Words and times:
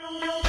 Thank 0.00 0.44
you. 0.44 0.47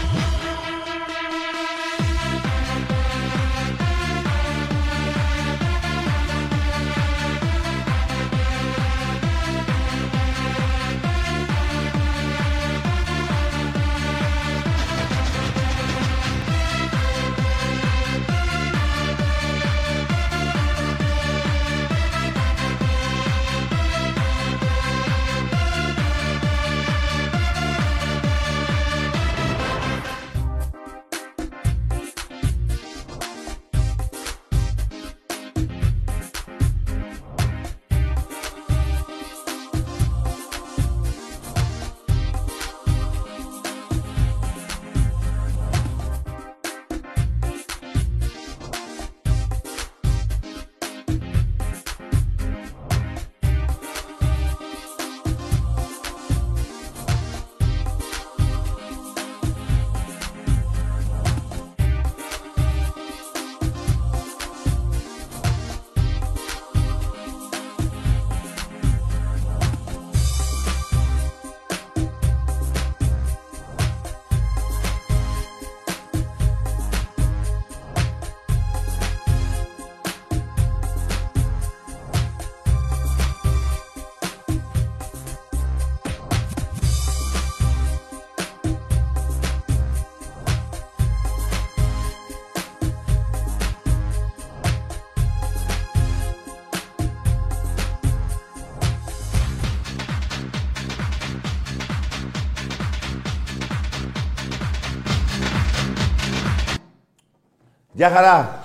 Γεια 108.00 108.10
χαρά. 108.10 108.64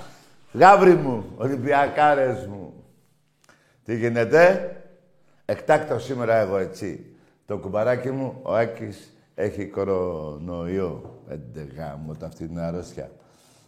Γάβρι 0.53 0.93
μου, 0.93 1.25
Ολυμπιακάρες 1.37 2.45
μου. 2.45 2.73
Τι 3.85 3.95
γίνεται; 3.95 4.75
Εκτάκτο 5.45 5.99
σήμερα 5.99 6.35
εγώ 6.35 6.57
έτσι. 6.57 7.05
Το 7.45 7.57
κουμπαράκι 7.57 8.11
μου, 8.11 8.39
ο 8.41 8.55
Άκης, 8.55 9.13
έχει 9.35 9.65
κορονοϊό. 9.65 11.19
Πέντε 11.27 11.67
γάμο, 11.77 12.15
αυτή 12.25 12.47
την 12.47 12.59
αρρώστια. 12.59 13.09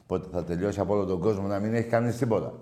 Πότε 0.08 0.28
θα 0.32 0.44
τελειώσει 0.44 0.80
από 0.80 0.94
όλο 0.94 1.06
τον 1.06 1.20
κόσμο 1.20 1.48
να 1.48 1.60
μην 1.60 1.74
έχει 1.74 1.90
κάνει 1.90 2.12
τίποτα. 2.12 2.54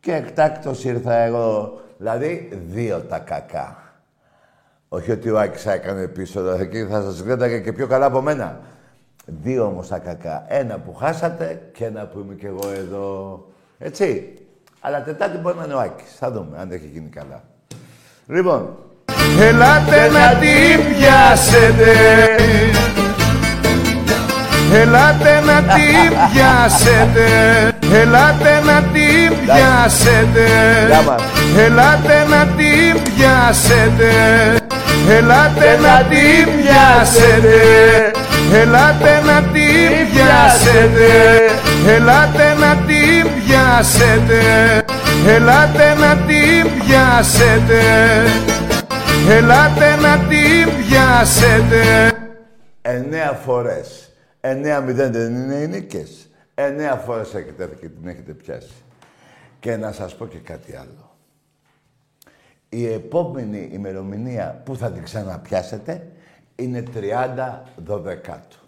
Και 0.00 0.14
εκτάκτος 0.14 0.84
ήρθα 0.84 1.14
εγώ, 1.14 1.80
δηλαδή 1.98 2.48
δύο 2.66 3.00
τα 3.00 3.18
κακά. 3.18 3.94
Όχι 4.88 5.10
ότι 5.10 5.30
ο 5.30 5.38
Άκης 5.38 5.66
έκανε 5.66 6.08
πίσω, 6.08 6.50
εκεί 6.50 6.84
θα 6.84 7.02
σας 7.02 7.22
κρέταγε 7.22 7.58
και 7.58 7.72
πιο 7.72 7.86
καλά 7.86 8.06
από 8.06 8.20
μένα. 8.20 8.60
Δύο 9.42 9.64
όμως 9.64 9.88
τα 9.88 9.98
κακά. 9.98 10.44
Ένα 10.48 10.78
που 10.78 10.94
χάσατε 10.94 11.62
και 11.72 11.84
ένα 11.84 12.06
που 12.06 12.18
είμαι 12.18 12.34
κι 12.34 12.46
εγώ 12.46 12.70
εδώ. 12.76 13.46
Έτσι. 13.78 14.34
Αλλά 14.80 15.02
Τετάρτη 15.02 15.38
μπορεί 15.38 15.56
να 15.56 15.64
είναι 15.64 15.74
ο 15.74 15.80
Άκης. 15.80 16.16
Θα 16.18 16.30
δούμε 16.30 16.58
αν 16.58 16.70
έχει 16.70 16.86
γίνει 16.86 17.08
καλά. 17.08 17.42
Λοιπόν. 18.26 18.76
Ελάτε 19.40 20.08
να 20.12 20.38
την 20.40 20.96
πιάσετε 20.96 21.92
Ελάτε 24.72 25.40
να 25.46 25.62
την 25.74 26.10
πιάσετε 26.32 27.26
Ελάτε 27.92 28.60
να 28.64 28.82
την 28.82 29.36
πιάσετε 29.44 30.46
Ελάτε 31.56 32.26
να 32.28 32.46
την 32.46 33.02
πιάσετε 33.02 34.12
Ελάτε 35.08 35.78
να 35.82 36.04
την 36.08 36.48
πιάσετε 36.56 38.19
Ελάτε 38.52 39.20
να 39.20 39.42
την 39.42 40.12
πιάσετε 40.12 41.08
Ελάτε 41.86 42.54
να 42.54 42.76
την 42.76 43.44
πιάσετε 43.44 44.40
Ελάτε 45.26 45.94
να 45.94 46.16
την 46.16 46.80
πιάσετε 46.80 47.82
Ελάτε 49.28 49.96
να 49.96 50.18
την 50.18 50.86
πιάσετε 50.86 52.10
Εννέα 52.82 53.32
φορές. 53.32 54.10
Εννέα 54.40 54.80
μηδέν 54.80 55.12
δεν 55.12 55.34
είναι 55.34 55.54
οι 55.54 55.66
νίκες. 55.66 56.28
Εννέα 56.54 56.94
φορές 56.94 57.34
έχετε 57.34 57.62
έρθει 57.62 57.76
και 57.76 57.88
την 57.88 58.08
έχετε 58.08 58.32
πιάσει. 58.32 58.82
Και 59.60 59.76
να 59.76 59.92
σας 59.92 60.14
πω 60.14 60.26
και 60.26 60.38
κάτι 60.38 60.76
άλλο. 60.76 61.16
Η 62.68 62.92
επόμενη 62.92 63.68
ημερομηνία 63.72 64.62
που 64.64 64.76
θα 64.76 64.92
την 64.92 65.02
ξαναπιάσετε 65.02 66.06
είναι 66.60 66.82
30 66.94 67.58
Δωδεκάτου. 67.76 68.58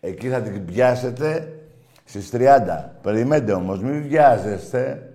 Εκεί 0.00 0.28
θα 0.28 0.40
την 0.40 0.64
πιάσετε 0.64 1.58
στις 2.04 2.30
30. 2.32 2.38
Περιμένετε 3.02 3.52
όμως, 3.52 3.80
μην 3.80 4.02
βιάζεστε. 4.02 5.12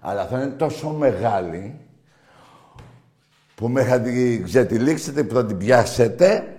Αλλά 0.00 0.26
θα 0.26 0.42
είναι 0.42 0.50
τόσο 0.50 0.88
μεγάλη 0.88 1.80
που 3.54 3.68
μέχρι 3.68 3.90
να 3.90 4.00
την 4.00 4.44
ξετυλίξετε, 4.44 5.24
που 5.24 5.34
θα 5.34 5.46
την 5.46 5.56
πιάσετε, 5.56 6.56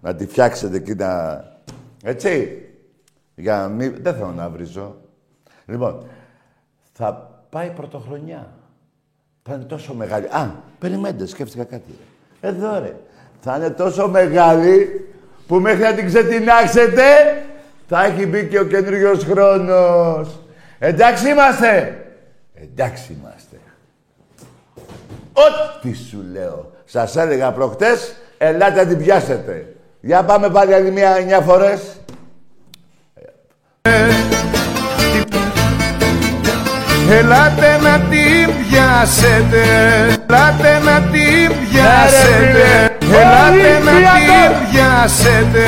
να 0.00 0.14
τη 0.14 0.26
φτιάξετε 0.26 0.76
εκεί 0.76 0.94
να... 0.94 1.42
Έτσι. 2.02 2.60
Για 3.34 3.56
να 3.56 3.68
μην... 3.68 3.96
Δεν 4.00 4.14
θέλω 4.14 4.32
να 4.32 4.50
βρίζω. 4.50 4.96
Λοιπόν, 5.66 6.06
θα 6.92 7.40
πάει 7.50 7.70
πρωτοχρονιά. 7.70 8.52
Θα 9.42 9.54
είναι 9.54 9.64
τόσο 9.64 9.94
μεγάλη. 9.94 10.26
Α, 10.26 10.54
περιμένετε, 10.78 11.26
σκέφτηκα 11.26 11.64
κάτι. 11.64 11.94
Εδώ 12.40 12.78
ρε. 12.78 12.96
Θα 13.40 13.56
είναι 13.56 13.70
τόσο 13.70 14.08
μεγάλη 14.08 15.06
που 15.46 15.56
μέχρι 15.56 15.82
να 15.82 15.92
την 15.92 16.06
ξετινάξετε 16.06 17.02
θα 17.88 18.04
έχει 18.04 18.26
μπει 18.26 18.46
και 18.46 18.58
ο 18.58 18.64
καινούριο 18.64 19.18
χρόνος. 19.30 20.40
Εντάξει 20.78 21.28
είμαστε. 21.28 22.00
Εντάξει 22.54 23.16
είμαστε. 23.20 23.56
Ό,τι 25.32 25.94
σου 25.94 26.24
λέω. 26.32 26.70
Σας 26.84 27.16
έλεγα 27.16 27.52
προχτές, 27.52 28.14
ελάτε 28.38 28.82
να 28.82 28.86
την 28.88 28.98
πιάσετε. 28.98 29.74
Για 30.00 30.22
πάμε 30.22 30.50
πάλι 30.50 30.74
άλλη 30.74 30.90
μία 30.90 31.16
εννιά 31.16 31.40
φορές. 31.40 31.80
Ελάτε 37.10 37.78
να 37.82 38.00
την 38.00 38.54
πιάσετε 38.68 39.64
Ελάτε 40.28 40.78
να 40.84 41.00
την 41.00 41.52
πιάσετε 41.70 42.95
Ελάτε 43.20 43.78
να 43.86 43.92
την 44.18 44.68
πιάσετε 44.70 45.64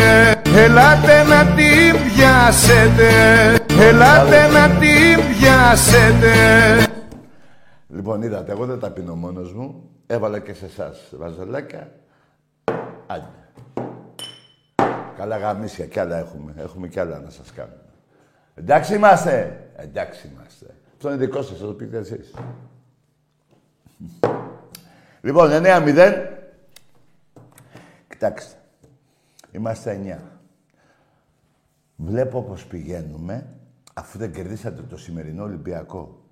Ελάτε 0.56 1.22
να 1.22 1.44
την 1.44 1.92
πιάσετε 2.04 3.10
Ελάτε 3.88 4.46
να 4.46 4.68
την 4.68 5.36
πιάσετε 5.38 6.32
Λοιπόν, 7.90 8.22
είδατε, 8.22 8.52
εγώ 8.52 8.66
δεν 8.66 8.78
τα 8.78 8.90
πίνω 8.90 9.14
μόνος 9.14 9.52
μου. 9.52 9.90
Έβαλα 10.06 10.38
και 10.38 10.54
σε 10.54 10.64
εσάς 10.64 11.12
βαζολάκια. 11.16 11.92
Άντε. 13.06 13.28
Καλά 15.16 15.36
γαμίσια 15.36 15.86
κι 15.86 15.98
άλλα 15.98 16.18
έχουμε. 16.18 16.54
Έχουμε 16.56 16.88
κι 16.88 17.00
άλλα 17.00 17.20
να 17.20 17.30
σας 17.30 17.52
κάνουμε. 17.52 17.80
Εντάξει 18.54 18.94
είμαστε. 18.94 19.66
Εντάξει 19.76 20.30
είμαστε. 20.32 20.66
Αυτό 20.96 21.08
είναι 21.08 21.16
δικό 21.16 21.42
σας, 21.42 21.58
θα 21.58 21.66
το 21.66 21.72
πείτε 21.72 21.98
εσείς. 21.98 22.34
λοιπόν, 25.20 25.50
9-0. 25.50 26.37
Κοιτάξτε. 28.18 28.56
Είμαστε 29.52 30.00
9. 30.04 30.18
Βλέπω 31.96 32.42
πως 32.42 32.64
πηγαίνουμε, 32.64 33.46
αφού 33.94 34.18
δεν 34.18 34.32
κερδίσατε 34.32 34.82
το 34.82 34.96
σημερινό 34.96 35.42
Ολυμπιακό, 35.42 36.22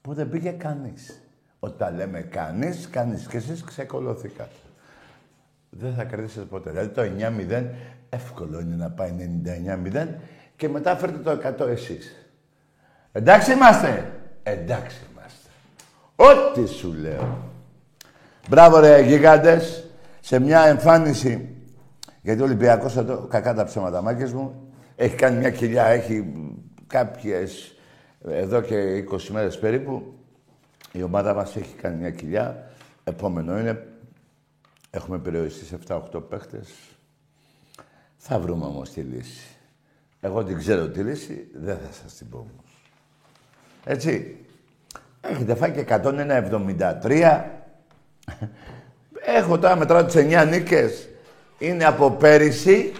που 0.00 0.14
δεν 0.14 0.28
πήγε 0.28 0.50
κανείς. 0.50 1.22
Όταν 1.58 1.96
λέμε 1.96 2.20
κανείς, 2.20 2.88
κανείς 2.88 3.26
και 3.26 3.36
εσείς 3.36 3.64
ξεκολωθήκατε. 3.64 4.50
δεν 5.70 5.94
θα 5.94 6.04
κερδίσετε 6.04 6.44
ποτέ. 6.44 6.70
Δηλαδή 6.70 6.88
το 6.88 7.02
9-0 7.02 7.64
εύκολο 8.08 8.60
είναι 8.60 8.74
να 8.74 8.90
πάει 8.90 9.40
99-0 9.44 10.08
και 10.56 10.68
μετά 10.68 10.96
φέρτε 10.96 11.18
το 11.18 11.30
100 11.30 11.68
εσείς. 11.68 12.28
Εντάξει 13.12 13.52
είμαστε. 13.52 14.20
Εντάξει 14.42 14.96
είμαστε. 15.12 15.48
Ό,τι 16.16 16.66
σου 16.66 16.92
λέω. 16.92 17.38
Μπράβο 18.48 18.78
ρε 18.78 19.00
γίγαντες. 19.00 19.87
Σε 20.28 20.38
μια 20.38 20.60
εμφάνιση, 20.60 21.48
γιατί 22.22 22.40
ο 22.40 22.44
Ολυμπιακός 22.44 22.96
εδώ, 22.96 23.26
κακά 23.30 23.54
τα 23.54 23.64
ψέματα 23.64 24.02
μάκες 24.02 24.32
μου, 24.32 24.72
έχει 24.96 25.14
κάνει 25.14 25.38
μια 25.38 25.50
κοιλιά, 25.50 25.86
έχει 25.86 26.32
κάποιες, 26.86 27.76
εδώ 28.24 28.60
και 28.60 29.04
20 29.10 29.28
μέρες 29.28 29.58
περίπου, 29.58 30.14
η 30.92 31.02
ομάδα 31.02 31.34
μας 31.34 31.56
έχει 31.56 31.74
κάνει 31.74 31.96
μια 31.96 32.10
κοιλιά. 32.10 32.70
Επόμενο 33.04 33.58
είναι, 33.58 33.86
έχουμε 34.90 35.18
περιοριστεί 35.18 35.64
σε 35.64 35.78
7-8 35.88 36.28
παίχτες. 36.28 36.74
Θα 38.16 38.38
βρούμε 38.38 38.64
όμως 38.64 38.90
τη 38.90 39.00
λύση. 39.00 39.56
Εγώ 40.20 40.44
την 40.44 40.58
ξέρω 40.58 40.88
τη 40.88 41.00
λύση, 41.00 41.48
δεν 41.54 41.76
θα 41.76 41.92
σας 42.02 42.14
την 42.14 42.28
πω 42.28 42.38
όμως. 42.38 42.82
Έτσι. 43.84 44.36
Έχετε 45.20 45.54
φάει 45.54 45.72
και 45.72 45.80
173. 45.80 47.44
Έχω 49.36 49.58
τώρα 49.58 49.76
μετράω 49.76 50.04
τις 50.04 50.14
9 50.16 50.46
νίκες. 50.48 51.08
Είναι 51.58 51.84
από 51.84 52.10
πέρυσι. 52.10 52.92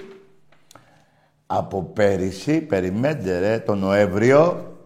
Από 1.46 1.82
πέρυσι, 1.82 2.60
περιμένετε 2.60 3.38
ρε, 3.38 3.58
το 3.58 3.74
Νοέμβριο. 3.74 4.76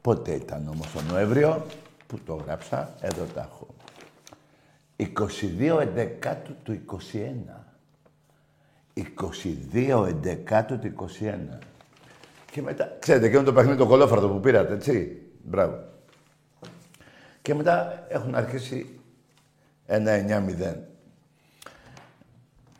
Πότε 0.00 0.32
ήταν 0.32 0.68
όμως 0.68 0.92
το 0.92 1.00
Νοέμβριο 1.12 1.66
που 2.06 2.18
το 2.26 2.34
γράψα, 2.46 2.94
εδώ 3.00 3.24
τα 3.34 3.50
έχω. 3.50 3.66
22 5.76 5.80
εντεκάτου 5.80 6.54
του 6.62 6.80
21. 8.92 9.00
22 9.74 10.06
εντεκάτου 10.08 10.78
του 10.78 10.86
21. 10.86 11.58
Και 12.50 12.62
μετά, 12.62 12.96
ξέρετε, 12.98 13.26
εκείνο 13.26 13.42
το 13.42 13.52
παιχνίδι 13.52 13.78
το 13.78 13.86
κολόφαρτο 13.86 14.28
που 14.28 14.40
πήρατε, 14.40 14.74
έτσι; 14.74 15.22
Μπράβο. 15.42 15.78
Και 17.42 17.54
μετά 17.54 18.06
έχουν 18.08 18.34
αρχίσει 18.34 18.95
ένα 19.86 20.44
9-0. 20.68 20.74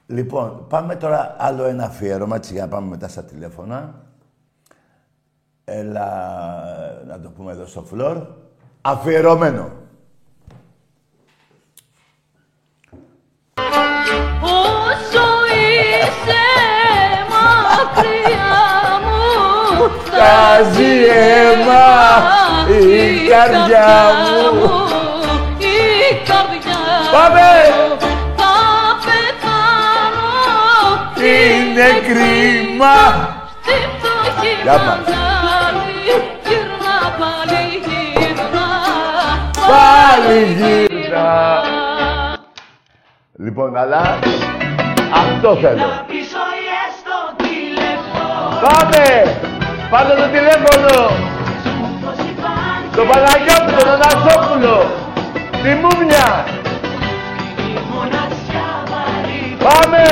Λοιπόν, 0.07 0.67
πάμε 0.69 0.97
τώρα 0.97 1.37
άλλο 1.39 1.65
ένα 1.65 1.85
αφιέρωμα, 1.85 2.37
έτσι, 2.37 2.53
για 2.53 2.63
να 2.63 2.69
πάμε 2.69 2.89
μετά 2.89 3.09
στα 3.09 3.25
τηλέφωνα. 3.25 3.95
Έλα, 5.65 6.09
να 7.07 7.21
το 7.21 7.29
πούμε 7.29 7.53
εδώ 7.53 7.67
στο 7.67 7.83
φλόρ. 7.83 8.27
Αφιερωμένο. 8.81 9.71
Όσο 14.43 15.27
είσαι 15.55 16.45
μακριά 17.31 18.55
μου 19.03 19.91
Τάζει 20.11 21.05
αίμα 21.05 21.87
η 22.81 23.29
καρδιά 23.29 24.11
μου. 24.55 24.86
Η 27.17 27.19
καρδιά 27.19 27.29
Πάμε! 27.29 27.49
μου 27.77 27.97
Θα 28.37 28.55
πεθάνω 29.07 30.33
Είναι 31.25 31.89
κρίμα. 32.09 32.97
Στη 33.63 33.75
φτωχή 33.93 34.53
Γεια 34.63 34.73
μας. 34.73 34.99
μεγάλη 35.07 35.89
Γύρνα 36.47 36.97
πάλι 37.21 37.63
γύρνα 37.87 38.69
Πάλι 39.71 40.39
γύρνα. 40.59 41.29
Λοιπόν, 43.39 43.77
αλλά 43.77 44.19
αυτό 45.13 45.57
θέλω. 45.57 46.05
Πάμε! 48.63 49.37
Πάτε 49.91 50.15
το 50.15 50.27
τηλέφωνο! 50.29 51.11
Το 52.97 53.03
Παναγιώτη, 53.05 53.73
τον 53.79 53.89
Ανασόπουλο! 53.91 54.91
Τη 55.63 55.69
Μούμια! 55.69 56.45
Πάμε! 59.67 60.03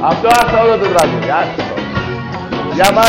Αυτό 0.00 0.28
άστα 0.28 0.60
όλο 0.62 0.76
το 0.76 0.86
τραγούδι, 0.86 1.30
άστα 1.30 1.62
το. 1.68 1.80
Για 2.74 2.92
μας. 2.92 3.08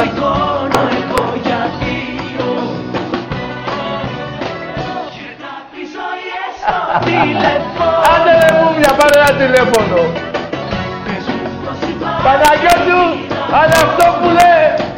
Άντε 8.13 8.31
ρε 8.39 8.61
Μούμια, 8.61 8.91
πάρε 8.97 9.19
ένα 9.19 9.37
τηλέφωνο. 9.37 10.01
Παναγιώτου, 12.23 13.01
Αναστόπουλε! 13.61 14.88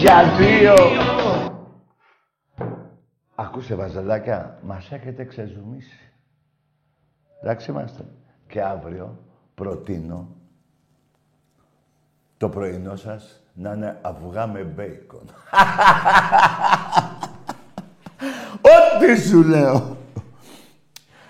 Για 0.00 0.24
δύο. 0.38 0.74
Ακούσε 3.34 3.74
βαζελάκια, 3.74 4.58
μας 4.62 4.92
έχετε 4.92 5.24
ξεζουμίσει. 5.24 6.12
Εντάξει 7.42 7.70
είμαστε. 7.70 8.04
Και 8.46 8.62
αύριο 8.62 9.18
προτείνω 9.54 10.28
το 12.36 12.48
πρωινό 12.48 12.96
σας 12.96 13.40
να 13.52 13.72
είναι 13.72 13.98
αυγά 14.02 14.46
με 14.46 14.62
μπέικον. 14.62 15.24
Ό,τι 18.74 19.20
σου 19.20 19.42
λέω. 19.42 19.96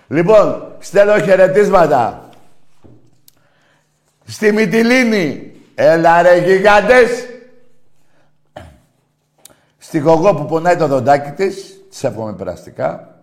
Λοιπόν, 0.09 0.77
στέλνω 0.79 1.19
χαιρετίσματα. 1.19 2.29
Στη 4.25 4.53
Μυτιλίνη. 4.53 5.53
Έλα 5.75 6.23
ρε 6.23 6.37
γιγάντες. 6.37 7.30
Στη 9.91 9.99
γογό 9.99 10.35
που 10.35 10.45
πονάει 10.45 10.77
το 10.77 10.87
δοντάκι 10.87 11.31
της. 11.31 11.81
Της 11.89 12.05
εύχομαι 12.05 12.33
περαστικά. 12.33 13.21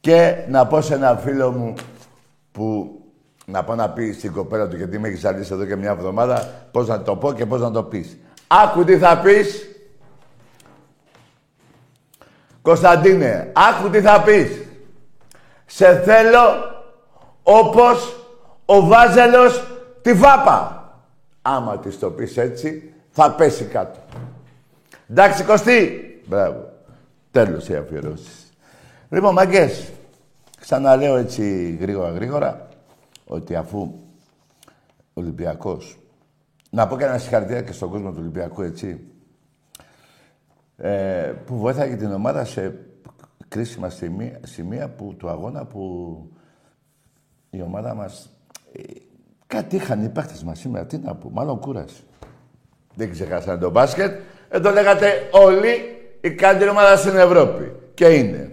Και 0.00 0.44
να 0.48 0.66
πω 0.66 0.80
σε 0.80 0.94
ένα 0.94 1.16
φίλο 1.16 1.50
μου 1.50 1.74
που 2.52 2.98
να 3.46 3.64
πάω 3.64 3.76
να 3.76 3.90
πει 3.90 4.12
στην 4.12 4.32
κοπέλα 4.32 4.68
του, 4.68 4.76
γιατί 4.76 4.98
με 4.98 5.08
έχεις 5.08 5.20
ζαλίσει 5.20 5.52
εδώ 5.52 5.64
και 5.64 5.76
μια 5.76 5.90
εβδομάδα, 5.90 6.68
πώς 6.70 6.88
να 6.88 7.02
το 7.02 7.16
πω 7.16 7.32
και 7.32 7.46
πώς 7.46 7.60
να 7.60 7.70
το 7.70 7.82
πεις. 7.82 8.16
Άκου 8.46 8.84
τι 8.84 8.98
θα 8.98 9.18
πεις. 9.18 9.68
Κωνσταντίνε, 12.62 13.52
άκου 13.54 13.90
τι 13.90 14.00
θα 14.00 14.22
πεις. 14.22 14.48
Σε 15.66 16.00
θέλω 16.00 16.40
όπως 17.42 18.26
ο 18.64 18.86
Βάζελος 18.86 19.66
τη 20.02 20.12
Βάπα. 20.12 20.90
Άμα 21.42 21.78
της 21.78 21.98
το 21.98 22.10
πεις 22.10 22.36
έτσι, 22.36 22.94
θα 23.10 23.30
πέσει 23.30 23.64
κάτω. 23.64 23.98
Εντάξει, 25.08 25.44
Κωστή. 25.44 26.00
Μπράβο. 26.26 26.72
Τέλος 27.30 27.68
οι 27.68 27.76
αφιερώσεις. 27.76 28.52
Λοιπόν, 29.08 29.34
μαγκές, 29.34 29.92
ξαναλέω 30.60 31.16
έτσι 31.16 31.76
γρήγορα 31.80 32.10
γρήγορα, 32.10 32.68
ότι 33.26 33.54
αφού 33.54 33.78
ο 33.78 35.20
Ολυμπιακός... 35.20 35.98
Να 36.70 36.86
πω 36.86 36.96
και 36.96 37.04
ένα 37.04 37.18
συγχαρητήρια 37.18 37.62
και 37.62 37.72
στον 37.72 37.90
κόσμο 37.90 38.10
του 38.10 38.16
Ολυμπιακού, 38.20 38.62
έτσι, 38.62 39.06
ε, 40.76 41.32
που 41.46 41.56
βοήθαγε 41.58 41.96
την 41.96 42.12
ομάδα 42.12 42.44
σε 42.44 42.78
κρίσιμα 43.48 43.88
σημεία, 43.88 44.40
σημεία 44.44 44.88
που, 44.88 45.14
του 45.18 45.28
αγώνα 45.28 45.64
που 45.64 45.82
η 47.50 47.62
ομάδα 47.62 47.94
μας... 47.94 48.30
Ε, 48.72 48.82
κάτι 49.46 49.76
είχαν 49.76 50.04
οι 50.04 50.08
παίχτες 50.08 50.44
μας 50.44 50.58
σήμερα, 50.58 50.86
τι 50.86 50.98
να 50.98 51.14
πω, 51.14 51.30
μάλλον 51.30 51.60
κούραση. 51.60 52.02
Δεν 52.94 53.10
ξεχάσανε 53.10 53.58
το 53.58 53.70
μπάσκετ. 53.70 54.20
Εδώ 54.48 54.70
λέγατε 54.70 55.28
όλοι 55.30 55.96
η 56.20 56.30
καλύτερη 56.30 56.70
ομάδα 56.70 56.96
στην 56.96 57.16
Ευρώπη. 57.16 57.72
Και 57.94 58.06
είναι. 58.06 58.50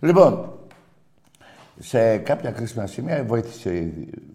Λοιπόν, 0.00 0.58
σε 1.78 2.16
κάποια 2.16 2.50
κρίσιμα 2.50 2.86
σημεία 2.86 3.24
βοήθησε 3.24 3.92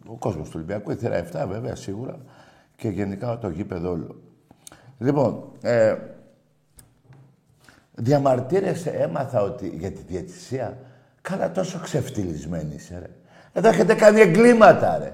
ο 0.07 0.15
κόσμος 0.15 0.45
του 0.47 0.53
Ολυμπιακού. 0.55 0.91
Η 0.91 0.95
θέρα 0.95 1.25
7 1.31 1.45
βέβαια 1.47 1.75
σίγουρα 1.75 2.17
και 2.75 2.87
γενικά 2.87 3.37
το 3.37 3.49
γήπεδο 3.49 3.91
όλο. 3.91 4.21
Λοιπόν, 4.97 5.51
ε, 5.61 5.95
διαμαρτύρεσαι, 7.95 8.89
έμαθα 8.89 9.41
ότι 9.41 9.67
για 9.67 9.91
τη 9.91 10.01
διαιτησία 10.07 10.77
καλά 11.21 11.51
τόσο 11.51 11.79
ξεφτυλισμένη 11.79 12.75
είσαι, 12.75 12.99
ρε. 12.99 13.09
Εδώ 13.53 13.67
έχετε 13.67 13.93
κάνει 13.93 14.19
εγκλήματα, 14.19 14.97
ρε. 14.97 15.13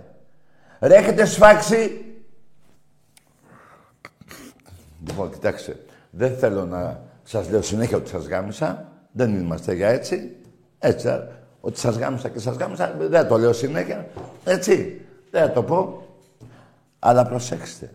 Ρε, 0.87 0.95
έχετε 0.95 1.25
σφάξει... 1.25 2.05
Λοιπόν, 5.08 5.31
κοιτάξτε, 5.31 5.75
δεν 6.10 6.38
θέλω 6.38 6.65
να 6.65 7.01
σας 7.24 7.50
λέω 7.50 7.62
συνέχεια 7.62 7.98
ότι 7.98 8.10
σας 8.10 8.25
γάμισα. 8.25 8.91
Δεν 9.12 9.36
είμαστε 9.36 9.74
για 9.74 9.88
έτσι. 9.88 10.36
Έτσι, 10.79 11.08
α, 11.08 11.27
ότι 11.62 11.79
σας 11.79 11.96
γάμισα 11.96 12.29
και 12.29 12.39
σας 12.39 12.55
γάμισα, 12.55 12.96
δεν 13.00 13.27
το 13.27 13.38
λέω 13.38 13.53
συνέχεια. 13.53 14.08
Έτσι, 14.43 15.01
δεν 15.31 15.41
θα 15.41 15.51
το 15.51 15.63
πω. 15.63 16.08
Αλλά 17.00 17.25
προσέξτε. 17.25 17.91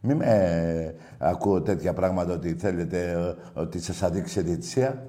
Μη 0.00 0.14
με 0.14 0.24
ε, 0.26 0.94
ακούω 1.18 1.62
τέτοια 1.62 1.92
πράγματα 1.92 2.32
ότι 2.32 2.54
θέλετε, 2.54 3.10
ε, 3.10 3.60
ότι 3.60 3.80
σας 3.80 4.02
αδείξει 4.02 4.40
η 4.40 4.42
διαιτησία. 4.42 5.06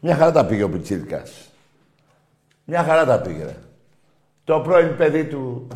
Μια 0.00 0.16
χαρά 0.16 0.32
τα 0.32 0.46
πήγε 0.46 0.62
ο 0.62 0.70
Πιτσίρκας. 0.70 1.50
Μια 2.64 2.82
χαρά 2.82 3.04
τα 3.04 3.20
πήγε, 3.20 3.44
ρε. 3.44 3.56
Το 4.44 4.60
πρώην 4.60 4.96
παιδί 4.96 5.24
του... 5.24 5.66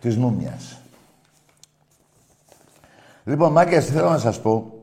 της 0.00 0.16
Μούμιας. 0.16 0.79
Λοιπόν, 3.30 3.52
μάγκες, 3.52 3.86
θέλω 3.86 4.10
να 4.10 4.18
σας 4.18 4.40
πω... 4.40 4.74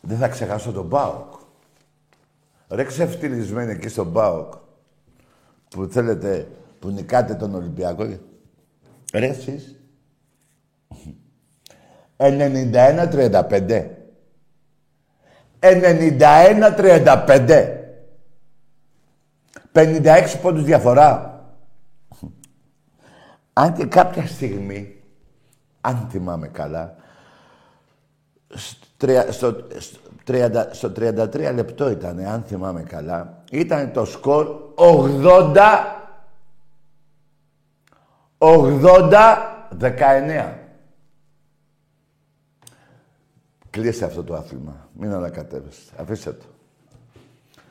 Δεν 0.00 0.18
θα 0.18 0.28
ξεχάσω 0.28 0.72
τον 0.72 0.86
Μπάουκ. 0.86 1.32
Ρε 2.68 2.84
ξεφτυλισμένοι 2.84 3.72
εκεί 3.72 3.88
στον 3.88 4.06
Μπάουκ. 4.06 4.52
Που 5.70 5.84
θέλετε, 5.84 6.48
που 6.78 6.88
νικάτε 6.88 7.34
τον 7.34 7.54
Ολυμπιακό. 7.54 8.18
Ρε 9.12 9.26
εσείς. 9.26 9.80
91-35. 12.16 13.86
91-35. 15.58 17.76
56 19.72 20.38
πόντους 20.42 20.64
διαφορά. 20.64 21.42
Αν 23.52 23.74
και 23.74 23.84
κάποια 23.84 24.26
στιγμή, 24.26 24.97
αν 25.80 26.06
θυμάμαι 26.10 26.48
καλά, 26.48 26.96
στο, 29.28 29.28
στο, 29.28 29.56
30, 30.26 30.64
στο 30.70 30.92
33 30.96 31.52
λεπτό 31.54 31.90
ήταν, 31.90 32.18
αν 32.18 32.42
θυμάμαι 32.42 32.82
καλά, 32.82 33.42
ήταν 33.50 33.92
το 33.92 34.04
σκορ 34.04 34.46
80 34.74 35.56
80-19. 38.38 40.52
Κλείστε 43.70 44.04
αυτό 44.04 44.24
το 44.24 44.34
άθλημα. 44.34 44.88
Μην 44.92 45.12
ανακατεύεστε. 45.12 46.02
Αφήστε 46.02 46.32
το. 46.32 46.44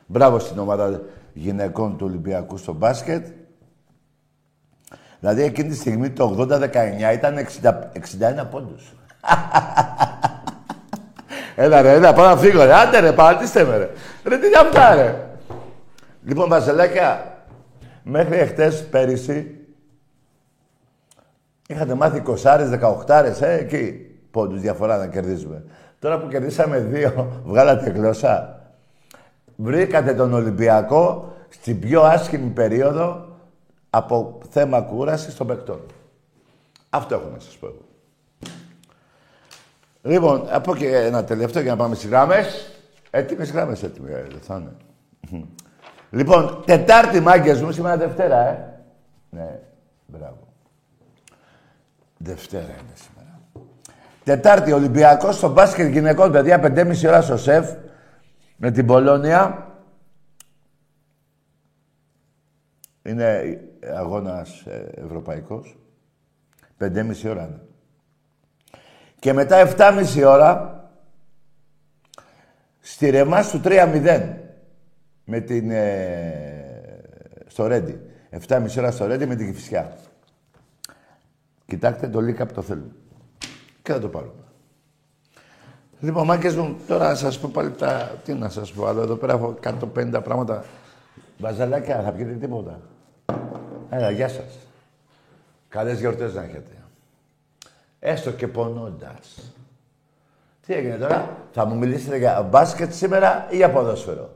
Μπράβο 0.08 0.40
στην 0.40 0.60
ομάδα 0.60 1.02
γυναικών 1.34 1.98
του 1.98 2.06
Ολυμπιακού 2.06 2.58
στο 2.58 2.74
μπάσκετ. 2.74 3.28
Δηλαδή 5.20 5.44
εκείνη 5.44 5.70
τη 5.70 5.76
στιγμή 5.76 6.10
το 6.10 6.48
80-19 6.50 6.64
ήταν 7.14 7.36
60, 7.62 7.72
61 8.42 8.46
πόντους. 8.52 8.84
έλα 11.56 11.82
ρε, 11.82 11.92
έλα, 11.92 12.14
πάω 12.14 12.26
να 12.26 12.38
φύγω 12.38 12.64
ρε. 12.64 12.74
Άντε 12.74 13.00
ρε, 13.00 13.12
παρατήστε 13.12 13.64
με 13.64 13.78
ρε. 13.78 13.90
Ρε, 14.24 14.38
τι 14.38 14.48
είναι 14.48 14.58
αυτά 14.58 14.96
ρε. 14.96 15.28
Λοιπόν, 16.24 16.50
Βασιλάκια, 16.50 17.38
μέχρι 18.04 18.38
εχθές 18.38 18.88
πέρυσι 18.88 19.58
είχατε 21.68 21.94
μάθει 21.94 22.24
20 22.26 22.36
18 23.08 23.34
ε, 23.40 23.54
εκεί 23.54 24.12
πόντους 24.32 24.62
διαφορά 24.62 24.98
να 24.98 25.08
κερδίζουμε. 25.08 25.64
Τώρα 26.00 26.20
που 26.20 26.28
κερδίσαμε 26.28 26.80
δύο, 26.80 27.32
βγάλατε 27.46 27.90
γλώσσα. 27.90 28.62
Βρήκατε 29.56 30.14
τον 30.14 30.34
Ολυμπιακό 30.34 31.34
στην 31.50 31.80
πιο 31.80 32.02
άσχημη 32.02 32.50
περίοδο 32.50 33.27
από 33.90 34.38
θέμα 34.50 34.82
κούρασης 34.82 35.36
των 35.36 35.48
παικτών. 35.48 35.82
Αυτό 36.90 37.16
έχω 37.16 37.30
να 37.34 37.40
σας 37.40 37.58
πω. 37.58 37.68
Λοιπόν, 40.02 40.48
από 40.50 40.76
και 40.76 40.96
ένα 40.96 41.24
τελευταίο 41.24 41.62
για 41.62 41.72
να 41.72 41.78
πάμε 41.78 41.96
στις 41.96 42.10
γράμμες. 42.10 42.72
Έτοιμες 43.10 43.52
γράμμες, 43.52 43.84
έτοιμες, 43.84 44.12
ε, 44.12 44.28
δεν 44.30 44.40
θα 44.42 44.56
είναι. 44.56 44.76
Λοιπόν, 46.10 46.64
Τετάρτη 46.66 47.20
μάγκες 47.20 47.62
μου, 47.62 47.72
σήμερα 47.72 47.98
Δευτέρα, 47.98 48.48
ε. 48.48 48.82
Ναι, 49.30 49.60
μπράβο. 50.06 50.48
Δευτέρα 52.18 52.64
είναι 52.64 52.94
σήμερα. 52.94 53.40
Τετάρτη, 54.24 54.72
Ολυμπιακός 54.72 55.36
στο 55.36 55.50
μπάσκετ 55.50 55.92
γυναικών, 55.92 56.32
παιδιά, 56.32 56.60
5,5 56.60 57.08
ώρα 57.08 57.22
στο 57.22 57.38
ΣΕΦ, 57.38 57.72
με 58.56 58.72
την 58.72 58.86
Πολώνια. 58.86 59.67
Είναι 63.08 63.60
αγώνας 63.96 64.62
ε, 64.62 64.92
ευρωπαϊκός. 64.96 65.78
5,5 66.80 67.30
ώρα 67.30 67.46
είναι. 67.46 67.62
Και 69.20 69.34
μετά 69.34 69.76
7,5 69.78 70.24
ώρα 70.26 70.82
στη 72.80 73.10
Ρεμάς 73.10 73.50
του 73.50 73.62
3-0 73.64 74.34
με 75.26 75.40
την, 75.40 75.72
ε, 75.72 77.02
στο 77.48 77.68
Ρέντι. 77.68 78.02
7,5 78.48 78.78
ώρα 78.78 78.92
στο 78.92 79.06
Ρέντι 79.06 79.26
με 79.26 79.36
την 79.36 79.48
Κηφισιά. 79.48 79.98
Κοιτάξτε 81.66 82.08
το 82.08 82.20
λίκα 82.20 82.46
που 82.46 82.54
το 82.54 82.62
θέλουμε. 82.62 82.92
Και 83.82 83.92
θα 83.92 84.00
το 84.00 84.08
πάρουμε. 84.08 84.44
Λοιπόν, 86.00 86.26
μάκες 86.26 86.56
μου, 86.56 86.78
τώρα 86.88 87.08
να 87.08 87.16
σας 87.16 87.40
πω 87.40 87.50
πάλι 87.54 87.72
τα... 87.72 88.12
Τι 88.24 88.34
να 88.34 88.50
σας 88.50 88.72
πω 88.72 88.86
άλλο, 88.86 89.02
εδώ 89.02 89.16
πέρα 89.16 89.34
έχω 89.34 89.56
150 89.96 90.20
πράγματα. 90.24 90.64
Βαζαλάκια, 91.38 92.02
θα 92.02 92.12
πιείτε 92.12 92.34
τίποτα. 92.34 92.82
Έλα, 93.90 94.10
γεια 94.10 94.28
σας. 94.30 94.58
Καλές 95.70 96.00
γιορτές 96.00 96.34
να 96.34 96.44
έχετε. 96.44 96.72
Έστω 98.00 98.32
και 98.32 98.48
πονώντας. 98.48 99.52
Τι 100.66 100.74
έγινε 100.74 100.98
τώρα, 100.98 101.38
θα 101.52 101.66
μου 101.66 101.78
μιλήσετε 101.78 102.18
για 102.18 102.42
μπάσκετ 102.42 102.94
σήμερα 102.94 103.48
ή 103.50 103.56
για 103.56 103.72
ποδόσφαιρο; 103.72 104.36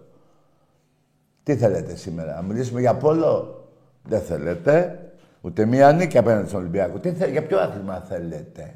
Τι 1.43 1.55
θέλετε 1.55 1.95
σήμερα, 1.95 2.36
να 2.36 2.41
μιλήσουμε 2.41 2.79
για 2.79 2.95
πόλο; 2.95 3.65
Δεν 4.03 4.21
θέλετε. 4.21 5.05
Ούτε 5.41 5.65
μία 5.65 5.91
νίκη 5.91 6.17
απέναντι 6.17 6.48
στον 6.48 6.60
Ολυμπιακό. 6.60 7.00
Τι 7.00 7.12
θε, 7.12 7.27
για 7.27 7.45
ποιο 7.45 7.60
άθλημα 7.60 8.00
θέλετε; 8.00 8.75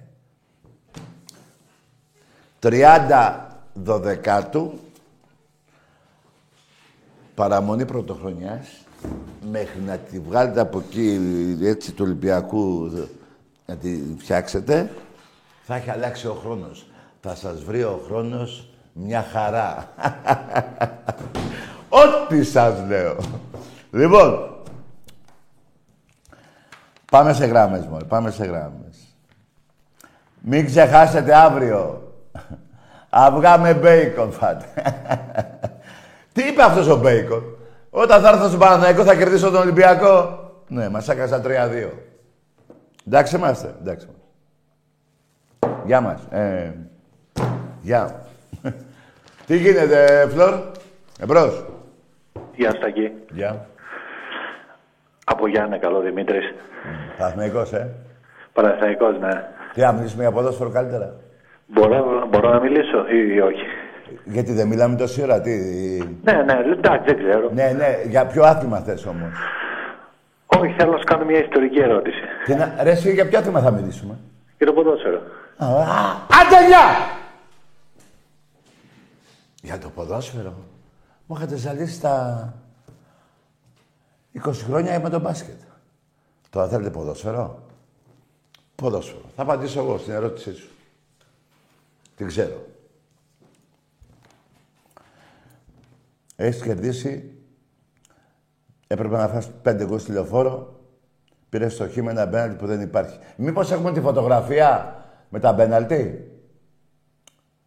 30 2.60 3.48
12 3.86 4.72
παραμονή 7.36 7.86
πρωτοχρονιάς 7.86 8.85
μέχρι 9.52 9.82
να 9.86 9.98
τη 9.98 10.20
βγάλετε 10.20 10.60
από 10.60 10.78
εκεί 10.80 11.20
έτσι 11.62 11.92
του 11.92 12.04
Ολυμπιακού 12.06 12.92
να 13.66 13.76
τη 13.76 14.00
φτιάξετε 14.18 14.90
θα 15.68 15.76
έχει 15.76 15.90
αλλάξει 15.90 16.28
ο 16.28 16.34
χρόνος. 16.34 16.86
Θα 17.22 17.36
σας 17.36 17.64
βρει 17.64 17.84
ο 17.84 18.02
χρόνος 18.06 18.70
μια 18.94 19.26
χαρά. 19.32 19.90
Ό,τι 22.04 22.44
σας 22.44 22.88
λέω. 22.88 23.18
Λοιπόν, 23.92 24.56
πάμε 27.12 27.34
σε 27.34 27.46
γράμμες, 27.46 27.86
μόλι. 27.86 28.06
Πάμε 28.06 28.32
σε 28.32 28.46
γράμμες. 28.46 29.16
Μην 30.40 30.66
ξεχάσετε 30.66 31.36
αύριο. 31.36 32.14
Αυγά 33.10 33.58
με 33.58 33.74
μπέικον 33.74 34.32
φάτε. 34.32 34.66
Τι 36.34 36.42
είπε 36.48 36.64
αυτός 36.64 36.88
ο 36.88 36.98
μπέικον. 36.98 37.55
Όταν 37.98 38.22
θα 38.22 38.30
έρθω 38.30 38.48
στον 38.48 38.60
Παναναϊκό 38.60 39.04
θα 39.04 39.16
κερδίσω 39.16 39.52
τον 39.52 39.62
Ολυμπιακό. 39.62 40.40
Ναι, 40.68 40.90
μας 40.90 41.10
έκασα 41.10 41.42
3-2. 41.42 41.48
Εντάξει 43.08 43.36
είμαστε. 43.36 43.76
Εντάξει. 43.82 44.08
Γεια 45.86 46.02
μας. 46.02 46.28
Ε, 46.32 46.74
γεια. 47.82 48.26
Τι 49.48 49.58
γίνεται, 49.58 50.28
Φλόρ. 50.30 50.54
Εμπρός. 51.20 51.66
Γεια 52.56 52.72
σας, 52.72 52.80
Τακί. 52.80 53.12
Γεια. 53.32 53.68
Από 55.26 55.48
Γιάννη, 55.48 55.80
καλό 55.80 56.00
Δημήτρης. 56.00 56.54
Παθμαϊκός, 57.18 57.74
ε. 57.74 57.96
Παναθηναϊκός, 58.54 59.20
ναι. 59.20 59.50
Τι, 59.74 59.82
να 59.82 59.92
μιλήσουμε 59.92 60.22
για 60.24 60.32
ποδόσφαιρο 60.32 60.70
καλύτερα. 60.70 61.16
Μπορώ, 61.66 62.28
μπορώ 62.30 62.50
να 62.50 62.60
μιλήσω 62.60 63.06
ή 63.08 63.40
όχι; 63.40 63.66
Γιατί 64.26 64.52
δεν 64.54 64.68
μιλάμε 64.68 64.96
τόση 64.96 65.22
ώρα, 65.22 65.42
τι... 65.42 65.52
Ναι, 66.24 66.34
ναι, 66.34 66.54
εντάξει, 66.54 67.06
δεν 67.06 67.18
ξέρω. 67.18 67.50
Ναι, 67.54 67.72
ναι, 67.72 68.02
για 68.08 68.26
ποιο 68.26 68.44
άθλημα 68.44 68.80
θες 68.80 69.06
όμως; 69.06 69.34
Όχι, 70.46 70.74
θέλω 70.78 70.92
να 70.92 70.98
σου 70.98 71.04
κάνω 71.04 71.26
μια 71.26 71.40
ιστορική 71.40 71.80
ερώτηση. 71.80 72.20
Και 72.46 72.56
να... 72.56 72.76
Ρε, 72.84 72.92
εσύ, 72.92 73.14
για 73.14 73.28
ποιο 73.28 73.40
άθλημα 73.40 73.62
θα 73.62 73.72
μιλήσουμε; 73.72 74.18
Για 74.58 74.66
το 74.66 74.74
ποδόσφαιρο. 74.74 75.22
Α, 75.58 75.68
Άντε, 76.42 76.68
γεια! 76.68 76.86
Για 79.62 79.78
το 79.78 79.90
ποδόσφαιρο. 79.90 80.54
Μου 81.26 81.36
είχατε 81.36 81.56
ζαλίσει 81.56 82.02
τα 82.02 82.54
20 84.46 84.52
χρόνια 84.54 85.00
με 85.00 85.10
το 85.10 85.20
μπάσκετ. 85.20 85.60
Τώρα 86.50 86.68
θέλετε 86.68 86.90
ποδόσφαιρο; 86.90 87.60
Ποδόσφαιρο. 88.76 89.22
Θα 89.36 89.42
απαντήσω 89.42 89.80
εγώ 89.80 89.98
στην 89.98 90.14
ερώτησή 90.14 90.56
σου. 90.56 90.70
Την 92.16 92.28
ξέρω. 92.28 92.66
Έχεις 96.36 96.62
κερδίσει. 96.62 97.38
Έπρεπε 98.88 99.16
να 99.18 99.28
φας 99.28 99.52
πέντε 99.62 99.86
γκολ 99.86 100.00
στη 100.00 100.12
λεωφόρο. 100.12 100.80
Πήρες 101.50 101.76
το 101.76 101.90
χ 101.90 101.96
με 101.96 102.12
ένα 102.12 102.26
μπέναλτι 102.26 102.56
που 102.56 102.66
δεν 102.66 102.82
υπάρχει. 102.82 103.20
Μήπως 103.38 103.72
έχουμε 103.72 103.92
τη 103.92 104.02
φωτογραφία 104.02 104.96
με 105.30 105.40
τα 105.40 105.54
μπέναλτι. 105.54 106.30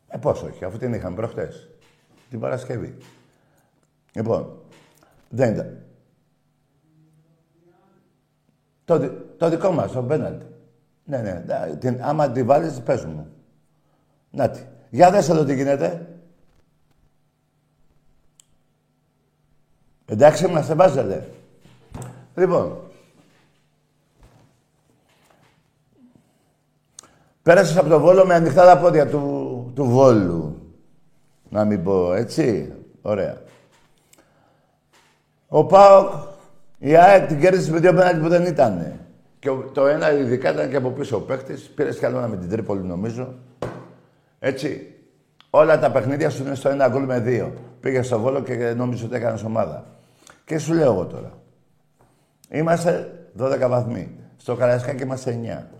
Ε, 0.08 0.18
πώς 0.18 0.42
όχι, 0.42 0.64
αφού 0.64 0.78
την 0.78 0.92
είχαμε 0.92 1.16
προχτές. 1.16 1.68
Την 2.30 2.40
Παρασκευή. 2.40 2.96
Λοιπόν, 4.12 4.62
δεν 5.28 5.52
ήταν. 5.52 5.82
Το, 8.84 8.98
δι- 8.98 9.38
το 9.38 9.48
δικό 9.48 9.70
μας, 9.70 9.92
το 9.92 10.02
πέναλτι. 10.02 10.46
Ναι, 11.04 11.18
ναι. 11.18 11.44
να, 11.46 11.76
Την, 11.76 11.98
άμα 12.02 12.30
τη 12.30 12.42
βάλεις, 12.42 12.80
πες 12.80 13.04
μου. 13.04 13.28
Να 14.30 14.50
τη. 14.50 14.60
Για 14.90 15.10
δες 15.10 15.28
εδώ 15.28 15.44
τι 15.44 15.54
γίνεται. 15.54 16.17
Εντάξει, 20.10 20.46
είμαστε 20.46 20.74
βάζετε. 20.74 21.28
Λοιπόν. 22.34 22.78
Πέρασες 27.42 27.76
από 27.76 27.88
το 27.88 28.00
Βόλο 28.00 28.26
με 28.26 28.34
ανοιχτά 28.34 28.64
τα 28.64 28.78
πόδια 28.78 29.06
του, 29.08 29.72
του 29.74 29.84
Βόλου. 29.84 30.56
Να 31.48 31.64
μην 31.64 31.82
πω, 31.82 32.14
έτσι. 32.14 32.72
Ωραία. 33.02 33.36
Ο 35.48 35.64
ΠΑΟΚ, 35.64 36.12
η 36.78 36.96
ΑΕΚ 36.96 37.26
την 37.26 37.40
κέρδισε 37.40 37.70
με 37.70 37.78
δύο 37.78 37.92
πέναλτι 37.94 38.20
που 38.20 38.28
δεν 38.28 38.44
ήταν. 38.46 38.92
Και 39.38 39.50
ο- 39.50 39.70
το 39.74 39.86
ένα 39.86 40.12
ειδικά 40.12 40.52
ήταν 40.52 40.70
και 40.70 40.76
από 40.76 40.90
πίσω 40.90 41.16
ο 41.16 41.20
παίχτης. 41.20 41.68
Πήρες 41.68 41.98
κι 41.98 42.04
άλλο 42.06 42.18
ένα 42.18 42.28
με 42.28 42.36
την 42.36 42.48
Τρίπολη 42.48 42.82
νομίζω. 42.82 43.34
Έτσι. 44.38 44.92
Όλα 45.50 45.78
τα 45.78 45.90
παιχνίδια 45.90 46.30
σου 46.30 46.42
είναι 46.44 46.54
στο 46.54 46.68
ένα 46.68 46.88
γκολ 46.88 47.04
με 47.04 47.20
δύο. 47.20 47.52
Πήγες 47.80 48.06
στο 48.06 48.18
Βόλο 48.18 48.40
και 48.42 48.54
νόμιζε 48.76 49.04
ότι 49.04 49.14
έκανες 49.14 49.42
ομάδα. 49.42 49.86
Και 50.48 50.58
σου 50.58 50.74
λέω 50.74 50.92
εγώ 50.92 51.06
τώρα. 51.06 51.32
Είμαστε 52.50 53.12
12 53.38 53.66
βαθμοί. 53.68 54.16
Στο 54.36 54.56
Καραϊσκάκι 54.56 55.02
είμαστε 55.02 55.40
9. 55.70 55.76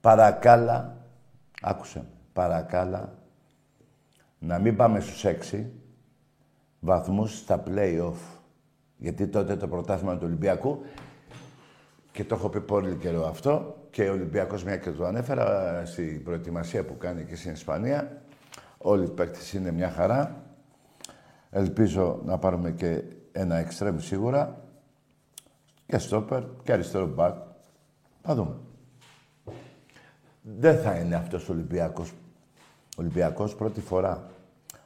Παρακάλα, 0.00 0.96
άκουσε, 1.60 1.98
με, 1.98 2.06
παρακάλα, 2.32 3.18
να 4.38 4.58
μην 4.58 4.76
πάμε 4.76 5.00
στους 5.00 5.24
6 5.52 5.64
βαθμούς 6.80 7.38
στα 7.38 7.62
play-off. 7.66 8.40
Γιατί 8.96 9.26
τότε 9.26 9.56
το 9.56 9.68
πρωτάθλημα 9.68 10.16
του 10.16 10.24
Ολυμπιακού 10.24 10.80
και 12.12 12.24
το 12.24 12.34
έχω 12.34 12.48
πει 12.48 12.60
πολύ 12.60 12.96
καιρό 12.96 13.26
αυτό 13.26 13.76
και 13.90 14.08
ο 14.08 14.12
Ολυμπιακός 14.12 14.64
μια 14.64 14.76
και 14.76 14.90
το 14.90 15.04
ανέφερα 15.04 15.82
στην 15.86 16.24
προετοιμασία 16.24 16.84
που 16.84 16.96
κάνει 16.96 17.24
και 17.24 17.36
στην 17.36 17.52
Ισπανία. 17.52 18.22
Όλοι 18.78 19.04
οι 19.04 19.10
παίκτες 19.10 19.52
είναι 19.52 19.70
μια 19.70 19.90
χαρά. 19.90 20.42
Ελπίζω 21.50 22.20
να 22.24 22.38
πάρουμε 22.38 22.70
και 22.70 23.02
ένα 23.36 23.56
εξτρέμ 23.56 23.98
σίγουρα. 23.98 24.64
Και 25.86 25.98
στόπερ 25.98 26.44
και 26.62 26.72
αριστερό 26.72 27.06
μπακ. 27.06 27.34
Θα 28.22 28.34
δούμε. 28.34 28.56
Δεν 30.42 30.78
θα 30.78 30.94
είναι 30.94 31.14
αυτός 31.14 31.48
ο 31.48 31.52
Ολυμπιακός. 31.52 32.12
Ολυμπιακός 32.96 33.54
πρώτη 33.54 33.80
φορά. 33.80 34.30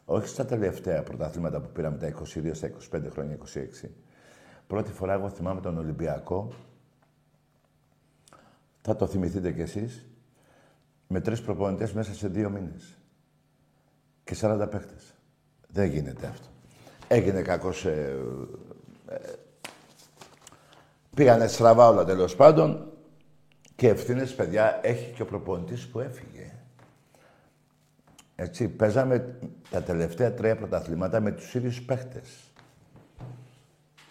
Όχι 0.04 0.28
στα 0.28 0.44
τελευταία 0.44 1.02
πρωταθλήματα 1.02 1.60
που 1.60 1.68
πήραμε 1.68 1.96
τα 1.96 2.06
22 2.06 2.54
στα 2.54 2.70
25 2.92 3.10
χρόνια, 3.10 3.34
26. 3.34 3.90
Πρώτη 4.66 4.92
φορά 4.92 5.12
εγώ 5.12 5.28
θυμάμαι 5.28 5.60
τον 5.60 5.78
Ολυμπιακό. 5.78 6.52
Θα 8.82 8.96
το 8.96 9.06
θυμηθείτε 9.06 9.52
κι 9.52 9.60
εσείς. 9.60 10.06
Με 11.06 11.20
τρεις 11.20 11.42
προπονητές 11.42 11.92
μέσα 11.92 12.14
σε 12.14 12.28
δύο 12.28 12.50
μήνες. 12.50 12.98
Και 14.24 14.34
40 14.40 14.68
παίχτες. 14.70 15.14
Δεν 15.68 15.90
γίνεται 15.90 16.26
αυτό. 16.26 16.49
Έγινε 17.12 17.42
κακός... 17.42 17.84
Ε, 17.84 18.16
ε, 19.08 19.16
πήγανε 21.14 21.46
στραβά 21.46 21.88
όλα 21.88 22.04
τέλος 22.04 22.36
πάντων. 22.36 22.92
Και 23.76 23.88
ευθύνες, 23.88 24.34
παιδιά, 24.34 24.80
έχει 24.82 25.12
και 25.12 25.22
ο 25.22 25.24
προπονητής 25.24 25.86
που 25.86 26.00
έφυγε. 26.00 26.52
Έτσι, 28.34 28.68
παίζαμε 28.68 29.38
τα 29.70 29.82
τελευταία 29.82 30.34
τρία 30.34 30.56
πρωταθλήματα 30.56 31.20
με 31.20 31.30
τους 31.30 31.54
ίδιους 31.54 31.82
παίχτες. 31.82 32.28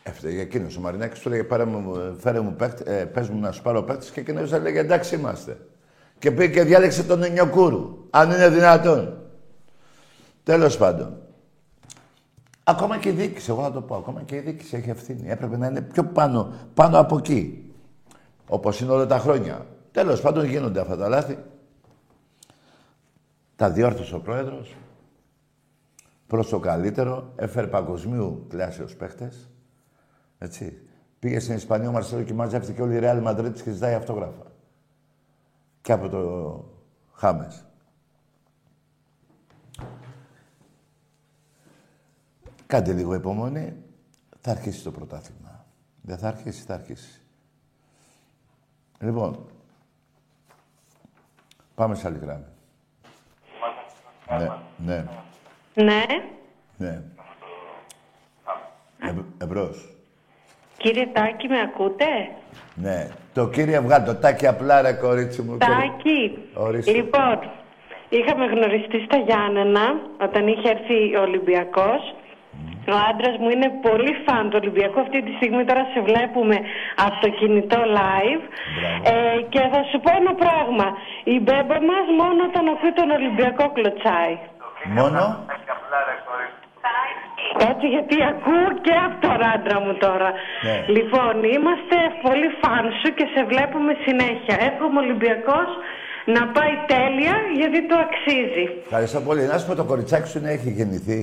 Έφταιγε 0.03 0.41
εκείνος 0.41 0.77
ο 0.77 0.81
Μαρινάκης, 0.81 1.19
του 1.19 1.27
έλεγε 1.27 1.43
πάρε 1.43 1.65
μου, 1.65 2.15
φέρε 2.19 2.39
μου 2.39 2.55
παίχτε, 2.55 2.99
ε, 2.99 3.05
πες 3.05 3.29
μου 3.29 3.39
να 3.39 3.51
σου 3.51 3.61
πάρω 3.61 3.83
παίχτες 3.83 4.09
και 4.09 4.19
εκείνος 4.19 4.51
έλεγε 4.51 4.79
εντάξει 4.79 5.15
είμαστε. 5.15 5.57
Και 6.19 6.31
πήγε 6.31 6.53
και 6.53 6.63
διάλεξε 6.63 7.03
τον 7.03 7.23
Ενιοκούρου, 7.23 8.07
αν 8.09 8.31
είναι 8.31 8.49
δυνατόν. 8.49 9.21
Τέλος 10.43 10.77
πάντων. 10.77 11.28
Ακόμα 12.69 12.97
και 12.97 13.09
η 13.09 13.11
διοίκηση, 13.11 13.51
εγώ 13.51 13.61
θα 13.61 13.71
το 13.71 13.81
πω, 13.81 13.95
ακόμα 13.95 14.21
και 14.21 14.35
η 14.35 14.39
διοίκηση 14.39 14.75
έχει 14.75 14.89
ευθύνη. 14.89 15.29
Έπρεπε 15.29 15.57
να 15.57 15.67
είναι 15.67 15.81
πιο 15.81 16.03
πάνω, 16.03 16.53
πάνω 16.73 16.99
από 16.99 17.17
εκεί. 17.17 17.73
Όπως 18.47 18.79
είναι 18.79 18.91
όλα 18.91 19.05
τα 19.05 19.19
χρόνια. 19.19 19.65
Τέλος 19.91 20.21
πάντων 20.21 20.45
γίνονται 20.45 20.79
αυτά 20.79 20.97
τα 20.97 21.07
λάθη. 21.07 21.37
Τα 23.55 23.69
διόρθωσε 23.69 24.15
ο 24.15 24.19
πρόεδρος. 24.19 24.75
Προς 26.27 26.49
το 26.49 26.59
καλύτερο. 26.59 27.31
Έφερε 27.35 27.67
παγκοσμίου 27.67 28.45
κλάσεως 28.49 28.95
παίχτες. 28.95 29.49
Έτσι. 30.37 30.81
Πήγε 31.19 31.39
στην 31.39 31.55
Ισπανία 31.55 31.89
ο 31.89 31.91
Μαρσέλο 31.91 32.23
και 32.23 32.33
μαζεύτηκε 32.33 32.81
όλη 32.81 32.95
η 32.95 32.99
Ρεάλ 32.99 33.21
Μαντρίτης 33.21 33.61
και 33.61 33.71
ζητάει 33.71 33.93
αυτόγραφα. 33.93 34.51
Και 35.81 35.91
από 35.91 36.09
το 36.09 36.63
Χάμες. 37.13 37.65
Κάντε 42.69 42.93
λίγο 42.93 43.13
υπομονή. 43.13 43.73
Θα 44.41 44.51
αρχίσει 44.51 44.83
το 44.83 44.91
πρωτάθλημα. 44.91 45.65
Δεν 46.01 46.17
θα 46.17 46.27
αρχίσει, 46.27 46.63
θα 46.63 46.73
αρχίσει. 46.73 47.21
Λοιπόν, 48.99 49.45
πάμε 51.75 51.95
σε 51.95 52.07
άλλη 52.07 52.17
γράμμη. 52.17 52.43
Ναι, 54.29 54.47
ναι, 54.85 55.05
Ναι, 55.73 56.03
ναι. 56.77 57.01
Ε, 58.99 59.13
εμπρός. 59.37 59.89
κύριε 60.77 61.07
Τάκη, 61.13 61.47
με 61.47 61.59
ακούτε; 61.61 62.05
Ναι. 62.75 63.07
Το 63.33 63.49
κύριε 63.49 63.79
βγάλει 63.79 64.05
το 64.05 64.15
τάκι 64.15 64.47
απλά 64.47 64.81
ρε 64.81 64.93
κορίτσι 64.93 65.41
μου. 65.41 65.57
Τάκη, 65.57 66.37
Ορίστε. 66.53 66.91
λοιπόν, 66.91 67.39
είχαμε 68.09 68.45
γνωριστεί 68.45 68.99
στα 69.05 69.17
Γιάννενα 69.17 69.81
όταν 70.21 70.47
είχε 70.47 70.69
έρθει 70.69 71.15
ο 71.15 71.21
Ολυμπιακός. 71.21 72.15
Ο 72.95 72.97
άντρας 73.09 73.35
μου 73.41 73.49
είναι 73.55 73.69
πολύ 73.87 74.13
φαν 74.25 74.43
του 74.49 74.57
Ολυμπιακού. 74.61 74.99
Αυτή 75.05 75.19
τη 75.25 75.31
στιγμή 75.39 75.63
τώρα 75.69 75.83
σε 75.93 75.99
βλέπουμε 76.09 76.57
από 77.05 77.15
το 77.23 77.29
κινητό 77.39 77.79
live. 77.99 78.43
Ε, 79.13 79.41
και 79.53 79.61
θα 79.73 79.81
σου 79.89 79.97
πω 80.03 80.09
ένα 80.21 80.33
πράγμα. 80.43 80.87
Η 81.33 81.35
μπέμπα 81.43 81.77
μας 81.91 82.05
μόνο 82.21 82.39
όταν 82.49 82.63
ακούει 82.73 82.93
τον 83.01 83.09
Ολυμπιακό 83.17 83.65
κλωτσάει. 83.75 84.35
Μόνο; 84.99 85.21
Έτσι, 87.69 87.85
γιατί 87.95 88.15
ακούω 88.33 88.67
και 88.85 88.95
από 89.07 89.17
τον 89.25 89.39
άντρα 89.53 89.77
μου 89.83 89.93
τώρα. 90.05 90.29
Ναι. 90.67 90.75
Λοιπόν, 90.95 91.33
είμαστε 91.55 91.97
πολύ 92.25 92.49
φαν 92.61 92.85
σου 92.99 93.09
και 93.17 93.25
σε 93.33 93.41
βλέπουμε 93.51 93.91
συνέχεια. 94.05 94.55
Εύχομαι 94.67 94.97
ο 94.99 95.03
Ολυμπιακός 95.05 95.69
να 96.35 96.41
πάει 96.55 96.73
τέλεια 96.93 97.35
γιατί 97.59 97.79
το 97.89 97.95
αξίζει. 98.05 98.65
Ευχαριστώ 98.87 99.19
πολύ. 99.27 99.41
Να 99.51 99.57
σου 99.57 99.67
πω 99.67 99.75
το 99.75 99.85
κοριτσάκι 99.91 100.27
σου 100.27 100.39
να 100.45 100.49
έχει 100.49 100.69
γεννηθεί. 100.79 101.21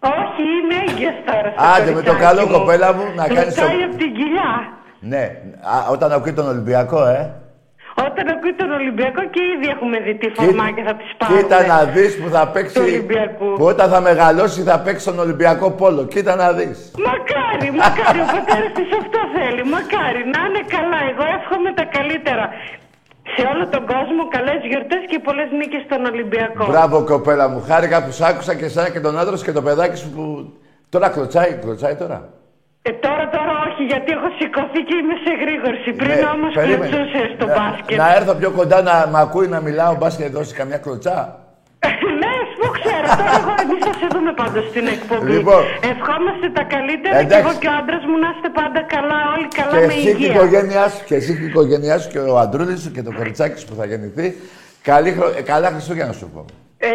Όχι, 0.00 0.42
είναι 0.58 0.76
έγκυος 0.88 1.16
τώρα. 1.28 1.48
στο 1.56 1.64
Άντε, 1.74 1.90
με 1.90 2.02
το 2.02 2.12
κοριτσάκι 2.12 2.22
καλό, 2.26 2.42
μου. 2.46 2.52
κοπέλα 2.58 2.88
μου, 2.96 3.04
να 3.18 3.24
κάνεις 3.26 3.54
το- 3.54 3.60
Κλωτσάει 3.60 3.82
από 3.88 3.96
την 4.02 4.10
κοιλιά. 4.18 4.50
Ναι. 5.12 5.24
Α, 5.74 5.74
όταν 5.94 6.12
ακούει 6.12 6.32
τον 6.32 6.46
Ολυμπιακό, 6.48 7.00
ε. 7.06 7.20
Όταν 8.08 8.24
ακούει 8.34 8.54
τον 8.62 8.70
Ολυμπιακό 8.80 9.22
και 9.34 9.40
ήδη 9.54 9.66
έχουμε 9.74 9.96
δει 10.04 10.14
τι 10.20 10.28
φορμάκια 10.38 10.84
θα 10.88 10.94
τις 11.00 11.10
πάρουμε. 11.18 11.40
Κοίτα 11.40 11.58
να 11.72 11.78
δεις 11.94 12.12
που 12.20 12.28
θα 12.34 12.42
παίξει... 12.52 12.74
Του 12.74 12.82
Ολυμπιακού. 12.90 13.48
Που 13.58 13.64
όταν 13.72 13.86
θα 13.94 14.00
μεγαλώσει 14.00 14.60
θα 14.70 14.76
παίξει 14.84 15.04
τον 15.10 15.18
Ολυμπιακό 15.18 15.70
Πόλο. 15.70 16.02
Κοίτα 16.12 16.34
να 16.42 16.48
δεις. 16.58 16.78
Μακάρι, 17.08 17.68
μακάρι, 17.82 18.18
ο 18.26 18.28
πατέρας 18.34 18.70
της 18.78 18.88
αυτό 19.02 19.20
θέλει. 19.36 19.62
Μακάρι, 19.76 20.20
να 20.34 20.40
είναι 20.46 20.62
καλά. 20.76 21.00
Εγώ 21.10 21.24
εύχομαι 21.38 21.70
τα 21.78 21.84
καλύτερα. 21.96 22.44
Σε 23.34 23.42
όλο 23.52 23.64
τον 23.74 23.86
κόσμο, 23.92 24.22
καλές 24.36 24.60
γιορτές 24.70 25.02
και 25.10 25.18
πολλές 25.18 25.48
νίκες 25.58 25.82
στον 25.88 26.04
Ολυμπιακό. 26.12 26.66
Μπράβο 26.66 26.96
κοπέλα 27.04 27.48
μου. 27.48 27.60
Χάρηκα 27.68 28.04
που 28.04 28.10
σ' 28.10 28.20
άκουσα 28.30 28.54
και 28.54 28.64
εσένα 28.64 28.88
και 28.90 29.00
τον 29.00 29.18
άντρα 29.18 29.36
σου 29.36 29.44
και 29.44 29.52
το 29.52 29.62
παιδάκι 29.62 29.96
σου 29.96 30.10
που... 30.14 30.52
Τώρα 30.88 31.08
κλωτσάει, 31.08 31.52
κλωτσάει 31.62 31.94
τώρα. 31.94 32.18
Ε, 32.82 32.92
τώρα, 32.92 33.24
τώρα 33.28 33.52
όχι, 33.68 33.82
γιατί 33.92 34.12
έχω 34.12 34.28
σηκωθεί 34.38 34.80
και 34.88 34.94
είμαι 35.00 35.16
σε 35.24 35.32
γρήγορση. 35.42 35.88
Πριν 36.00 36.10
Ναι, 36.20 36.28
όμως 36.34 36.52
περίμενε. 36.54 36.86
κλωτσούσε 36.86 37.20
στο 37.36 37.46
να, 37.46 37.54
μπάσκετ. 37.54 37.96
Να 37.98 38.14
έρθω 38.14 38.34
πιο 38.34 38.50
κοντά 38.50 38.82
να 38.82 38.94
μ' 39.12 39.16
ακούει 39.16 39.48
να 39.48 39.60
μιλάω, 39.60 39.94
μπας 39.98 40.16
και 40.16 40.28
δώσει 40.28 40.54
καμιά 40.54 40.78
κλωτσά; 40.78 41.16
ναι, 42.22 42.32
που 43.06 43.16
ξέρω. 43.16 43.28
Τώρα 43.30 43.34
εγώ 43.42 43.52
εμείς 43.64 43.80
θα 43.88 43.92
σε 44.00 44.06
δούμε 44.14 44.32
πάντως 44.40 44.64
στην 44.72 44.84
εκπομπή. 44.94 45.30
Λοιπόν. 45.36 45.62
Ευχόμαστε 45.92 46.46
τα 46.58 46.64
καλύτερα 46.74 47.14
και 47.18 47.24
Εντάξει. 47.26 47.42
εγώ 47.42 47.52
και 47.62 47.68
ο 47.72 47.74
άντρας 47.80 48.02
μου 48.08 48.16
να 48.24 48.28
είστε 48.34 48.48
πάντα 48.60 48.80
καλά, 48.94 49.18
όλοι 49.34 49.48
καλά 49.58 49.74
και 49.80 49.86
με 49.90 49.94
εσύ 49.98 50.02
και 50.04 50.10
η 50.10 50.14
υγεία. 50.18 50.34
οικογένειά 50.34 50.84
σου, 50.92 51.00
και 51.08 51.16
εσύ 51.20 51.30
και 51.36 51.44
η 51.46 51.48
οικογένειά 51.52 51.96
σου 52.02 52.08
και 52.14 52.20
ο 52.32 52.36
αντρούλης 52.44 52.78
σου 52.84 52.90
και 52.96 53.02
το 53.06 53.12
κοριτσάκι 53.18 53.56
σου 53.60 53.66
που 53.68 53.74
θα 53.80 53.84
γεννηθεί. 53.90 54.26
Καλή 54.90 55.10
χρο... 55.16 55.26
ε, 55.38 55.42
καλά 55.52 55.68
Χριστούγεννα 55.74 56.12
σου 56.20 56.26
πω. 56.34 56.42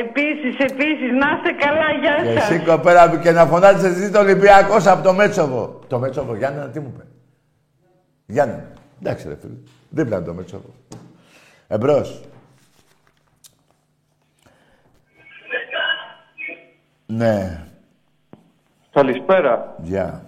Επίσης, 0.03 0.53
επίσης, 0.69 1.09
να 1.21 1.27
είστε 1.35 1.51
καλά, 1.65 1.87
γεια 2.01 2.15
Και 2.33 2.39
σας. 2.39 2.49
εσύ 2.49 2.59
κοπέλα 2.69 3.03
μου 3.09 3.19
και 3.23 3.31
να 3.31 3.43
φωνάζεις 3.45 3.83
εσύ 3.91 4.11
το 4.11 4.19
Ολυμπιακός 4.19 4.87
από 4.87 5.03
το 5.03 5.13
Μέτσοβο. 5.13 5.79
Το 5.87 5.99
Μέτσοβο, 5.99 6.35
Γιάννενα, 6.35 6.67
τι 6.69 6.79
μου 6.79 6.91
είπε. 6.95 7.03
Γιάννενα. 8.25 8.63
Εντάξει 9.01 9.27
ρε 9.27 9.35
φίλε. 9.41 9.53
Δίπλα 9.89 10.15
είναι 10.17 10.25
το 10.25 10.33
Μέτσοβο. 10.33 10.73
Εμπρός. 11.67 12.21
Ναι. 17.17 17.65
Καλησπέρα. 18.91 19.75
Γεια. 19.81 20.25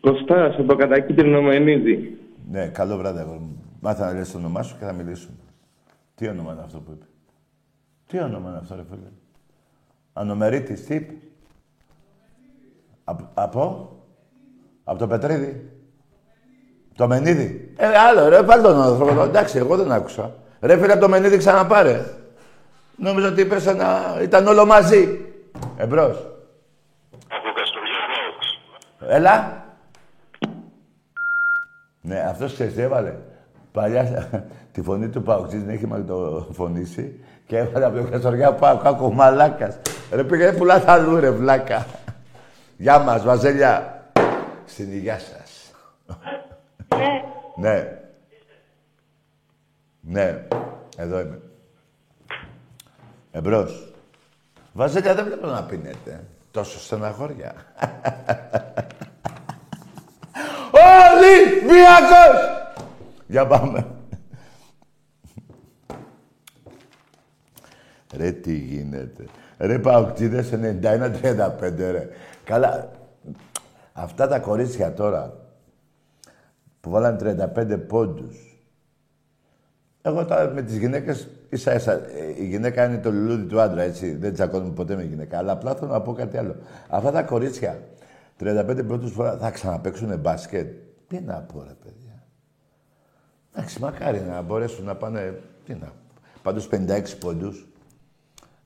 Κωστάς 0.00 0.54
από 0.54 0.64
το 0.64 0.76
κατακίτρινο 0.76 1.42
Μενίδη. 1.42 2.18
Ναι, 2.50 2.66
καλό 2.66 2.96
βράδυ, 2.96 3.18
αγόρι 3.18 3.38
μου. 3.38 3.62
Μάθε 3.80 4.04
να 4.04 4.12
λες 4.12 4.30
το 4.30 4.38
όνομά 4.38 4.62
σου 4.62 4.76
και 4.78 4.84
θα 4.84 4.92
μιλήσουμε. 4.92 5.36
Τι 6.14 6.28
όνομα 6.28 6.52
είναι 6.52 6.62
αυτό 6.64 6.78
που 6.78 6.90
είπε; 6.92 7.04
Τι 8.06 8.18
όνομα 8.18 8.48
είναι 8.48 8.58
αυτό, 8.58 8.74
ρε 8.74 8.82
φίλε; 8.90 9.08
Ανομερίτης, 10.12 10.84
τι 10.84 10.94
είπε. 10.94 11.12
Από, 13.04 13.28
από, 13.34 13.92
από 14.84 14.98
το 14.98 15.06
Πετρίδι. 15.06 15.70
Το 16.96 17.06
Μενίδη. 17.06 17.74
Ε, 17.76 17.86
άλλο, 17.86 18.28
ρε, 18.28 18.42
πάλι 18.42 18.62
τον 18.62 18.82
άνθρωπο. 18.82 19.22
Εντάξει, 19.22 19.58
εγώ 19.58 19.76
δεν 19.76 19.92
άκουσα. 19.92 20.34
Ρε, 20.60 20.78
φίλε, 20.78 20.92
από 20.92 21.00
το 21.00 21.08
Μενίδη 21.08 21.36
ξαναπάρε. 21.36 22.04
Νόμιζα 22.96 23.28
ότι 23.28 23.40
είπες 23.40 23.66
ένα... 23.66 24.18
Ήταν 24.22 24.46
όλο 24.46 24.66
μαζί. 24.66 25.25
Εμπρός. 25.76 26.16
Από 27.28 27.52
Καστοριανός. 27.56 28.60
Έλα. 29.08 29.64
Ναι, 32.00 32.20
αυτός 32.20 32.52
ξέρεις 32.52 32.74
τι 32.74 32.80
έβαλε. 32.82 33.14
Παλιά 33.72 34.28
τη 34.72 34.82
φωνή 34.82 35.08
του 35.08 35.22
Παουξής 35.22 35.60
την 35.60 35.70
έχει 35.70 35.86
μαγνητοφωνήσει 35.86 37.24
και 37.46 37.58
έβαλε 37.58 37.84
από 37.84 37.96
το 37.96 38.10
Καστοριά 38.10 38.54
Πάου, 38.54 38.78
κάκο 38.78 39.12
μαλάκας. 39.12 39.78
Ρε 40.12 40.24
πήγαινε 40.24 40.52
πουλά 40.56 40.84
τα 40.84 40.92
αλλού, 40.92 41.20
ρε 41.20 41.30
βλάκα. 41.30 41.86
Γεια 42.76 42.98
μας, 42.98 43.22
Βαζέλια. 43.24 44.00
Στην 44.64 44.92
υγειά 44.92 45.18
σας. 45.18 45.72
Ναι, 47.56 47.68
Ναι. 47.70 47.98
Ναι. 50.00 50.46
Εδώ 50.96 51.20
είμαι. 51.20 51.40
Εμπρός. 53.30 53.95
Βαζέλια 54.76 55.14
δεν 55.14 55.24
βλέπω 55.24 55.46
να 55.46 55.62
πίνετε. 55.62 56.24
Τόσο 56.50 56.78
στεναχώρια. 56.78 57.54
Ολυμπιακός! 61.12 62.40
Για 63.26 63.46
πάμε. 63.46 63.86
Ρε 68.16 68.32
τι 68.32 68.54
γίνεται. 68.54 69.24
Ρε 69.58 69.78
Παοκτήδες 69.78 70.52
91-35 70.52 71.90
ρε. 71.90 72.08
Καλά. 72.44 72.90
Αυτά 73.92 74.28
τα 74.28 74.38
κορίτσια 74.38 74.94
τώρα 74.94 75.36
που 76.80 76.90
βάλαν 76.90 77.18
35 77.56 77.78
πόντους. 77.88 78.60
Εγώ 80.02 80.24
τώρα 80.24 80.48
με 80.48 80.62
τις 80.62 80.76
γυναίκες 80.76 81.28
ίσα 81.48 81.74
ίσα. 81.74 81.92
ε, 81.92 82.34
Η 82.36 82.46
γυναίκα 82.46 82.84
είναι 82.84 82.98
το 82.98 83.10
λουλούδι 83.12 83.44
του 83.44 83.60
άντρα, 83.60 83.82
έτσι. 83.82 84.14
Δεν 84.16 84.32
τσακώνουμε 84.34 84.72
ποτέ 84.72 84.96
με 84.96 85.02
γυναίκα. 85.02 85.38
Αλλά 85.38 85.52
απλά 85.52 85.74
θέλω 85.74 85.90
να 85.90 86.00
πω 86.00 86.12
κάτι 86.12 86.36
άλλο. 86.36 86.56
Αυτά 86.88 87.10
τα 87.10 87.22
κορίτσια 87.22 87.78
35 88.40 88.84
πρώτους 88.86 89.12
φορά 89.12 89.36
θα 89.36 89.50
ξαναπαίξουν 89.50 90.18
μπάσκετ. 90.18 90.72
Τι 91.08 91.20
να 91.20 91.34
πω 91.34 91.62
ρε 91.62 91.74
παιδιά. 91.84 92.22
Εντάξει, 93.54 93.80
μακάρι 93.80 94.20
να 94.20 94.42
μπορέσουν 94.42 94.84
να 94.84 94.94
πάνε... 94.94 95.40
Τι 95.64 95.72
να 95.72 95.86
πω. 95.86 95.92
Πάντως 96.42 96.68
56 96.72 97.02
πόντους. 97.20 97.66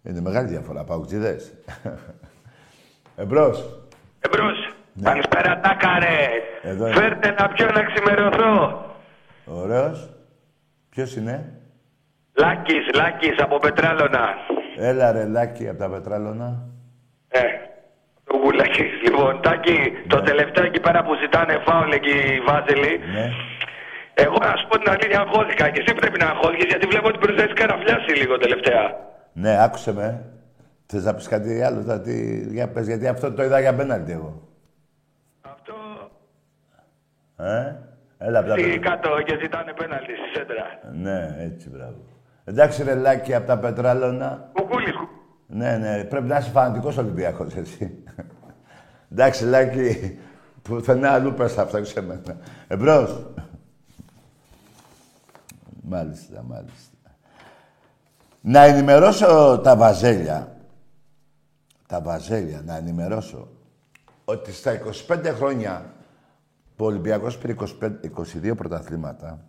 Είναι 0.02 0.20
μεγάλη 0.20 0.48
διαφορά, 0.48 0.84
παουκτζίδες. 0.84 1.52
Εμπρός. 3.16 3.80
Εμπρός. 4.20 4.74
Καλησπέρα 5.02 5.60
Τάκαρε. 5.60 6.28
Εδώ 6.62 6.86
είναι. 6.86 6.96
Φέρτε 6.96 7.30
να 7.30 7.48
πιω 7.48 7.66
να 7.66 7.82
ξημερωθώ. 7.84 8.84
Ωραίος. 9.44 10.10
Ποιος 10.88 11.16
είναι; 11.16 11.59
Λάκης, 12.34 12.84
Λάκης 12.94 13.36
από 13.38 13.56
Πετράλωνα. 13.58 14.26
Έλα 14.76 15.12
ρε 15.12 15.24
Λάκη 15.24 15.68
από 15.68 15.78
τα 15.78 15.88
Πετράλωνα. 15.90 16.62
Ε, 17.28 17.40
το 18.24 18.36
Γουλάκης. 18.36 18.92
Λοιπόν, 19.04 19.42
Τάκη, 19.42 19.78
το 20.06 20.20
τελευταίο 20.20 20.64
εκεί 20.64 20.80
πέρα 20.80 21.02
που 21.02 21.14
ζητάνε 21.22 21.54
φάουλ 21.66 21.90
εκεί 21.92 22.10
οι 22.34 22.40
Βάζελοι. 22.46 22.98
Ναι. 23.14 23.26
Εγώ 24.14 24.36
να 24.40 24.56
σου 24.56 24.66
πω 24.68 24.78
την 24.78 24.90
αλήθεια 24.90 25.20
αγχώθηκα 25.20 25.70
και 25.70 25.80
εσύ 25.84 25.94
πρέπει 25.94 26.18
να 26.18 26.26
αγχώθηκες 26.26 26.64
γιατί 26.68 26.86
βλέπω 26.86 27.08
ότι 27.08 27.18
πρέπει 27.18 27.36
να 27.36 27.42
έχεις 27.42 27.54
καραφλιάσει 27.60 28.12
λίγο 28.20 28.36
τελευταία. 28.38 28.84
Ναι, 29.32 29.62
άκουσε 29.64 29.92
με. 29.92 30.24
Θες 30.86 31.04
να 31.04 31.14
πεις 31.14 31.28
κάτι 31.28 31.62
άλλο, 31.62 31.80
δηλαδή, 31.80 32.46
για 32.50 32.68
πες, 32.68 32.86
γιατί 32.86 33.06
αυτό 33.08 33.32
το 33.32 33.42
είδα 33.42 33.60
για 33.60 33.74
πέναλτι 33.74 34.12
εγώ. 34.12 34.48
Αυτό 35.42 35.74
Ε, 37.36 37.74
έλα 38.18 38.38
από 38.38 38.48
τα 38.48 38.54
εκεί 38.54 38.62
Πετράλωνα. 38.62 38.90
κάτω 38.90 39.22
και 39.22 39.38
ζητάνε 39.42 39.72
πέναλτι 39.72 40.12
στη 40.20 40.38
σέντρα. 40.38 40.66
Ναι, 40.92 41.36
έτσι, 41.38 41.70
μπράβο. 41.70 42.00
Εντάξει 42.50 42.82
ρε 42.82 42.94
Λάκη 42.94 43.34
από 43.34 43.46
τα 43.46 43.58
Πετράλωνα. 43.58 44.50
Κουκούλης, 44.52 44.94
κου- 44.96 45.08
Ναι, 45.46 45.76
ναι, 45.76 46.04
πρέπει 46.04 46.26
να 46.26 46.38
είσαι 46.38 46.50
φανατικός 46.50 46.96
Ολυμπιακός 46.96 47.54
εσύ. 47.56 48.02
Εντάξει, 49.12 49.44
Λάκη, 49.44 50.18
πουθενά 50.62 51.10
αλλού 51.10 51.32
πες 51.34 51.58
αυτά, 51.58 51.80
ξεμένα. 51.80 52.36
Εμπρός. 52.68 53.26
Μάλιστα, 55.82 56.42
μάλιστα. 56.42 56.96
Να 58.40 58.64
ενημερώσω 58.64 59.60
τα 59.62 59.76
βαζέλια, 59.76 60.56
τα 61.88 62.00
βαζέλια, 62.00 62.62
να 62.64 62.76
ενημερώσω 62.76 63.48
ότι 64.24 64.52
στα 64.52 64.72
25 65.08 65.32
χρόνια 65.34 65.94
που 66.76 66.84
ο 66.84 66.88
Ολυμπιακός 66.88 67.38
πήρε 67.38 67.54
25, 67.80 67.92
22 68.42 68.54
πρωταθλήματα, 68.56 69.44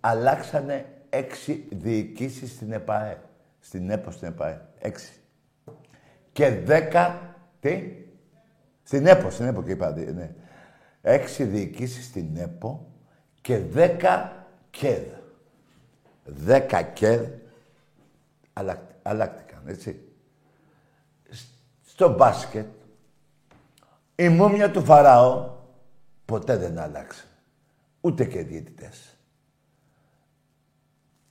αλλάξανε 0.00 0.86
έξι 1.12 1.68
διοικήσεις 1.72 2.52
στην 2.52 2.72
ΕΠΑΕ. 2.72 3.20
Στην 3.60 3.90
ΕΠΟ, 3.90 4.10
στην 4.10 4.28
ΕΠΑΕ. 4.28 4.60
Έξι. 4.78 5.12
Και 6.32 6.50
δέκα... 6.50 7.34
Τι; 7.60 7.96
Στην 8.82 9.06
ΕΠΟ, 9.06 9.30
στην 9.30 9.46
ΕΠΟ 9.46 9.62
και 9.62 9.70
είπα, 9.70 9.90
ναι. 9.90 10.34
Έξι 11.02 11.44
διοικήσεις 11.44 12.04
στην 12.04 12.36
ΕΠΟ 12.36 12.92
και 13.40 13.58
δέκα 13.58 14.46
ΚΕΔ. 14.70 15.02
Δέκα 16.24 16.82
ΚΕΔ 16.82 17.28
αλλάκ- 18.52 18.92
αλλάχτηκαν, 19.02 19.62
έτσι. 19.66 20.00
Σ- 21.30 21.54
Στο 21.86 22.14
μπάσκετ, 22.14 22.66
η 24.14 24.28
μούμια 24.28 24.70
του 24.70 24.84
Φαράω 24.84 25.50
ποτέ 26.24 26.56
δεν 26.56 26.78
άλλαξε. 26.78 27.24
Ούτε 28.00 28.24
και 28.24 28.38
οι 28.38 28.42
διαιτητές. 28.42 29.11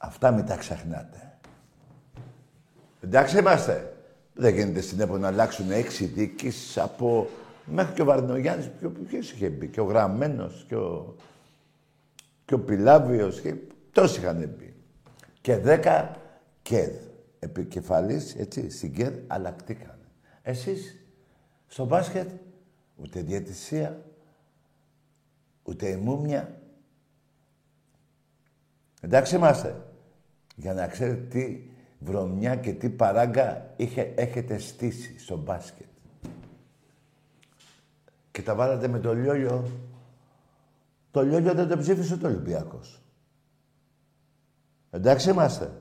Αυτά 0.04 0.32
μην 0.32 0.46
τα 0.46 0.56
ξεχνάτε. 0.56 1.38
Εντάξει 3.02 3.38
είμαστε. 3.38 3.96
Δεν 4.34 4.54
γίνεται 4.54 4.82
στην 4.82 5.00
ΕΠΟ 5.00 5.18
να 5.18 5.28
αλλάξουν 5.28 5.72
έξι 5.72 6.06
διοικήσεις 6.06 6.78
από... 6.78 7.30
Μέχρι 7.66 7.94
και 7.94 8.02
ο 8.02 8.06
Βαρδινογιάννης, 8.06 8.70
ποιο, 8.70 8.90
ποιος 8.90 9.32
είχε 9.32 9.50
μπει, 9.50 9.68
και 9.68 9.82
ο 9.82 9.84
Γραμμένος, 9.84 10.66
και 10.68 10.76
ο, 10.76 11.16
και 12.46 12.54
ο 12.54 12.60
Πιλάβιος, 12.60 13.42
και 13.42 13.56
τόσοι 13.92 14.20
είχαν 14.20 14.54
μπει. 14.58 14.76
Και 15.42 15.58
δέκα 15.58 16.18
ΚΕΔ, 16.62 16.94
επικεφαλής, 17.40 18.36
έτσι, 18.36 18.70
στην 18.70 18.94
ΚΕΔ, 18.94 19.14
αλλακτήκαν. 19.28 19.98
Εσείς, 20.42 21.06
στο 21.68 21.86
μπάσκετ, 21.86 22.30
ούτε 22.96 23.22
διαιτησία, 23.22 24.02
ούτε 25.64 25.88
η 25.88 25.96
μούμια. 25.96 26.62
Εντάξει 29.02 29.36
είμαστε. 29.36 29.90
Για 30.62 30.74
να 30.74 30.88
ξέρετε 30.88 31.21
τι 31.30 31.62
βρωμιά 32.00 32.56
και 32.56 32.71
τι 32.71 32.89
παράγκα 32.89 33.74
είχε, 33.76 34.13
έχετε 34.15 34.58
στήσει 34.58 35.19
στο 35.19 35.38
μπάσκετ. 35.38 35.86
Και 38.32 38.41
τα 38.41 38.56
βάλατε 38.56 38.88
με 38.88 39.00
το 39.00 39.13
λιόλιο. 39.13 39.69
Το 41.12 41.21
λιόλιο 41.21 41.54
δεν 41.54 41.67
το 41.67 41.78
ψήφισε 41.78 42.17
το 42.17 42.28
Ολυμπιακός. 42.28 43.02
Εντάξει 44.91 45.30
είμαστε. 45.30 45.71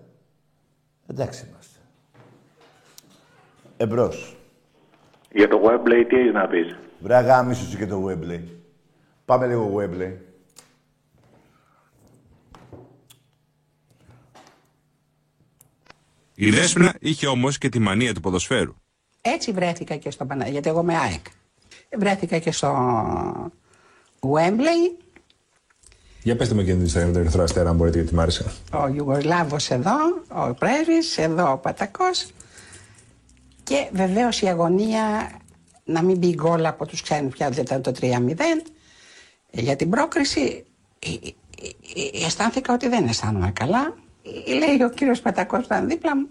Εντάξει 1.06 1.46
είμαστε. 1.48 1.78
Εμπρός. 3.76 4.36
Για 5.32 5.48
το 5.48 5.60
Wembley 5.64 6.04
τι 6.08 6.16
έχεις 6.16 6.32
να 6.32 6.48
πεις; 6.48 6.76
Βρε 7.00 7.20
γάμισου 7.20 7.70
σου 7.70 7.76
και 7.76 7.86
το 7.86 8.06
Wembley. 8.08 8.44
Πάμε 9.24 9.46
λίγο 9.46 9.76
Wembley. 9.76 10.16
Η 16.42 16.50
Δέσποινα 16.50 16.94
είχε 17.00 17.26
όμως 17.26 17.58
και 17.58 17.68
τη 17.68 17.78
μανία 17.78 18.14
του 18.14 18.20
ποδοσφαίρου. 18.20 18.74
Έτσι 19.20 19.52
βρέθηκα 19.52 19.96
και 19.96 20.10
στο 20.10 20.24
Παναγία, 20.24 20.52
γιατί 20.52 20.68
εγώ 20.68 20.80
είμαι 20.80 20.96
ΑΕΚ. 20.96 21.24
Βρέθηκα 21.98 22.38
και 22.38 22.52
στο 22.52 22.72
Wembley, 24.20 25.02
Για 26.22 26.36
πετε 26.36 26.54
με 26.54 26.62
εκείνη 26.62 26.76
την 26.76 26.86
ιστορία 26.86 27.06
με 27.06 27.12
τον 27.12 27.22
Ερυθρό 27.22 27.42
Αστέρα, 27.42 27.70
αν 27.70 27.76
μπορείτε, 27.76 27.98
γιατί 27.98 28.14
μ' 28.14 28.20
άρεσε. 28.20 28.52
ο 28.72 28.88
Ιουγκοσλάβος 28.94 29.70
εδώ, 29.70 29.96
ο 30.28 30.54
Πρέβης, 30.54 31.18
εδώ 31.18 31.52
ο 31.52 31.56
Πατακός 31.56 32.26
και 33.62 33.88
βεβαίως 33.92 34.40
η 34.40 34.46
αγωνία 34.46 35.30
να 35.84 36.02
μην 36.02 36.18
μπει 36.18 36.34
γκολ 36.34 36.66
από 36.66 36.86
τους 36.86 37.02
ξένους 37.02 37.32
πια 37.32 37.50
δεν 37.50 37.64
ήταν 37.64 37.82
το 37.82 37.92
3-0 38.00 38.06
για 39.50 39.76
την 39.76 39.90
πρόκριση 39.90 40.64
ε, 40.98 41.08
ε, 41.08 41.28
ε, 42.20 42.24
αισθάνθηκα 42.24 42.74
ότι 42.74 42.88
δεν 42.88 43.06
αισθάνομαι 43.06 43.50
καλά 43.50 43.80
Ε, 43.88 44.09
λέει 44.46 44.82
ο 44.82 44.90
κύριος 44.90 45.20
Πατακός 45.20 45.58
που 45.58 45.64
ήταν 45.64 45.88
δίπλα 45.88 46.16
μου 46.16 46.28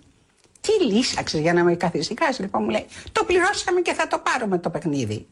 τι 0.62 0.86
λύσαξες 0.86 1.40
για 1.40 1.54
να 1.54 1.64
με 1.64 1.76
καθησυχάσει 1.76 2.42
λοιπόν 2.42 2.64
μου 2.64 2.70
λέει 2.70 2.86
το 3.12 3.24
πληρώσαμε 3.24 3.82
και 3.82 3.94
θα 3.94 4.08
το 4.08 4.22
πάρουμε 4.24 4.58
το 4.60 4.70
παιχνίδι 4.70 5.28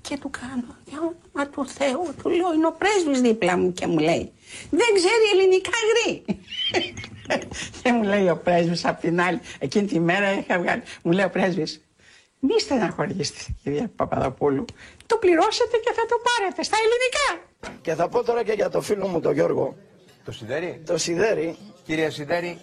Και 0.00 0.18
του 0.18 0.30
κάνω, 0.30 0.76
για 0.84 0.98
όνομα 0.98 1.50
του 1.50 1.68
Θεού, 1.68 2.14
του 2.22 2.28
λέω, 2.28 2.52
είναι 2.54 2.66
ο 2.66 2.72
πρέσβης 2.78 3.20
δίπλα 3.20 3.56
μου 3.56 3.72
και 3.72 3.86
μου 3.86 3.98
λέει, 3.98 4.32
δεν 4.70 4.88
ξέρει 4.94 5.24
ελληνικά 5.32 5.70
γρή. 5.90 6.24
και 7.82 7.92
μου 7.92 8.02
λέει 8.02 8.28
ο 8.28 8.36
πρέσβης 8.36 8.84
απ' 8.84 9.00
την 9.00 9.20
άλλη, 9.20 9.40
εκείνη 9.58 9.86
τη 9.86 10.00
μέρα 10.00 10.32
είχα 10.32 10.58
βγάλει, 10.58 10.82
μου 11.02 11.12
λέει 11.12 11.24
ο 11.24 11.30
πρέσβης, 11.30 11.84
μη 12.38 12.60
στεναχωρήσετε 12.60 13.40
κυρία 13.62 13.90
Παπαδοπούλου, 13.96 14.64
το 15.06 15.16
πληρώσετε 15.16 15.76
και 15.76 15.92
θα 15.94 16.06
το 16.08 16.16
πάρετε 16.28 16.62
στα 16.62 16.76
ελληνικά. 16.84 17.46
Και 17.80 17.94
θα 17.94 18.08
πω 18.08 18.24
τώρα 18.24 18.42
και 18.42 18.52
για 18.52 18.70
το 18.70 18.80
φίλο 18.80 19.06
μου 19.06 19.20
τον 19.20 19.32
Γιώργο. 19.32 19.76
Το 20.24 20.32
Σιδέρι. 20.32 20.82
Το 20.86 20.98
Σιδέρι. 20.98 21.56
Κύριε 21.88 22.10
Σιδέρι, 22.10 22.58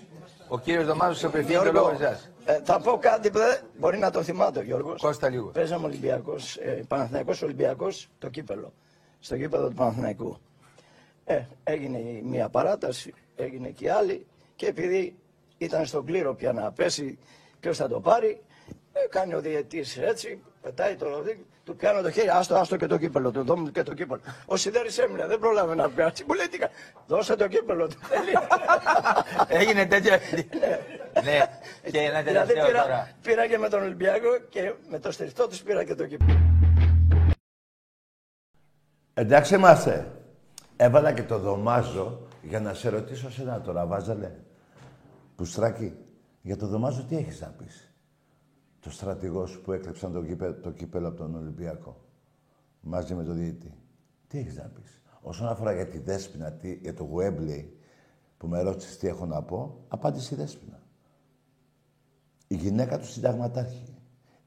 ο 0.48 0.60
κύριος 0.60 0.86
Δωμάζος 0.86 1.18
σε 1.18 1.26
απευθύνει 1.26 1.56
το 1.58 1.62
Γιώργο, 1.64 1.80
λόγο 1.90 2.04
εσάς. 2.04 2.30
ε, 2.46 2.60
θα 2.64 2.80
πω 2.80 2.98
κάτι 2.98 3.30
που 3.32 3.38
δεν 3.38 3.58
μπορεί 3.80 3.98
να 3.98 4.12
το 4.12 4.24
θυμάται 4.24 4.60
ο 4.60 4.62
Γιώργος. 4.62 5.02
Κώστα 5.02 5.30
λίγο. 5.30 5.48
Παίζαμε 5.48 5.86
Ολυμπιακός, 5.86 6.56
ε, 6.58 6.84
Παναθηναϊκός 6.88 7.42
Ολυμπιακός, 7.42 8.08
το 8.20 8.30
κύπελο. 8.30 8.74
Στο 9.20 9.38
κύπελο 9.38 9.68
του 9.68 9.74
Παναθηναϊκού. 9.74 10.38
Ε, 11.26 11.42
έγινε 11.64 11.98
η 11.98 12.22
μία 12.26 12.50
παράταση, 12.50 13.14
έγινε 13.36 13.70
και 13.70 13.86
η 13.86 13.90
άλλη 13.90 14.26
και 14.56 14.66
επειδή 14.68 15.16
ήταν 15.58 15.86
στον 15.86 16.06
κλήρο 16.06 16.36
πια 16.36 16.54
να 16.54 16.72
πέσει 16.72 17.18
ποιος 17.60 17.78
θα 17.78 17.88
το 17.88 18.00
πάρει, 18.00 18.42
ε, 18.94 19.08
κάνει 19.10 19.34
ο 19.34 19.40
διαιτής 19.42 19.98
έτσι, 19.98 20.42
πετάει 20.62 20.96
το 20.96 21.10
ροδί, 21.10 21.46
του 21.66 21.76
πιάνω 21.76 22.02
το 22.02 22.12
χέρι, 22.12 22.30
άστο, 22.30 22.56
άστο 22.56 22.78
και 22.78 22.88
το 22.88 22.98
κύπελο, 22.98 23.32
του 23.32 23.44
δώμου 23.44 23.72
και 23.72 23.84
το 23.84 23.94
κύπελο. 23.94 24.22
Ο 24.46 24.56
Σιδέρης 24.56 24.98
έμεινε, 24.98 25.26
δεν 25.28 25.40
πρόλαβε 25.40 25.76
να 25.76 25.90
πιάσει, 25.90 26.24
μου 26.28 26.34
λέει 26.34 26.48
τι 26.48 26.58
κα- 26.58 26.70
δώσε 27.08 27.36
το 27.36 27.48
κύπελο 27.48 27.88
του. 27.88 27.98
Έγινε 29.48 29.86
τέτοιο. 29.86 30.12
ναι. 31.24 31.40
Και 31.92 32.00
ένα 32.00 32.22
Δηλαδή 32.22 32.24
τελευταίο 32.54 32.66
πήρα, 32.66 32.82
τώρα. 32.82 33.10
πήρα 33.22 33.48
και 33.48 33.58
με 33.58 33.70
τον 33.70 33.82
Ολυμπιακό 33.82 34.38
και 34.50 34.74
με 34.90 35.00
το 35.00 35.12
στριφτό 35.12 35.48
τους 35.48 35.62
πήρα 35.62 35.84
και 35.84 35.96
το 35.96 36.06
κύπελο. 36.06 36.40
Εντάξει 39.14 39.56
είμαστε. 39.56 40.12
Έβαλα 40.78 41.14
και 41.14 41.24
το 41.24 41.38
δωμάζο 41.40 42.28
για 42.42 42.60
να 42.60 42.74
σε 42.74 42.90
ρωτήσω 42.90 43.32
σένα 43.32 43.62
τώρα, 43.62 43.86
βάζαλε. 43.86 44.32
Πουστράκι, 45.36 45.96
για 46.42 46.58
το 46.58 46.68
δωμάζο 46.68 47.04
τι 47.10 47.18
έχεις 47.18 47.42
να 47.42 47.48
πεις; 47.48 47.85
Το 48.86 48.92
στρατηγό 48.92 49.46
σου 49.46 49.62
που 49.62 49.72
έκλεψαν 49.72 50.14
το, 50.14 50.24
κύπε, 50.24 50.52
το 50.52 50.72
κύπελο 50.72 51.08
από 51.08 51.18
τον 51.18 51.36
Ολυμπιακό. 51.36 52.02
Μαζί 52.82 53.16
με 53.16 53.24
τον 53.24 53.36
διαιτή. 53.36 53.74
Τι 54.28 54.38
έχεις 54.38 54.56
να 54.56 54.64
πεις; 54.64 55.02
Όσον 55.22 55.48
αφορά 55.48 55.74
για 55.74 55.88
τη 55.88 56.00
Δέσποινα, 56.00 56.52
τι, 56.52 56.74
για 56.74 56.94
το 56.94 57.10
Webley, 57.16 57.66
που 58.38 58.48
με 58.48 58.62
ρώτησες 58.62 58.98
τι 58.98 59.08
έχω 59.08 59.26
να 59.26 59.42
πω, 59.42 59.86
απάντησε 59.88 60.34
η 60.34 60.38
Δέσποινα. 60.38 60.82
Η 62.48 62.56
γυναίκα 62.56 63.00
του 63.00 63.06
συνταγματάρχη. 63.06 63.96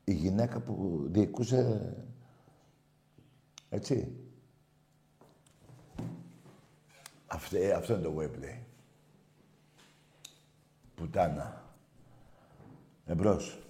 Η 0.05 0.13
γυναίκα 0.13 0.61
που 0.61 1.05
διοικούσε... 1.11 1.95
Έτσι. 3.69 4.17
Αυτό, 7.27 7.57
ε, 7.57 7.73
αυτό 7.73 7.93
είναι 7.93 8.03
το 8.03 8.15
Webley. 8.19 8.59
Πουτάνα. 10.95 11.63
Εμπρός. 13.07 13.68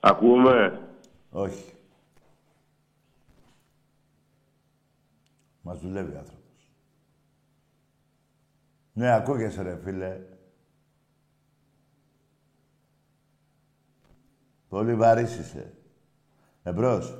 Ακούμε; 0.00 0.88
Όχι. 1.30 1.72
Μας 5.62 5.78
δουλεύει 5.80 6.14
ο 6.14 6.18
άνθρωπος. 6.18 6.72
Ναι, 8.92 9.12
ακούγεσαι 9.12 9.62
ρε 9.62 9.76
φίλε. 9.76 10.20
Πολύ 14.68 14.94
βαρύς 14.94 15.36
είσαι. 15.36 15.72
Εμπρός. 16.62 17.18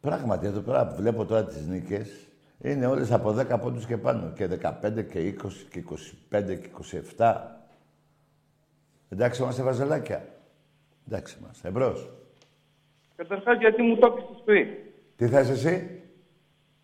Πράγματι, 0.00 0.46
εδώ 0.46 0.60
πέρα 0.60 0.86
που 0.86 0.94
βλέπω 0.94 1.24
τώρα 1.24 1.44
τις 1.44 1.66
νίκες, 1.66 2.29
είναι 2.62 2.86
όλες 2.86 3.12
από 3.12 3.34
10 3.38 3.60
πόντους 3.60 3.86
και 3.86 3.96
πάνω. 3.96 4.32
Και 4.32 4.46
15 4.46 5.02
και 5.10 5.18
20 5.18 5.68
και 5.70 5.84
25 6.30 6.58
και 6.60 6.70
27. 7.16 7.36
Εντάξει 9.08 9.42
είμαστε 9.42 9.62
βαζελάκια. 9.62 10.28
Εντάξει 11.06 11.36
είμαστε. 11.40 11.68
Εμπρός. 11.68 12.10
Καταρχάς 13.16 13.58
γιατί 13.58 13.82
μου 13.82 13.96
το 13.96 14.06
έκλεισες 14.06 14.42
πριν; 14.44 14.68
Τι 15.16 15.28
θες 15.28 15.48
εσύ; 15.48 16.02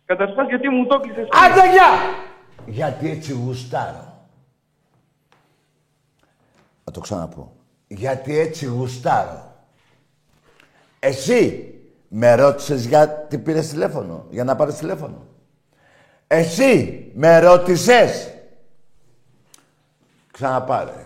Καταρχάς 0.05 0.47
γιατί 0.47 0.69
μου 0.69 0.85
το 0.85 0.95
έκλεισες 0.95 1.27
πριν; 1.27 1.43
Άντε 1.43 1.71
γεια! 1.71 1.89
Γιατί 2.65 3.09
έτσι 3.09 3.33
γουστάρω. 3.33 4.27
Θα 6.83 6.91
το 6.91 6.99
ξαναπώ. 6.99 7.55
Γιατί 7.87 8.37
έτσι 8.37 8.65
γουστάρω. 8.65 9.55
Εσύ 10.99 11.73
με 12.07 12.35
ρώτησες 12.35 12.85
γιατί 12.85 13.37
πήρες 13.37 13.69
τηλέφωνο, 13.69 14.25
για 14.29 14.43
να 14.43 14.55
πάρεις 14.55 14.75
τηλέφωνο. 14.75 15.25
Εσύ 16.27 17.11
με 17.15 17.39
ρώτησες. 17.39 18.33
Ξαναπάρε. 20.31 21.05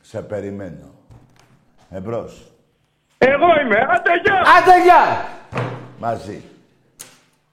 Σε 0.00 0.22
περιμένω. 0.22 0.94
Εμπρός. 1.90 2.52
Εγώ 3.18 3.60
είμαι. 3.60 3.78
Άντε 3.78 4.16
γεια! 4.24 4.40
Άντε 4.40 4.82
γεια! 4.82 5.28
Μαζί. 5.98 6.42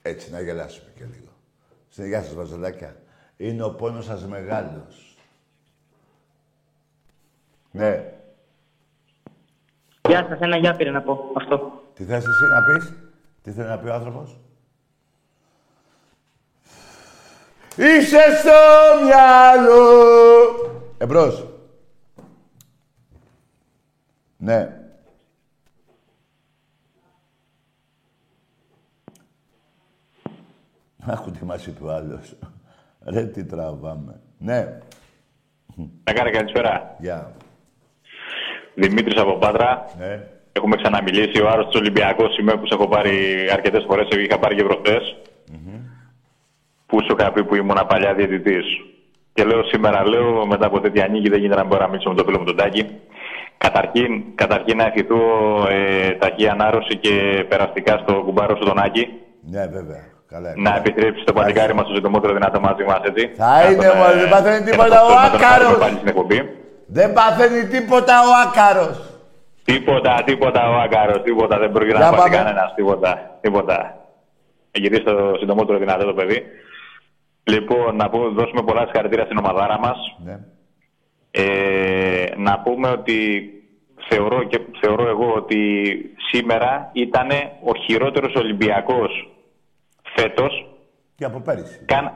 Έτσι, 0.01 0.31
να 0.31 0.41
γελάσουμε 0.41 0.89
και 0.95 1.03
λίγο. 1.03 1.31
Στην 1.89 2.05
γεια 2.05 2.23
σας, 2.23 2.33
Βαζελάκια. 2.33 2.95
Είναι 3.37 3.63
ο 3.63 3.71
πόνος 3.71 4.05
σας 4.05 4.25
μεγάλος. 4.25 5.17
Ναι. 7.71 8.13
Γεια 10.07 10.25
σας, 10.29 10.39
ένα 10.39 10.57
γεια 10.57 10.75
πήρε 10.75 10.91
να 10.91 11.01
πω 11.01 11.31
αυτό. 11.35 11.83
Τι 11.93 12.03
θες 12.03 12.25
εσύ 12.25 12.45
να 12.51 12.63
πεις; 12.63 12.93
Τι 13.41 13.51
θέλει 13.51 13.67
να 13.67 13.77
πει 13.77 13.87
ο 13.87 13.93
άνθρωπος; 13.93 14.39
Είσαι 17.77 18.19
στο 18.39 18.51
μυαλό. 19.03 19.86
Εμπρός. 20.97 21.47
Ναι. 24.38 24.77
Άκου 31.05 31.31
τι 31.31 31.45
μας 31.45 31.65
είπε 31.65 31.83
ο 31.83 31.91
άλλος. 31.91 32.36
Ρε 33.05 33.25
τι 33.25 33.45
τραβάμε. 33.45 34.19
Ναι. 34.38 34.79
Να 36.03 36.13
κάνει 36.13 36.31
καλησπέρα. 36.31 36.95
Γεια. 36.99 37.36
Δημήτρης 38.75 39.21
από 39.21 39.38
Πάτρα. 39.38 39.86
Ναι. 39.97 40.27
Έχουμε 40.51 40.75
ξαναμιλήσει. 40.75 41.41
Ο 41.41 41.49
άρρωστος 41.49 41.75
Ολυμπιακός 41.75 42.38
είμαι 42.38 42.57
που 42.57 42.67
σε 42.67 42.73
έχω 42.73 42.88
πάρει 42.88 43.47
αρκετές 43.51 43.83
φορές. 43.88 44.07
Είχα 44.09 44.39
πάρει 44.39 44.55
και 44.55 44.63
προχτές. 44.63 45.15
Που 46.93 47.03
σου 47.03 47.15
είχα 47.19 47.32
πει 47.32 47.43
που 47.43 47.56
ήμουν 47.56 47.79
παλιά 47.88 48.13
διαιτητής. 48.13 48.65
Και 49.34 49.43
λέω 49.43 49.63
σήμερα, 49.63 50.08
λέω 50.08 50.45
μετά 50.45 50.65
από 50.67 50.79
τέτοια 50.79 51.08
νίκη 51.08 51.29
δεν 51.29 51.39
γίνεται 51.39 51.62
να 51.62 51.67
μπορώ 51.67 51.82
να 51.82 51.88
μιλήσω 51.89 52.10
με 52.10 52.15
τον 52.15 52.25
φίλο 52.25 52.39
μου 52.39 52.45
τον 52.45 52.56
Τάκη. 52.56 52.86
Καταρχήν, 53.58 54.23
καταρχήν 54.36 54.77
να 54.77 54.84
ευχηθώ 54.86 55.19
ε, 55.69 56.12
ταχύ 56.12 56.47
ανάρρωση 56.47 56.97
και 56.97 57.45
περαστικά 57.49 57.97
στο 58.03 58.13
κουμπάρο 58.25 58.56
σου 58.56 58.63
τον 58.63 58.79
Άκη. 58.79 59.08
Ναι, 59.51 59.65
βέβαια. 59.67 60.03
Καλά. 60.29 60.53
Να 60.58 60.75
επιτρέψει 60.75 61.23
το 61.23 61.34
παλικάρι 61.34 61.73
μας 61.73 61.88
το 61.88 61.93
συντομότερο 61.95 62.34
δυνατό 62.34 62.60
μαζί 62.60 62.84
μας, 62.84 62.99
έτσι. 63.03 63.32
Θα 63.38 63.71
είναι, 63.71 63.88
τον, 63.88 63.97
μωρέ, 63.97 64.13
ε, 64.13 64.19
δεν 64.19 64.29
παθαίνει 64.29 64.63
και 64.65 64.69
τίποτα 64.71 64.95
να 64.95 65.01
ο 65.03 65.08
τον- 65.08 65.15
να 65.15 65.29
τον 65.29 65.39
πάρουμε 65.39 65.56
Άκαρος. 65.65 65.77
Πάλι 65.84 65.95
στην 65.95 66.08
εκπομπή. 66.08 66.39
Δεν 66.97 67.13
παθαίνει 67.13 67.62
τίποτα 67.75 68.13
ο 68.29 68.32
Άκαρος. 68.45 68.95
Τίποτα, 69.69 70.13
τίποτα 70.25 70.62
ο 70.69 70.75
Άκαρος, 70.86 71.21
τίποτα. 71.27 71.56
Δεν 71.63 71.71
πρόκειται 71.71 71.97
Για 71.97 72.06
να 72.06 72.12
πάθει 72.15 72.29
πάμε. 72.29 72.36
κανένας, 72.38 72.73
τίποτα. 72.77 73.12
Τίποτα. 73.41 73.77
Έχει 74.75 74.88
δει 74.89 74.99
στο 75.06 75.13
συντομότερο 75.39 75.77
δυνατό 75.84 76.06
το 76.06 76.13
παιδί. 76.13 76.39
Λοιπόν, 77.43 77.95
να 77.95 78.10
πω, 78.10 78.29
δώσουμε 78.29 78.63
πολλά 78.63 78.82
συγχαρητήρια 78.82 79.25
στην 79.25 79.38
ομαδάρα 79.38 79.79
μας. 79.79 79.97
Ναι. 80.23 80.39
Ε, 81.32 82.25
να 82.38 82.60
πούμε 82.60 82.89
ότι 82.89 83.49
θεωρώ, 84.10 84.43
και, 84.43 84.60
θεωρώ 84.82 85.08
εγώ 85.08 85.34
ότι 85.34 85.95
σήμερα 86.32 86.89
ήταν 86.93 87.29
ο 87.63 87.75
χειρότερος 87.75 88.36
Ολυμπιακός 88.36 89.32
φέτος. 90.15 90.67
Και 91.15 91.25
από 91.25 91.39
πέρυσι. 91.39 91.86
Καν, 91.86 92.12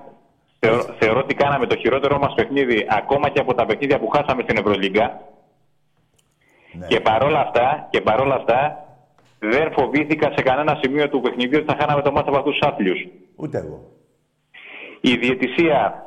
θεωρώ, 0.60 0.96
θεωρώ 1.00 1.20
ότι 1.20 1.36
κάναμε 1.36 1.66
το 1.66 1.78
χειρότερο 1.78 2.18
μας 2.20 2.34
παιχνίδι 2.34 2.86
ακόμα 2.90 3.30
και 3.30 3.40
από 3.40 3.54
τα 3.54 3.66
παιχνίδια 3.66 4.00
που 4.00 4.08
χάσαμε 4.08 4.42
στην 4.44 4.58
Ευρωλίγκα. 4.58 5.22
Ναι. 6.72 6.88
Και 6.88 7.00
παρόλα 7.00 7.40
αυτά, 7.40 7.88
και 7.90 8.02
παρόλα 8.02 8.36
αυτά 8.36 8.86
δεν 9.40 9.72
φοβήθηκα 9.72 10.32
σε 10.36 10.42
κανένα 10.44 10.80
σημείο 10.82 11.10
του 11.10 11.22
παιχνιδιού 11.22 11.58
ότι 11.58 11.72
θα 11.74 11.78
χάναμε 11.80 12.02
το 12.02 12.12
μάτι 12.12 12.30
από 12.30 12.38
αυτούς 12.38 12.58
τους 12.58 12.68
άθλιους. 12.68 13.08
Ούτε 13.36 13.58
εγώ. 13.58 13.97
Η 15.02 15.16
διαιτησία, 15.16 16.07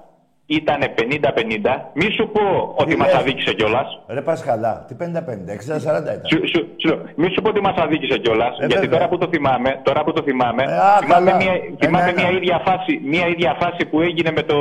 ήταν 0.59 0.81
50-50, 0.83 1.91
μη 1.99 2.07
σου 2.17 2.25
πω 2.35 2.45
ότι 2.83 2.97
μας 3.01 3.07
λες; 3.09 3.17
αδίκησε 3.21 3.53
κιόλας. 3.59 3.89
Ρε 4.17 4.23
Πασχαλά, 4.29 4.73
τι 4.89 4.95
50-50, 5.03 5.53
60-40 5.61 6.03
ήταν. 6.05 6.17
Σου, 6.31 6.39
σου, 6.53 6.61
σου, 6.81 6.87
λέω, 6.89 6.99
μη 7.21 7.27
σου 7.35 7.41
πω 7.43 7.49
ότι 7.55 7.61
μας 7.69 7.77
αδίκησε 7.85 8.17
κιόλας, 8.25 8.53
Ε, 8.63 8.67
γιατί 8.71 8.75
βέβαια. 8.75 8.91
τώρα 8.97 9.07
που 9.11 9.19
το 9.23 9.27
θυμάμαι, 9.33 9.71
τώρα 9.89 10.01
που 10.05 10.13
το 10.17 10.23
θυμάμαι, 10.29 10.63
α, 10.63 10.99
θυμάμαι, 11.03 11.31
καλά. 11.31 11.37
μια, 11.43 11.53
θυμάμαι 11.83 12.11
Ένα, 12.11 12.19
μια, 12.21 12.29
ένα. 12.29 12.37
ίδια 12.39 12.57
φάση, 12.67 12.93
μια 13.13 13.25
ίδια 13.35 13.53
φάση 13.63 13.83
που 13.91 13.97
έγινε 14.09 14.31
με 14.39 14.43
το 14.51 14.57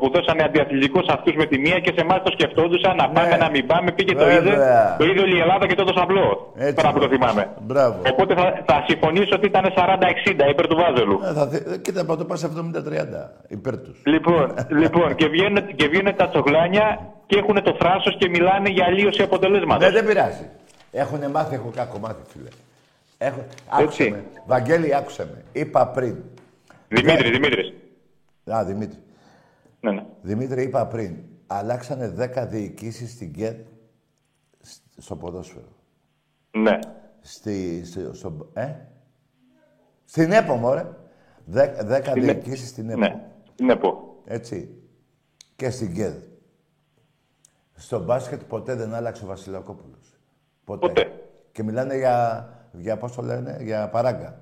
που 0.00 0.06
δώσανε 0.14 0.42
αντιαθλητικό 0.48 0.98
σε 1.06 1.12
αυτούς 1.16 1.34
με 1.40 1.44
τη 1.50 1.56
μία 1.64 1.78
και 1.84 1.92
σε 1.96 2.00
εμάς 2.06 2.18
το 2.26 2.30
σκεφτόντουσαν 2.36 2.94
να 3.02 3.06
πάμε, 3.16 3.34
να 3.44 3.48
μην 3.54 3.64
πάμε, 3.70 3.88
πήγε 3.96 4.12
το 4.22 4.26
είδε. 4.34 4.40
Ναι. 4.40 4.50
Βέβαια. 4.50 4.96
Το 5.00 5.04
είδε 5.08 5.20
όλη 5.26 5.36
η 5.36 5.40
Ελλάδα 5.44 5.64
και 5.68 5.74
το 5.78 5.82
έδωσε 5.86 6.00
απλό. 6.06 6.26
Έτσι, 6.66 6.74
τώρα 6.78 6.90
που 6.94 6.98
το 7.04 7.08
μπράβο. 7.08 7.14
θυμάμαι. 7.16 7.42
Μπράβο. 7.70 7.96
Οπότε 8.12 8.32
θα, 8.40 8.46
θα 8.70 8.76
συμφωνήσω 8.88 9.32
ότι 9.38 9.46
ήταν 9.52 9.64
40-60 9.76 10.50
υπέρ 10.54 10.66
του 10.70 10.76
Βάζελου. 10.82 11.16
Ε, 11.28 11.32
θα 11.38 11.44
θε- 11.50 11.66
ε, 11.74 11.78
Κοίτα, 11.84 12.00
θα 12.08 12.16
το 12.20 12.24
πας 12.30 12.40
70-30 12.44 13.22
υπέρ 13.56 13.74
τους. 13.84 13.96
Λοιπόν, 14.12 14.44
λοιπόν 14.82 15.08
και, 15.14 15.26
βγαίνουν, 15.30 15.74
και 15.74 15.88
βγαίνουν 15.88 16.16
τα 16.16 16.28
τσογλάνια 16.28 17.14
και 17.26 17.38
έχουν 17.38 17.62
το 17.62 17.74
φράσος 17.80 18.16
και 18.18 18.28
μιλάνε 18.28 18.68
για 18.68 18.84
αλλίωση 18.84 19.22
αποτελέσματος. 19.22 19.86
Ναι, 19.86 19.90
δεν 19.92 20.06
πειράζει. 20.06 20.48
Έχουνε 20.90 21.28
μάθει, 21.28 21.54
έχω 21.54 21.70
κακό 21.74 21.98
μάθει, 21.98 22.22
φίλε. 22.28 22.48
Έχω... 23.18 23.44
Άκουσε 23.68 24.02
Έτσι. 24.02 24.10
με. 24.10 24.24
Βαγγέλη, 24.46 24.94
άκουσε 24.94 25.24
με. 25.24 25.42
Είπα 25.60 25.88
πριν. 25.88 26.16
Δημήτρη, 26.88 27.30
Δημήτρης. 27.30 27.72
Α, 28.52 28.64
Δημήτρη. 28.64 28.98
Ναι, 29.80 29.90
ναι. 29.92 30.04
Δημήτρη, 30.22 30.62
είπα 30.62 30.86
πριν. 30.86 31.16
Αλλάξανε 31.46 32.14
10 32.36 32.46
διοικήσεις 32.48 33.10
στην 33.10 33.32
ΚΕΤ 33.32 33.66
σ- 34.62 34.82
στο 34.96 35.16
ποδόσφαιρο. 35.16 35.68
Ναι. 36.50 36.78
Στη, 37.20 37.84
στο, 37.84 38.14
στο- 38.14 38.50
ε; 38.52 38.66
Στην 40.04 40.32
ΕΠΟ, 40.32 40.54
μωρέ. 40.54 40.86
10 41.54 41.68
Στην- 42.02 42.22
διοικήσεις 42.24 42.68
στην 42.68 42.90
ΕΠΟ. 42.90 42.98
Ναι, 42.98 43.20
στην 43.52 43.70
ΕΠΟ. 43.70 44.16
Έτσι. 44.26 44.68
Και 45.60 45.70
στην 45.70 45.94
ΚΕΔ. 45.94 46.14
Στο 47.76 47.98
μπάσκετ 48.00 48.40
ποτέ 48.48 48.74
δεν 48.74 48.94
άλλαξε 48.94 49.24
ο 49.24 49.26
Βασιλακόπουλος. 49.26 50.04
Ποτέ. 50.64 51.12
Και 51.52 51.62
μιλάνε 51.62 51.96
για, 51.96 52.48
για 52.72 52.96
πώς 52.96 53.12
το 53.14 53.22
λένε, 53.22 53.56
για 53.60 53.88
παράγκα. 53.88 54.38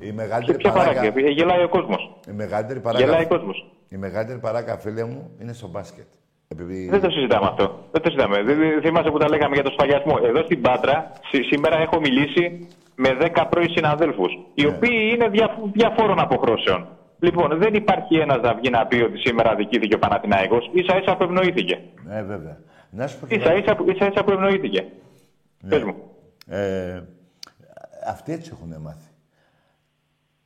Η 0.00 0.12
μεγαλύτερη 0.12 0.58
Ποια 0.58 0.72
παράγκα... 0.72 1.00
παράγκα, 1.00 1.20
ε, 1.28 1.30
γελάει 1.30 1.62
ο 1.64 1.68
κόσμος. 1.68 2.20
Η 2.28 2.32
μεγαλύτερη 2.32 2.80
παράγκα... 2.80 3.04
Γελάει 3.04 3.24
ο 3.24 3.28
κόσμος. 3.28 3.70
Η 3.88 3.96
μεγαλύτερη 3.96 4.38
παράγκα, 4.38 4.78
φίλε 4.78 5.04
μου, 5.04 5.30
είναι 5.40 5.52
στο 5.52 5.68
μπάσκετ. 5.68 6.06
Επειδή... 6.48 6.88
Δεν 6.88 7.00
το 7.00 7.10
συζητάμε 7.10 7.46
αυτό. 7.46 7.78
Δεν 7.90 8.02
το 8.02 8.10
συζητάμε. 8.10 8.42
Δεν, 8.42 8.58
δεν- 8.58 8.80
θυμάσαι 8.82 9.10
που 9.10 9.18
τα 9.18 9.28
λέγαμε 9.28 9.54
για 9.54 9.64
το 9.64 9.70
σφαγιασμό. 9.70 10.18
Εδώ 10.22 10.42
στην 10.42 10.60
Πάτρα, 10.60 11.12
σή- 11.30 11.44
σήμερα 11.44 11.76
έχω 11.78 12.00
μιλήσει 12.00 12.68
με 12.94 13.08
10 13.34 13.46
πρώην 13.50 13.70
συναδέλφους, 13.70 14.32
οι 14.54 14.66
οποίοι 14.66 15.10
είναι 15.14 15.28
δια, 15.28 15.58
διαφόρων 15.72 16.18
αποχρώσεων. 16.20 16.86
Λοιπόν, 17.18 17.58
δεν 17.58 17.74
υπάρχει 17.74 18.16
ένας 18.16 18.40
να 18.40 18.54
βγει 18.54 18.70
να 18.70 18.86
πει 18.86 19.00
ότι 19.02 19.18
σήμερα 19.18 19.50
αδικήθηκε 19.50 19.94
ο 19.94 19.98
Παναθηναϊκός. 19.98 20.70
ίσα 20.72 20.98
ίσα 21.00 21.16
που 21.16 21.22
ευνοήθηκε. 21.22 21.80
Ναι, 22.04 22.22
βέβαια. 22.22 22.58
Να 22.90 23.06
σου 23.06 23.18
πω 23.20 23.26
και 23.26 23.34
ίσα 23.34 23.44
κάτι. 23.48 23.60
ίσα, 23.60 23.74
που- 23.76 23.90
ίσα, 23.90 24.06
ίσα 24.06 24.24
που 24.24 24.30
ευνοήθηκε. 24.32 24.84
Πες 25.68 25.82
μου. 25.82 25.94
Ε, 26.48 27.02
αυτοί 28.06 28.32
έτσι 28.32 28.50
έχουν 28.54 28.80
μάθει. 28.80 29.08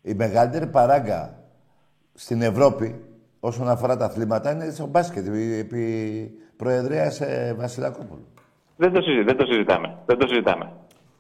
Η 0.03 0.15
μεγαλύτερη 0.15 0.67
παράγκα 0.67 1.39
στην 2.15 2.43
Ευρώπη 2.43 3.05
όσον 3.41 3.69
αφορά 3.69 3.97
τα 3.97 4.05
αθλήματα 4.05 4.51
είναι 4.53 4.71
στο 4.71 4.87
μπάσκετ 4.87 5.27
επί, 5.27 5.53
επί 5.59 6.31
προεδρίας 6.57 7.21
ε, 7.21 7.55
Βασιλακόπουλου. 7.59 8.27
Δεν 8.77 8.93
το, 8.93 9.01
συζη- 9.03 9.25
δεν 9.27 9.37
το 9.37 9.45
συζητάμε. 9.47 9.97
Δεν 10.07 10.19
το 10.19 10.27
συζητάμε. 10.27 10.73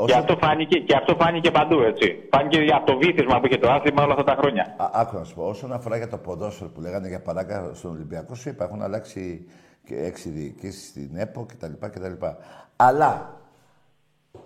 Και, 0.05 0.15
αυτό 0.15 0.37
φάνηκε, 0.37 0.79
και 0.79 0.97
αυτό 0.97 1.15
φάνηκε 1.15 1.51
παντού, 1.51 1.81
έτσι. 1.81 2.29
Φάνηκε 2.31 2.59
για 2.59 2.83
το 2.87 2.97
βήθισμα 2.97 3.41
που 3.41 3.47
είχε 3.47 3.59
το 3.59 3.71
άθλημα 3.71 4.03
όλα 4.03 4.13
αυτά 4.13 4.25
τα 4.25 4.35
χρόνια. 4.41 4.75
Α, 4.79 4.91
άκου 4.93 5.17
να 5.17 5.25
σου 5.25 5.35
πω, 5.35 5.45
όσον 5.45 5.73
αφορά 5.73 5.97
για 5.97 6.09
το 6.09 6.19
ποδόσφαιρο 6.19 6.71
που 6.71 6.81
λέγανε 6.81 7.09
για 7.09 7.23
παράγκα 7.23 7.71
στον 7.75 7.91
Ολυμπιακό, 7.91 8.35
σου 8.35 8.49
είπα, 8.49 8.65
έχουν 8.65 8.83
αλλάξει 8.83 9.49
και 9.85 9.97
έξι 9.97 10.29
διοικήσεις 10.29 10.89
στην 10.89 11.17
ΕΠΟ 11.17 11.47
κτλ. 11.47 11.73
κτλ. 11.81 12.27
Αλλά 12.77 13.41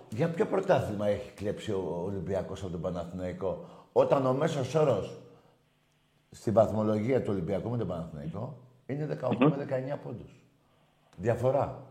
για 0.09 0.29
ποιο 0.29 0.45
πρωτάθλημα 0.45 1.07
έχει 1.07 1.31
κλέψει 1.31 1.71
ο 1.71 2.03
Ολυμπιακός 2.05 2.63
από 2.63 2.71
τον 2.71 2.81
Παναθηναϊκό, 2.81 3.65
όταν 3.91 4.25
ο 4.25 4.33
μέσος 4.33 4.75
όρος 4.75 5.17
στην 6.31 6.53
βαθμολογία 6.53 7.21
του 7.21 7.29
Ολυμπιακού 7.31 7.69
με 7.69 7.77
τον 7.77 7.87
Παναθηναϊκό 7.87 8.57
είναι 8.85 9.17
18 9.21 9.35
με 9.39 9.67
19 9.95 9.97
πόντους. 10.03 10.31
Διαφορά. 11.15 11.87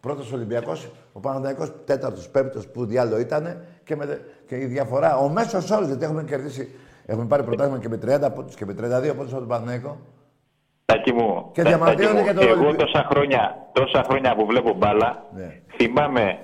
Πρώτος 0.00 0.32
Ολυμπιακός, 0.32 0.88
ο 1.12 1.20
Παναθηναϊκός 1.20 1.72
τέταρτος, 1.84 2.28
πέμπτος 2.28 2.66
που 2.68 2.84
διάλογο 2.86 3.18
ήταν 3.18 3.64
και, 3.84 3.96
με, 3.96 4.06
δε- 4.06 4.16
και 4.48 4.56
η 4.56 4.64
διαφορά, 4.64 5.16
ο 5.16 5.28
μέσος 5.28 5.70
όρος, 5.70 5.86
γιατί 5.86 6.04
έχουμε 6.04 6.22
κερδίσει, 6.22 6.74
έχουμε 7.06 7.26
πάρει 7.26 7.42
πρωτάθλημα 7.42 7.78
και 7.78 7.88
με 7.88 7.96
30 7.96 8.30
πόντους 8.34 8.54
και 8.54 8.64
με 8.64 8.72
32 8.72 9.14
πόντους 9.16 9.30
από 9.32 9.40
τον 9.40 9.48
Παναθηναϊκό. 9.48 9.98
Τάκη 10.84 11.12
μου, 11.12 11.50
Και 11.52 11.62
Τα- 11.62 11.68
διαμαρτύρονται 11.68 12.04
Τάκη 12.14 12.16
μου, 12.18 12.22
για 12.24 12.34
τον 12.34 12.48
εγώ 12.48 12.60
Ολυμπι- 12.66 12.78
τόσα 12.80 13.06
χρόνια, 13.10 13.56
τόσα 13.72 14.02
χρόνια 14.08 14.34
που 14.36 14.46
βλέπω 14.46 14.74
μπάλα, 14.74 15.22
Ναι. 15.36 15.60
θυμάμαι 15.76 16.38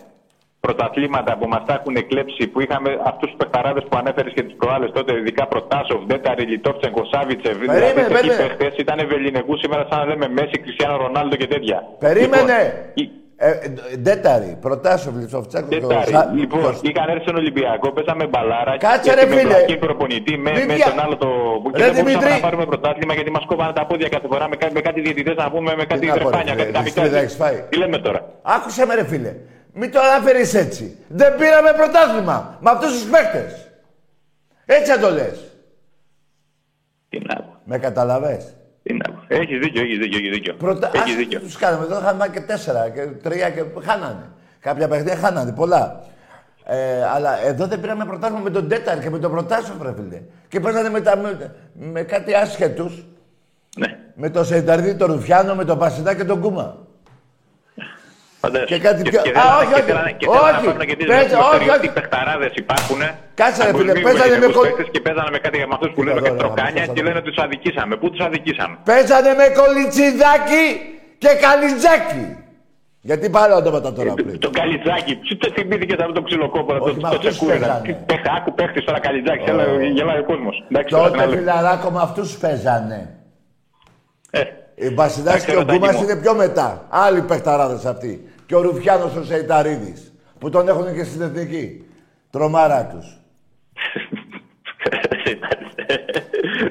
πρωταθλήματα 0.61 1.37
που 1.38 1.47
μας 1.49 1.62
τα 1.67 1.73
έχουν 1.79 2.07
κλέψει, 2.09 2.47
που 2.47 2.61
είχαμε 2.61 2.91
αυτούς 3.05 3.29
τους 3.31 3.37
παιχταράδες 3.37 3.83
που 3.88 3.97
ανέφερες 4.01 4.33
και 4.33 4.43
τις 4.43 4.55
προάλλες 4.57 4.91
τότε, 4.93 5.12
ειδικά 5.19 5.47
Προτάσοφ, 5.47 6.05
Ντέταρη, 6.07 6.45
Λιτόφτσενκο, 6.45 7.03
Σάβιτσεβ, 7.12 7.57
Περίμενε, 7.59 7.79
δηλαδή 7.79 8.01
τέτοιοι 8.01 8.12
περίμενε. 8.15 8.43
παίχτες 8.57 8.79
ήταν 8.85 8.99
βεληνικούς 9.09 9.59
σήμερα 9.61 9.87
σαν 9.91 9.99
να 9.99 10.05
λέμε 10.07 10.29
Μέση, 10.29 10.57
Κριστιανό 10.65 10.97
Ρονάλντο 10.97 11.37
και 11.37 11.47
τέτοια. 11.47 11.79
Περίμενε! 11.99 12.59
Ε, 12.95 13.03
ε, 13.49 13.97
Ντέταρη, 13.99 14.51
Προτάσο, 14.61 15.11
Βλυψοφτσάκο 15.17 15.69
και 15.69 15.77
ο 15.85 15.89
Τετάρι. 15.89 16.11
Σα- 16.13 16.25
Λοιπόν, 16.41 16.79
είχαν 16.89 17.09
έρθει 17.13 17.23
στον 17.23 17.37
Ολυμπιακό, 17.37 17.93
παίζαμε 17.93 18.25
μπαλάρα. 18.27 18.73
Κάτσε, 18.79 19.01
γιατί 19.13 19.21
ρε, 19.21 19.27
με 19.27 19.37
φίλε. 19.37 19.49
βλακή 19.49 19.77
προπονητή, 19.77 20.37
με, 20.45 20.51
Μην 20.51 20.67
με 20.67 20.75
πια- 20.75 20.87
τον 20.91 21.01
άλλο 21.05 21.17
το. 21.17 21.29
που 21.63 21.71
και 21.71 21.79
Ρε, 21.79 21.85
δεν 21.85 21.93
μπορούσαμε 21.95 22.11
Δημήτρη. 22.11 22.31
να 22.33 22.41
πάρουμε 22.47 22.65
πρωτάθλημα 22.67 23.13
γιατί 23.15 23.31
μας 23.31 23.45
κόβανε 23.51 23.73
τα 23.73 23.87
πόδια 23.87 24.09
κάθε 24.09 24.27
φορά 24.33 24.49
με, 24.49 24.57
κα- 24.57 24.73
με 24.73 24.81
κάτι 24.81 25.01
διαιτητές 25.01 25.37
να 25.37 25.51
πούμε 25.51 25.71
με 25.77 25.85
κάτι 25.85 26.07
να 26.07 26.13
πω, 26.13 26.19
ρε, 26.19 26.25
τρεφάνια, 26.25 26.53
φίλε, 26.53 26.63
κάτι 26.65 26.73
τα 26.77 26.83
δυστρίδα 26.83 27.07
μικρά. 27.09 27.23
έχεις 27.23 27.35
φάει. 27.41 27.59
Τι 27.71 27.77
λέμε 27.83 27.99
τώρα; 27.99 28.21
Άκουσε 28.43 28.87
με 28.87 28.95
ρε 28.95 29.05
φίλε. 29.05 29.33
Μην 29.75 29.91
το 29.93 29.99
αναφέρεις 30.09 30.55
έτσι. 30.55 30.85
Δεν 31.09 31.31
πήραμε 31.39 31.71
πρωτάθλημα 31.81 32.37
με 32.61 32.71
αυτούς 32.71 32.91
τους 32.93 33.05
παίχτες. 33.11 33.51
Έτσι 34.67 34.93
θα 34.93 34.99
το 34.99 35.11
λες. 35.11 35.37
Τι 37.09 37.19
να 37.29 37.35
πω. 37.37 37.55
Με 37.65 37.79
καταλαβες; 37.79 38.57
Τι 38.83 38.95
να 38.95 39.12
πω. 39.12 39.23
Έχει 39.29 39.59
δίκιο, 39.59 39.83
έχει 39.83 39.97
δίκιο. 39.97 40.18
Έχεις 40.18 40.31
δίκιο. 40.31 40.55
Πρωτα... 40.55 40.90
Έχεις 40.95 41.11
Ας 41.11 41.16
δίκιο. 41.16 41.40
τους 41.40 41.57
κάναμε. 41.57 41.85
Εδώ 41.85 41.99
είχαμε 41.99 42.29
και 42.29 42.40
τέσσερα 42.40 42.88
και 42.88 43.01
τρία 43.01 43.51
και 43.51 43.64
χάνανε. 43.85 44.31
Κάποια 44.61 44.88
παιχνίδια 44.88 45.16
χάνανε, 45.16 45.53
πολλά. 45.53 46.01
Ε, 46.64 47.05
αλλά 47.14 47.45
εδώ 47.45 47.66
δεν 47.66 47.81
πήραμε 47.81 48.05
πρωτάθλημα 48.05 48.42
με 48.42 48.51
τον 48.51 48.68
Τέταρ 48.68 48.99
και 49.01 49.11
με 49.11 49.18
τον 49.18 49.31
Πρωτάσο, 49.31 49.73
ρε 49.83 49.95
φίλε. 49.95 50.23
Και 50.49 50.61
παίζανε 50.61 50.90
με, 50.90 51.01
τα, 51.01 51.16
με, 51.16 51.55
με 51.73 52.03
κάτι 52.03 52.35
άσχετους. 52.35 53.05
Ναι. 53.77 53.99
Με 54.14 54.31
τον 54.31 54.45
Σενταρδί, 54.45 54.95
τον 54.95 55.12
Ρουφιάνο, 55.12 55.55
με 55.55 55.64
τον 55.64 55.79
Πασιδά 55.79 56.14
και 56.14 56.25
τον 56.25 56.40
Κούμα. 56.40 56.87
Φαντάζεσαι. 58.45 58.71
Και 58.73 58.79
κάτι 58.87 59.01
πιο- 59.11 59.23
θέλανε- 59.27 59.45
Α, 59.45 59.59
όχι, 59.61 59.73
και 59.73 59.81
όχι. 59.81 59.89
θέλανε- 59.91 60.17
και 60.21 60.27
θέλανε 60.33 60.51
να 60.57 60.59
Όχι. 60.59 60.67
πάρουν 60.69 60.85
και 60.91 60.97
τις 61.01 61.07
Πες- 61.11 61.31
γνωστές 61.33 61.55
όχι, 61.57 61.69
όχι. 61.75 61.81
τι 61.87 61.91
παιχταράδες 61.99 62.53
υπάρχουν. 62.63 63.01
Κάτσε, 63.41 63.61
ρε, 63.65 63.69
από 63.71 63.79
φίλε, 63.79 63.93
τους 63.97 64.03
παίζανε 64.07 64.29
με 64.29 64.35
ελληνικούς 64.35 64.57
κολ- 64.59 64.67
παίκτες 64.69 64.89
Και 64.95 65.01
παίζανε 65.07 65.31
με 65.35 65.39
κάτι 65.45 65.57
με 65.71 65.75
αυτούς 65.79 65.91
που 65.95 66.01
λέμε 66.07 66.19
Κοίτα 66.19 66.29
και 66.29 66.35
τώρα, 66.37 66.43
τροκάνια 66.43 66.81
αυτό 66.83 66.93
και 66.95 67.01
θα 67.03 67.07
λένε 67.07 67.19
ότι 67.23 67.29
τους 67.33 67.41
αδικήσαμε. 67.45 67.93
Πού 68.01 68.07
τους 68.13 68.21
αδικήσαμε; 68.27 68.75
Παίζανε 68.91 69.31
με 69.41 69.47
κολιτσιδάκι 69.61 70.65
και 71.23 71.31
καλιτζάκι. 71.45 72.25
Γιατί 73.09 73.27
πάλι 73.37 73.51
το 73.65 73.69
είπα 73.71 73.81
τώρα 73.99 74.13
πριν. 74.19 74.35
Το 74.47 74.51
καλιτζάκι, 74.61 75.13
τι 75.27 75.33
το 75.43 75.47
θυμήθηκε 75.57 75.93
αυτό 76.05 76.13
το 76.19 76.23
ξυλοκόπολο, 76.29 76.79
το, 76.79 76.85
Όχι, 76.85 76.95
με 76.95 77.01
το 77.03 77.09
αυτούς 77.09 77.21
τσεκούρινα. 77.31 77.67
παίζανε. 77.67 77.85
Τι 77.87 77.93
παίχτα, 78.09 78.31
άκου 78.39 78.51
παίχτης 78.59 78.83
τώρα 78.89 78.99
καλιτζάκι, 79.07 79.45
oh. 79.49 79.95
γελάει 79.97 80.19
ο 80.25 80.27
κόσμος. 80.31 80.55
Εντάξει, 80.71 80.91
τώρα 80.95 81.09
την 81.11 81.13
Τότε 81.13 81.25
άλλη. 81.25 81.37
φιλαράκο 81.37 81.89
με 81.95 82.01
αυτούς 82.09 82.29
παίζανε. 82.43 83.01
Ε, 84.31 84.41
Οι 84.75 84.89
Βασιλάς 84.89 85.29
Εντάξει, 85.35 85.47
και 85.47 85.57
ο 85.57 85.59
Ρωτάκη 85.59 85.79
Γκούμας 85.79 85.95
μου. 85.97 86.03
είναι 86.03 86.17
πιο 86.17 86.35
μετά. 86.35 86.87
Άλλοι 86.89 87.23
παιχταράδες 87.23 87.85
αυτοί. 87.85 88.13
Και 88.47 88.55
ο 88.55 88.61
Ρουφιάνος 88.61 89.17
ο 89.17 89.25
Σεϊταρίδης. 89.25 90.13
Που 90.39 90.51
τον 90.51 90.69
έχουν 90.69 90.95
και 90.95 91.05
στην 91.05 91.23
εθνική. 91.23 91.85
Τρομάρα 92.31 92.87
τους. 92.87 93.07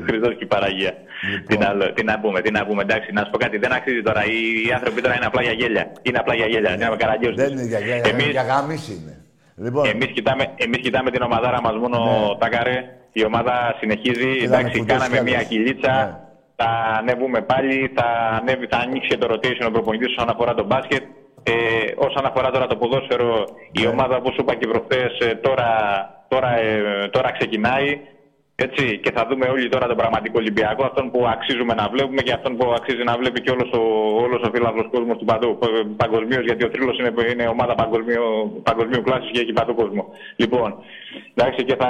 Χριστός 0.07 0.35
και 0.37 0.43
η 0.43 0.45
Παραγία. 0.45 0.93
Λοιπόν. 1.31 1.45
Τι, 1.47 1.57
να, 1.57 1.73
λέω, 1.73 1.93
τι 1.93 2.03
να 2.03 2.19
πούμε, 2.19 2.41
τι 2.41 2.51
να 2.51 2.65
πούμε, 2.65 2.81
εντάξει, 2.81 3.11
να 3.13 3.23
σου 3.23 3.29
πω 3.31 3.37
κάτι, 3.37 3.57
δεν 3.57 3.71
αξίζει 3.73 4.01
τώρα. 4.01 4.25
Οι, 4.25 4.67
οι 4.67 4.71
άνθρωποι 4.73 5.01
τώρα 5.01 5.15
είναι 5.15 5.25
απλά 5.25 5.41
για 5.41 5.51
γέλια. 5.51 5.91
Είναι 6.01 6.17
απλά 6.17 6.35
για 6.35 6.45
γέλια, 6.45 6.73
είναι 6.73 6.89
με 6.89 6.95
καραγκιόζη. 6.95 7.35
Δεν 7.35 7.51
είναι 7.51 7.65
για 7.65 7.79
γέλια, 7.79 8.09
Εμείς, 8.09 8.25
για 8.25 8.41
γάμιση 8.43 8.91
είναι. 8.93 9.15
Λοιπόν, 9.55 9.85
εμείς, 9.89 10.07
κοιτάμε, 10.07 10.43
εμείς 10.55 10.79
κοιτάμε 10.79 11.11
την 11.11 11.21
ομαδάρα 11.21 11.61
μας 11.61 11.75
μόνο 11.77 11.97
Ναι. 11.99 12.37
τα 12.39 12.49
καρέ. 12.49 12.77
Η 13.11 13.25
ομάδα 13.25 13.75
συνεχίζει, 13.79 14.29
Είδαμε 14.29 14.59
εντάξει, 14.59 14.77
κουντούς 14.79 14.93
κάναμε 14.97 15.17
κι 15.17 15.23
μια 15.23 15.35
άλλους. 15.37 15.47
κυλίτσα. 15.47 15.93
Ναι. 15.93 16.17
Θα 16.55 16.69
ανέβουμε 16.99 17.41
πάλι, 17.41 17.91
θα, 17.95 18.05
ανέβει, 18.41 18.67
θα 18.67 18.77
ανοίξει 18.77 19.07
και 19.07 19.17
το 19.17 19.27
rotation 19.33 19.67
ο 19.67 19.71
προπονητής 19.71 20.07
όσον 20.17 20.29
αφορά 20.29 20.53
το 20.53 20.63
μπάσκετ. 20.65 21.03
Ε, 21.43 21.53
όσον 21.95 22.25
αφορά 22.25 22.49
τώρα 22.51 22.67
το 22.67 22.75
ποδόσφαιρο, 22.75 23.45
η 23.71 23.81
Ναι. 23.81 23.87
ομάδα, 23.87 24.15
όπως 24.15 24.33
σου 24.33 24.41
είπα 24.41 24.55
και 24.55 24.67
προχθές, 24.67 25.17
ε, 25.19 25.35
τώρα, 25.35 25.69
τώρα, 26.27 26.59
ε, 26.59 27.07
τώρα 27.11 27.31
ξεκινάει. 27.31 27.99
Έτσι, 28.55 28.97
και 29.03 29.11
θα 29.15 29.25
δούμε 29.29 29.45
όλοι 29.53 29.69
τώρα 29.69 29.87
τον 29.87 29.97
πραγματικό 29.97 30.35
Ολυμπιακό, 30.43 30.83
αυτόν 30.85 31.11
που 31.11 31.19
αξίζουμε 31.35 31.73
να 31.73 31.87
βλέπουμε 31.93 32.21
και 32.21 32.33
αυτόν 32.33 32.57
που 32.57 32.65
αξίζει 32.77 33.03
να 33.03 33.17
βλέπει 33.17 33.41
και 33.41 33.51
όλος 33.51 33.69
ο, 33.71 33.81
όλος 34.23 34.41
ο 34.47 34.49
φίλαθλος 34.53 34.87
κόσμος 34.93 35.17
του 35.17 35.25
παντού, 35.25 35.57
παγκοσμίως, 35.97 36.43
γιατί 36.43 36.63
ο 36.65 36.69
Τρίλος 36.69 36.97
είναι, 36.99 37.11
είναι 37.31 37.47
ομάδα 37.47 37.75
παγκοσμίου, 37.75 38.23
παγκοσμίου 38.63 39.01
κλάσης 39.01 39.29
και 39.31 39.39
έχει 39.39 39.53
παντού 39.53 39.73
κόσμο. 39.75 40.03
Λοιπόν, 40.35 40.69
εντάξει, 41.35 41.63
και 41.63 41.75
θα, 41.75 41.89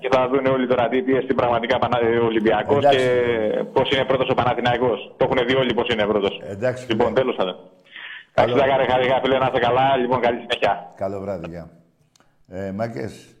και 0.00 0.08
θα 0.12 0.28
δουν 0.28 0.46
όλοι 0.46 0.66
τώρα 0.66 0.88
τι, 0.88 1.02
τι 1.02 1.10
είναι 1.12 1.22
πραγματικά 1.36 1.78
Πανα- 1.78 2.20
ο 2.22 2.24
Ολυμπιακός 2.24 2.78
Εντάξει. 2.84 2.98
και 2.98 3.10
πώς 3.72 3.90
είναι 3.90 4.04
πρώτος 4.04 4.28
ο 4.30 4.34
Παναθηναϊκός. 4.34 4.98
Το 5.16 5.22
έχουν 5.30 5.46
δει 5.46 5.54
όλοι 5.56 5.74
πώς 5.74 5.88
είναι 5.92 6.04
πρώτος. 6.06 6.40
Εντάξει, 6.50 6.82
λοιπόν, 6.90 7.14
τέλος 7.14 7.34
θα 7.38 7.44
δω. 7.44 7.54
Εντάξει, 8.42 8.54
τα 8.54 8.70
χαρέ, 8.70 8.86
χαρέ, 8.86 9.20
φίλε, 9.22 9.38
να 9.38 9.46
είστε 9.46 9.58
καλά. 9.58 9.96
Λοιπόν, 9.96 10.20
καλή 10.20 10.40
συνέχεια. 10.40 10.92
Καλό 10.96 11.20
βράδυ, 11.20 11.48
γεια. 11.48 11.70
Ε, 12.48 12.72
Μάγκες, 12.72 13.34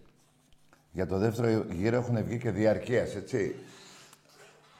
για 0.92 1.06
το 1.06 1.18
δεύτερο 1.18 1.64
γύρο 1.70 1.96
έχουν 1.96 2.24
βγει 2.24 2.38
και 2.38 2.50
διαρκείας, 2.50 3.14
έτσι. 3.14 3.54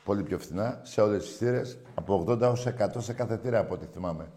Πολύ 0.05 0.23
πιο 0.23 0.39
φθηνά, 0.39 0.81
σε 0.83 1.01
όλες 1.01 1.25
τις 1.25 1.37
θύρες, 1.37 1.79
από 1.95 2.25
80 2.29 2.41
ως 2.41 2.67
100 2.67 3.01
σε 3.01 3.13
κάθε 3.13 3.37
θύρα, 3.37 3.59
από 3.59 3.75
ό,τι 3.75 3.87
θυμάμαι. 3.93 4.31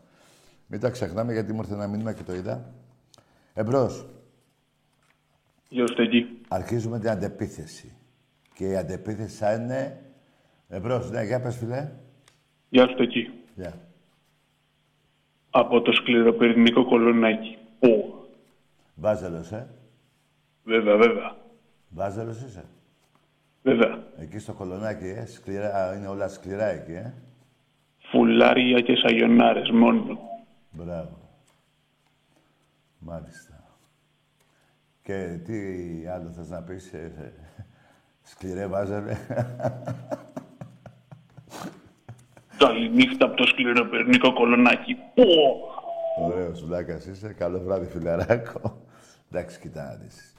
Μην 0.68 0.80
τα 0.80 0.90
ξεχνάμε, 0.90 1.34
γιατί 1.34 1.54
μου 1.54 1.60
ήρθε 1.62 1.74
ένα 1.74 1.88
μήνυμα 1.88 2.14
και 2.14 2.24
το 2.24 2.34
είδα. 2.34 2.74
Εμπρός. 3.54 4.06
Γεια 5.70 5.88
σου, 5.88 5.94
Τέγκη. 5.94 6.40
Αρχίζουμε 6.48 7.00
την 7.00 7.10
αντεπίθεση. 7.10 7.96
Και 8.54 8.68
η 8.68 8.76
αντεπίθεση 8.76 9.36
θα 9.36 9.54
είναι... 9.54 10.02
Εμπρός, 10.70 11.12
ναι, 11.12 11.24
για 11.24 11.40
πες, 11.40 11.58
φιλέ. 11.58 11.90
Γεια 12.70 12.88
σου, 12.88 12.96
Τέγκη. 12.96 13.30
Γεια. 13.56 13.74
Από 15.52 15.82
το 15.82 15.92
σκληροπυρηνικό 15.92 16.86
κολονάκι. 16.86 17.58
Ω, 17.80 18.20
Βάζελος, 18.96 19.52
ε. 19.52 19.70
βέβαια, 20.64 20.98
βέβαια. 20.98 21.36
Βάζελος 21.90 22.42
είσαι. 22.42 22.66
Βέβαια. 23.62 24.04
Εκεί 24.18 24.40
στο 24.40 24.54
κολονάκι, 24.54 25.06
ε. 25.06 25.26
Σκληρά, 25.26 25.96
είναι 25.96 26.08
όλα 26.08 26.28
σκληρά 26.28 26.66
εκεί, 26.66 26.92
ε. 26.92 27.14
Φουλάρια 27.98 28.82
και 28.82 28.96
σαγιονάρες 28.96 29.70
μόνο. 29.70 30.20
Μπράβο. 30.72 31.18
Μάλιστα. 33.00 33.64
Και 35.04 35.40
τι 35.46 35.58
άλλο 36.08 36.30
θες 36.30 36.50
να 36.50 36.62
πεις, 36.62 36.94
ε, 36.94 37.14
ε, 37.18 37.32
σκληρέ 38.24 38.68
βάζελε. 38.68 39.18
Καληνύχτα 42.66 43.26
από 43.26 43.36
το 43.36 43.46
σκληροπυρηνικό 43.46 44.34
κολονάκι. 44.34 44.94
Ω, 44.94 46.24
Ωραίος 46.26 46.66
βλάκας 46.66 47.06
είσαι. 47.06 47.34
Καλό 47.34 47.60
βράδυ, 47.60 47.86
φιλαράκο. 47.86 48.86
Εντάξει, 49.32 49.60
κοίτα 49.60 49.84
να 49.84 49.96
δεις. 49.96 50.34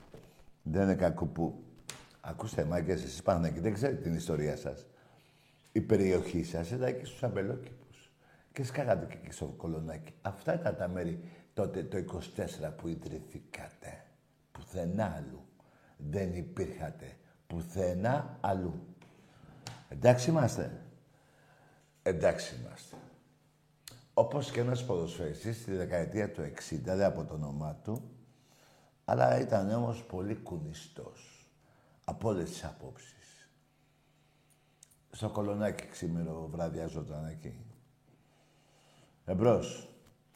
Δεν 0.61 0.83
είναι 0.83 0.95
κακό 0.95 1.25
που... 1.25 1.63
Ακούστε, 2.21 2.65
μάγκες, 2.65 3.03
εσείς 3.03 3.21
πάνω 3.21 3.45
εκεί 3.45 3.59
δεν 3.59 3.73
ξέρετε 3.73 4.01
την 4.01 4.13
ιστορία 4.13 4.55
σας. 4.55 4.85
Η 5.71 5.81
περιοχή 5.81 6.43
σας 6.43 6.71
ήταν 6.71 6.87
εκεί 6.87 7.05
στους 7.05 7.23
αμπελόκηπους. 7.23 8.11
Και 8.53 8.63
σκάγατε 8.63 9.05
και 9.05 9.17
εκεί 9.23 9.33
στο 9.33 9.45
κολονάκι. 9.45 10.13
Αυτά 10.21 10.53
ήταν 10.53 10.75
τα 10.77 10.87
μέρη 10.87 11.19
τότε 11.53 11.83
το 11.83 11.97
24 11.97 12.71
που 12.77 12.87
ιδρυθήκατε. 12.87 14.03
Πουθενά 14.51 15.13
αλλού. 15.17 15.45
Δεν 15.97 16.33
υπήρχατε. 16.33 17.05
Πουθενά 17.47 18.37
αλλού. 18.41 18.87
Εντάξει 19.89 20.29
είμαστε. 20.29 20.82
Εντάξει 22.03 22.55
είμαστε. 22.61 22.95
Όπως 24.13 24.51
και 24.51 24.59
ένας 24.59 24.85
ποδοσφαιριστής 24.85 25.57
στη 25.61 25.71
δεκαετία 25.71 26.31
του 26.31 26.41
60, 26.41 26.79
δεν 26.83 27.03
από 27.03 27.23
το 27.23 27.33
όνομά 27.33 27.79
του, 27.83 28.01
αλλά 29.05 29.39
ήταν 29.39 29.71
όμως 29.71 30.03
πολύ 30.03 30.35
κουνιστός. 30.35 31.47
Από 32.05 32.29
όλες 32.29 32.49
τις 32.49 32.63
απόψεις. 32.63 33.49
Στο 35.11 35.29
κολονάκι 35.29 35.87
ξήμερο 35.87 36.49
βραδιάζονταν 36.51 37.25
εκεί. 37.25 37.53
Εμπρός. 39.25 39.87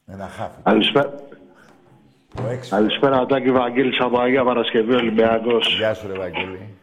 Ένα 0.05 0.27
χάφι. 0.27 0.61
Καλησπέρα. 0.61 1.13
Το 2.35 2.47
έξι. 2.47 2.69
Καλησπέρα, 2.69 3.25
Τάκη 3.25 3.51
Βαγγέλης 3.51 3.99
από 3.99 4.19
Αγία 4.19 4.43
Παρασκευή 4.43 4.93
Ολυμπιακός. 4.93 5.77
Γεια 5.77 5.93
σου, 5.93 6.07
ρε 6.07 6.17
Βαγγέλη. 6.17 6.76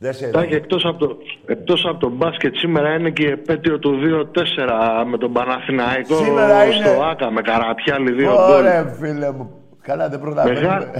Δεν 0.00 0.12
σε 0.12 0.30
Τάκη, 0.30 0.54
εκτός 0.54 0.84
από, 0.84 0.98
το, 1.06 1.16
εκτός 1.46 1.84
από 1.88 1.98
το 1.98 2.08
μπάσκετ, 2.08 2.56
σήμερα 2.56 2.94
είναι 2.94 3.10
και 3.10 3.22
η 3.26 3.30
επέτειο 3.30 3.78
του 3.78 3.98
2-4 4.34 5.04
με 5.10 5.18
τον 5.18 5.32
Παναθηναϊκό 5.32 6.14
Σήμερα 6.16 6.64
είναι. 6.64 6.74
στο 6.74 7.02
ΆΚΑ, 7.02 7.30
με 7.30 7.40
Καραπιάλη 7.40 8.12
δύο 8.12 8.30
γκολ. 8.32 8.56
Ωραία, 8.56 8.84
φίλε 8.84 9.32
μου. 9.32 9.50
Καλά, 9.82 10.08
δεν 10.08 10.20
προλαβαίνουμε. 10.20 10.60
Μεγά... 10.60 10.90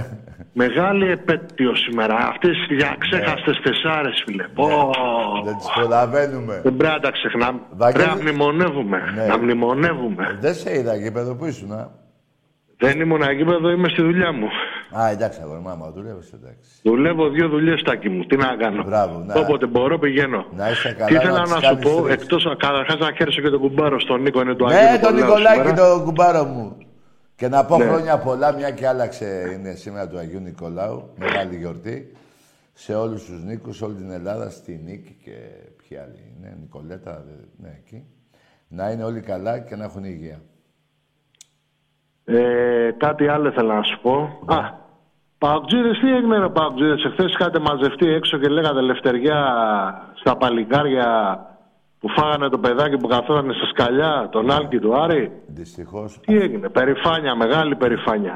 Μεγάλη 0.53 1.11
επέτειο 1.11 1.75
σήμερα. 1.75 2.15
Αυτές 2.15 2.57
οι 2.69 2.75
διαξέχαστες 2.75 3.59
τεσσάρες, 3.63 4.23
φίλε. 4.25 4.43
Πω. 4.53 4.91
Δεν 5.45 5.57
τις 5.57 5.67
προλαβαίνουμε. 5.75 6.59
Δεν 6.63 6.75
πρέπει 6.77 6.93
να 6.93 6.99
τα 6.99 7.11
ξεχνάμε. 7.11 7.59
Βαγγέλη- 7.71 8.05
Πρέπει 8.07 8.23
να 8.23 8.31
μνημονεύουμε. 8.31 8.99
Ναι. 9.15 9.25
Να 9.25 9.37
μνημονεύουμε. 9.37 10.37
Δεν 10.41 10.53
σε 10.53 10.77
είδα 10.77 10.95
γήπεδο 10.95 11.35
που 11.35 11.45
ήσουν, 11.45 11.71
α; 11.71 11.89
Δεν 12.77 12.99
ήμουν 12.99 13.21
εκεί, 13.21 13.41
εδώ 13.41 13.69
είμαι 13.69 13.89
στη 13.89 14.01
δουλειά 14.01 14.31
μου. 14.31 14.47
Α, 14.97 15.09
εντάξει, 15.09 15.39
αγόρι, 15.43 15.61
μάμα, 15.61 15.91
δουλεύεις, 15.91 16.31
εντάξει. 16.33 16.69
Δουλεύω 16.83 17.29
δύο 17.29 17.47
δουλειές 17.49 17.81
τάκι 17.83 18.09
μου. 18.09 18.25
Τι 18.25 18.35
να 18.35 18.55
κάνω. 18.55 18.83
Μπράβο, 18.83 19.19
να- 19.19 19.39
Όποτε 19.39 19.65
μπορώ 19.65 19.99
πηγαίνω. 19.99 20.45
Να 20.55 20.69
είσαι 20.69 20.93
καλά, 20.93 21.05
Τι 21.05 21.13
ήθελα 21.13 21.31
να 21.31 21.37
να, 21.37 21.43
τις 21.43 21.53
σου 21.53 21.61
κάνεις 21.61 21.83
πω, 21.83 22.01
τρεις. 22.01 22.13
εκτός 22.13 22.43
καταρχάς 22.57 22.97
να 22.99 23.11
χαίρεσω 23.13 23.41
και 23.41 23.49
τον 23.49 23.59
κουμπάρο 23.59 23.99
στον 23.99 24.21
Νίκο, 24.21 24.41
είναι 24.41 24.55
του 24.55 24.65
Αγίου 24.67 24.91
Ναι, 24.91 24.99
τον 24.99 25.13
Νικολάου 25.13 25.35
Νικολάκη, 25.37 25.67
σήμερα. 25.69 25.89
τον 25.89 26.03
κουμπάρο 26.03 26.43
μου. 26.43 26.77
Και 27.35 27.47
να 27.47 27.65
πω 27.65 27.77
Ναι. 27.77 27.83
χρόνια 27.85 28.17
πολλά, 28.17 28.53
μια 28.53 28.71
και 28.71 28.87
άλλαξε, 28.87 29.51
είναι 29.53 29.73
σήμερα 29.73 30.07
του 30.07 30.17
Αγίου 30.17 30.39
Νικολάου, 30.39 31.13
μεγάλη 31.17 31.55
γιορτή. 31.55 32.11
Σε 32.73 32.95
όλους 32.95 33.25
τους 33.25 33.43
Νίκους, 33.43 33.77
σε 33.77 33.85
όλη 33.85 33.93
την 33.95 34.11
Ελλάδα, 34.11 34.49
στη 34.49 34.81
Νίκη 34.85 35.17
και 35.23 35.31
ποιοι 35.77 35.97
άλλοι 35.97 36.33
είναι, 36.37 36.57
Νικολέτα, 36.59 37.23
δε- 37.27 37.67
ναι, 37.67 37.73
εκεί. 37.85 38.03
Να 38.67 38.89
είναι 38.91 39.03
όλοι 39.03 39.19
καλά 39.21 39.59
και 39.59 39.75
να 39.75 39.83
έχουν 39.83 40.03
υγεία. 40.03 40.41
Ε, 42.25 42.91
κάτι 42.97 43.27
άλλο 43.27 43.47
ήθελα 43.49 43.75
να 43.75 43.83
σου 43.83 43.99
πω. 44.01 44.39
Ναι. 44.47 44.55
Α, 44.55 44.78
Παουτζίδε, 45.39 45.91
τι 46.01 46.13
έγινε, 46.15 46.37
ρε 46.37 46.49
Παουτζίδε. 46.49 46.93
Εχθέ 47.07 47.23
είχατε 47.23 47.59
μαζευτεί 47.59 48.07
έξω 48.07 48.37
και 48.37 48.47
λέγατε 48.47 48.81
λευτεριά 48.81 49.39
στα 50.13 50.37
παλικάρια 50.37 51.07
που 51.99 52.09
φάγανε 52.09 52.49
το 52.49 52.57
παιδάκι 52.59 52.97
που 52.97 53.07
καθόταν 53.07 53.53
στα 53.53 53.65
σκαλιά, 53.65 54.29
τον 54.31 54.51
Άλκη 54.51 54.79
του 54.79 54.95
Άρη. 55.01 55.31
Δυστυχώς. 55.47 56.19
Τι 56.25 56.35
έγινε, 56.37 56.69
περηφάνεια, 56.69 57.35
μεγάλη 57.35 57.75
περηφάνεια. 57.75 58.33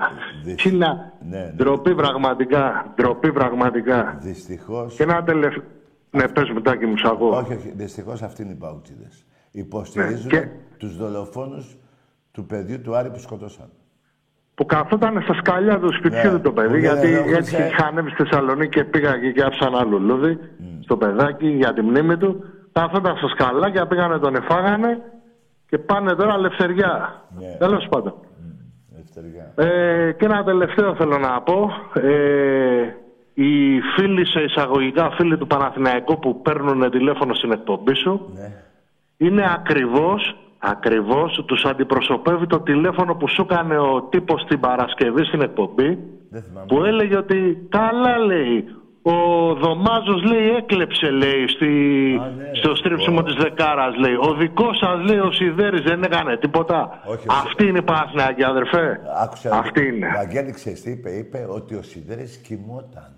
Τι 0.56 0.72
να. 0.72 1.12
Ναι, 1.30 1.54
Ντροπή 1.56 1.95
πραγματικά. 1.95 2.86
Ντροπή 2.95 3.32
πραγματικά. 3.34 4.18
Δυστυχώς. 4.22 4.95
Και 4.95 5.04
ένα 5.04 5.24
τελευταίο. 5.24 5.64
Ναι, 6.12 6.28
πες 6.28 6.49
μετάκι 6.49 6.86
μου, 6.86 6.97
σ' 6.97 7.06
ακούω. 7.06 7.38
Όχι, 7.38 7.54
όχι. 7.54 7.72
Δυστυχώς 7.76 8.22
αυτοί 8.22 8.41
είναι 8.41 8.51
οι 8.51 8.56
παουτσίδες. 8.56 9.26
Υποστηρίζουν 9.51 10.30
Ναι, 10.34 10.39
και- 10.39 10.47
τους 10.78 10.97
δολοφόνους 10.97 11.78
του 12.32 12.45
παιδιού 12.45 12.82
του 12.82 12.95
Άρη 12.95 13.10
που 13.10 13.20
σκοτώσαν. 13.20 13.70
Που 14.56 14.66
καθόταν 14.66 15.22
στα 15.24 15.34
σκαλιά 15.34 15.80
του 15.80 15.93
σπιτιού 15.93 16.32
Ναι, 16.32 16.38
του 16.38 16.41
το 16.41 16.51
παιδί, 16.51 16.68
που 16.68 16.74
δεν 16.74 16.82
γιατί 16.82 17.08
ενόχλησε. 17.14 17.38
έτσι 17.39 17.56
είχα 17.56 17.86
ανέβει 17.88 18.10
στη 18.10 18.24
Θεσσαλονίκη 18.24 18.70
και 18.80 18.84
πήγα 18.84 19.14
εκεί 19.16 19.34
και 19.34 19.41
άφησα 19.43 19.66
ένα 19.68 19.84
λουλούδι 19.86 20.38
στο 20.84 20.97
παιδάκι 20.97 21.47
για 21.47 21.74
τη 21.74 21.82
μνήμη 21.82 22.18
του. 22.18 22.43
Καθόταν 22.72 23.18
στα 23.18 23.28
σκαλάκια, 23.28 23.88
πήγανε 23.88 24.18
τον 24.18 24.36
εφάγανε 24.36 25.01
και 25.70 25.78
πάνε 25.78 26.14
τώρα 26.16 26.34
ελευθεριά. 26.34 27.22
Ναι. 27.39 27.56
Τέλος 27.60 27.88
πάντων. 27.89 28.14
Ελευθεριά. 28.93 29.51
Ε, 29.56 30.12
και 30.12 30.26
ένα 30.26 30.43
τελευταίο 30.43 30.95
θέλω 30.95 31.18
να 31.18 31.41
πω. 31.41 31.70
Ε, 31.93 32.95
οι 33.34 33.80
φίλοι 33.95 34.26
σε 34.28 34.39
εισαγωγικά 34.41 35.12
φίλοι 35.12 35.38
του 35.38 35.47
Παναθηναϊκού 35.47 36.20
που 36.20 36.41
παίρνουν 36.41 36.89
τηλέφωνο 36.91 37.34
στην 37.34 37.51
εκπομπή 37.51 37.93
σου 37.95 38.30
Ναι. 38.34 38.51
είναι 39.18 39.43
ακριβώς, 39.56 40.38
ακριβώς 40.64 41.43
τους 41.47 41.66
αντιπροσωπεύει 41.66 42.47
το 42.47 42.59
τηλέφωνο 42.59 43.16
που 43.16 43.28
σου 43.28 43.41
έκανε 43.49 43.78
ο 43.78 44.01
τύπος 44.09 44.45
την 44.47 44.59
Παρασκευή 44.59 45.24
στην 45.26 45.41
εκπομπή 45.41 45.97
Δεν 46.30 46.41
θυμάμαι. 46.41 46.66
που 46.68 46.84
έλεγε 46.84 47.18
ότι 47.18 47.68
καλά 47.70 48.18
λέει 48.18 48.66
ο 49.05 49.14
Δωμάζος 49.53 50.24
λέει 50.24 50.49
έκλεψε 50.57 51.09
λέει 51.11 51.47
στη, 51.47 51.66
ναι, 52.38 52.49
στο 52.53 52.76
στρίψιμο 52.76 53.24
της 53.24 53.36
Δεκάρας 53.36 53.95
λέει 53.97 54.14
ο 54.14 54.34
δικός 54.39 54.78
σας 54.78 55.03
λέει 55.09 55.18
ο 55.18 55.32
Σιδέρης 55.32 55.82
δεν 55.82 56.03
έκανε 56.03 56.38
τίποτα 56.38 57.01
Όχι, 57.05 57.26
αυτή 57.30 57.68
είναι 57.68 57.78
η 57.78 57.82
Παναθηναϊκή 57.82 58.43
αδερφέ 58.43 58.99
Άκουσε. 59.24 59.49
αυτή 59.53 59.88
είναι 59.88 60.07
Βαγγέλη, 60.16 60.51
ξέρεις 60.51 60.82
τι 60.82 60.91
είπε. 60.91 61.09
Είπε 61.09 61.45
ότι 61.49 61.76
ο 61.76 61.82
Σιδέρης 61.82 62.38
κοιμόταν. 62.38 63.11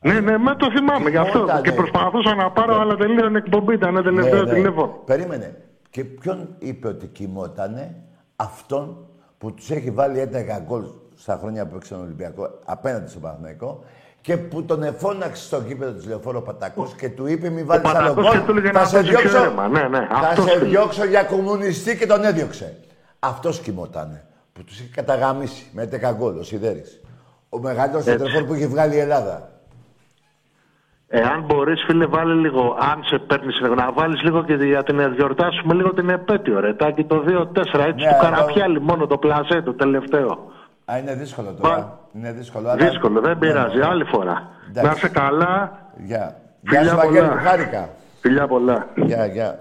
ναι 0.00 0.20
ναι 0.20 0.38
με 0.38 0.54
το 0.56 0.70
θυμάμαι 0.76 1.10
γι' 1.10 1.16
αυτό 1.16 1.32
Κοιμότανε. 1.38 1.60
και 1.60 1.72
προσπαθούσα 1.72 2.34
να 2.34 2.50
πάρω 2.50 2.80
αλλά 2.80 2.94
τελείωνε 2.96 3.38
εκπομπή 3.38 3.74
ήταν 3.74 4.02
τελευταίο 4.02 4.42
Ναι, 4.42 4.50
ναι. 4.50 4.54
τηλέφωνο 4.54 5.02
Περίμενε. 5.06 5.56
Και 5.92 6.04
ποιον 6.04 6.54
είπε 6.58 6.88
ότι 6.88 7.06
κοιμότανε 7.06 7.94
αυτόν 8.36 9.06
που 9.38 9.52
τους 9.54 9.70
έχει 9.70 9.90
βάλει 9.90 10.28
11 10.32 10.36
γκολ 10.66 10.84
στα 11.16 11.36
χρόνια 11.40 11.66
που 11.66 11.76
έξω 11.76 11.94
τον 11.94 12.04
Ολυμπιακό 12.04 12.50
απέναντι 12.64 13.08
στον 13.10 13.22
Παναθηναϊκό 13.22 13.84
και 14.20 14.36
που 14.36 14.64
τον 14.64 14.82
εφώναξε 14.82 15.44
στο 15.44 15.60
κήπεδο 15.62 15.92
της 15.92 16.06
Λεωφόρο 16.06 16.40
Πατακός 16.42 16.94
και 16.94 17.08
του 17.08 17.26
είπε 17.26 17.48
μη 17.50 17.62
βάλεις 17.64 17.84
άλλο 17.94 18.14
Πατακός 18.14 18.30
και 18.30 18.36
γκολ, 18.36 18.46
του 18.46 18.50
έλεγε 18.50 18.70
θα 18.72 18.80
να 18.80 18.86
σε 18.86 18.94
παίζει 18.94 19.08
διώξω, 19.08 19.28
πιο 19.28 19.42
αίμα. 19.42 19.68
Ναι, 19.68 19.88
ναι, 19.88 20.06
θα 20.06 20.14
αυτός 20.28 20.50
σε 20.50 20.58
του- 20.58 20.64
διώξω 20.66 21.04
για 21.04 21.22
κομμουνιστή 21.22 21.96
και 21.96 22.06
τον 22.06 22.24
έδιωξε. 22.24 22.76
Αυτός 23.18 23.60
κοιμότανε. 23.60 24.24
Που 24.52 24.64
τους 24.64 24.80
είχε 24.80 24.88
καταγαμίσει 24.94 25.66
με 25.72 25.82
11 25.82 26.12
γκολ 26.16 26.36
ο 26.38 26.42
Σιδέρης. 26.42 27.00
Ο 27.48 27.58
μεγαλύτερος 27.58 28.06
Έτσι. 28.06 28.18
τετρεφόρ 28.18 28.44
που 28.46 28.54
είχε 28.54 28.66
βγάλει 28.66 28.94
η 28.94 28.98
Ελλάδα. 28.98 29.50
Εάν 31.14 31.44
μπορείς, 31.44 31.82
φίλε, 31.86 32.06
βάλει 32.06 32.34
λίγο. 32.40 32.76
Αν 32.80 33.02
σε 33.04 33.18
παίρνεις, 33.18 33.60
να 33.76 33.92
βάλεις 33.92 34.22
λίγο 34.22 34.44
και 34.44 34.54
για 34.54 34.82
την 34.82 35.12
γιορτάσουμε 35.14 35.74
λίγο 35.74 35.92
την 35.94 36.08
επέτειο, 36.08 36.60
ρε. 36.60 36.74
Τάκη 36.74 37.04
το 37.04 37.22
2-4, 37.26 37.84
έτσι 37.84 38.04
Ναι, 38.04 38.10
του 38.10 38.16
εδώ- 38.16 38.20
καραπιάλι 38.20 38.80
μόνο 38.80 39.06
το 39.06 39.18
πλαζέ, 39.18 39.62
το 39.62 39.74
τελευταίο. 39.74 40.50
Α, 40.84 40.98
είναι 40.98 41.14
δύσκολο 41.14 41.54
τώρα. 41.54 41.98
Είναι 42.14 42.32
δύσκολο. 42.32 42.68
αλλά- 42.68 42.88
Δύσκολο, 42.88 43.20
δεν 43.20 43.38
πειράζει. 43.38 43.76
Ναι, 43.76 43.82
ναι. 43.84 43.88
Άλλη 43.90 44.04
φορά. 44.04 44.48
Εντάξει. 44.68 44.88
Να 44.90 44.96
είσαι 44.96 45.08
καλά. 45.08 45.78
Γεια. 45.96 46.36
Φιλιά 46.64 46.80
Γεια 46.82 46.90
σου, 46.90 46.96
Βαγγέλη, 46.96 47.26
πολλά. 47.28 47.34
μου 47.40 47.40
χάρηκα. 47.48 47.88
Φιλιά 48.20 48.46
πολλά. 48.46 48.86
Γεια, 48.96 49.26
γεια. 49.26 49.58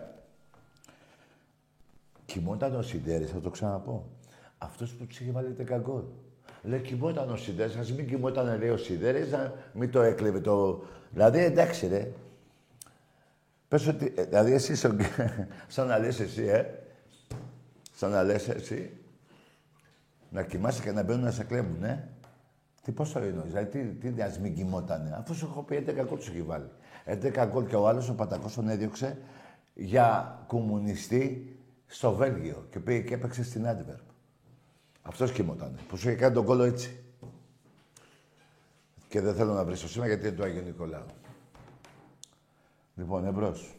Κοιμόταν 2.26 2.76
ο 2.76 2.82
Σιντέρης, 2.82 3.32
θα 3.32 3.40
το 3.40 3.50
ξαναπώ. 3.50 4.04
Αυτός 4.58 4.92
που 4.92 5.06
τους 5.06 5.20
είχε 5.20 5.32
βάλει 5.32 5.56
10 5.58 5.78
γκολ. 5.78 6.02
Λέει, 6.62 6.80
κοιμόταν 6.80 7.30
ο 7.30 7.36
Σιντέρης, 7.36 7.76
ας 7.76 7.92
μην 7.92 8.08
κοιμόταν, 8.08 8.60
λέει 8.60 8.70
ο 8.70 8.78
Σιντέρης, 8.78 9.32
να 9.32 9.54
μην 9.74 9.92
το 9.92 10.02
έκλεβε 10.02 10.40
το... 10.40 10.84
Δηλαδή, 11.12 11.40
εντάξει, 11.40 11.88
ρε. 11.88 12.12
Πες 13.68 13.88
ότι, 13.88 14.14
ε, 14.16 14.24
δηλαδή, 14.24 14.54
εσύ, 14.54 14.76
σαν, 14.76 15.00
σαν 15.68 15.88
να 15.88 15.98
λες 16.00 16.20
εσύ, 16.20 16.44
ε. 16.44 16.66
Σαν 17.96 18.12
να 18.12 18.24
λες 18.24 18.50
εσύ. 18.50 18.98
Να 20.30 20.44
κοιμάσαι 20.44 20.82
και 20.82 20.92
να 20.92 21.04
μπαίνουν 21.04 21.24
να 21.24 21.32
σε 21.32 21.44
κλέβουν, 21.44 21.84
ε. 21.84 22.10
Τι 22.84 22.92
πώς 22.92 23.12
το 23.12 23.20
εννοείς, 23.20 23.52
δηλαδή 23.52 23.94
τι, 24.00 24.10
τι 24.12 24.22
ας 24.22 24.40
μην 24.40 24.56
κοιμότανε, 24.56 25.16
αφού 25.20 25.34
σου 25.34 25.48
έχω 25.52 25.64
πει 25.64 25.86
11 25.88 26.06
γκολ 26.08 26.20
σου 26.20 26.32
έχει 26.32 26.42
βάλει. 26.42 26.70
11 27.06 27.48
γκολ 27.50 27.66
και 27.66 27.76
ο 27.76 27.88
άλλος 27.88 28.10
ο 28.10 28.16
Πατακός 28.16 28.54
τον 28.54 28.70
έδιωξε 28.70 29.18
για 29.74 30.40
κομμουνιστή 30.48 31.56
στο 31.88 32.14
Βέλγιο 32.14 32.68
και 32.70 32.80
πήγε 32.80 33.02
και 33.02 33.14
έπαιξε 33.14 33.44
στην 33.44 33.68
Άντιβερπ. 33.68 34.11
Αυτός 35.02 35.32
κοιμότανε, 35.32 35.78
που 35.88 35.98
σου 35.98 36.08
είχε 36.10 36.18
κάνει 36.18 36.34
τον 36.34 36.46
κόλλο 36.46 36.64
έτσι. 36.64 37.04
Και 39.08 39.22
δεν 39.22 39.36
θέλω 39.36 39.54
να 39.54 39.66
βρεις 39.66 39.82
το 39.82 39.88
σήμα 39.88 40.08
γιατί 40.08 40.28
είναι 40.28 40.36
του 40.36 40.44
Άγιο 40.44 40.62
Νικολάου. 40.62 41.06
Λοιπόν, 42.96 43.26
εμπρός. 43.26 43.76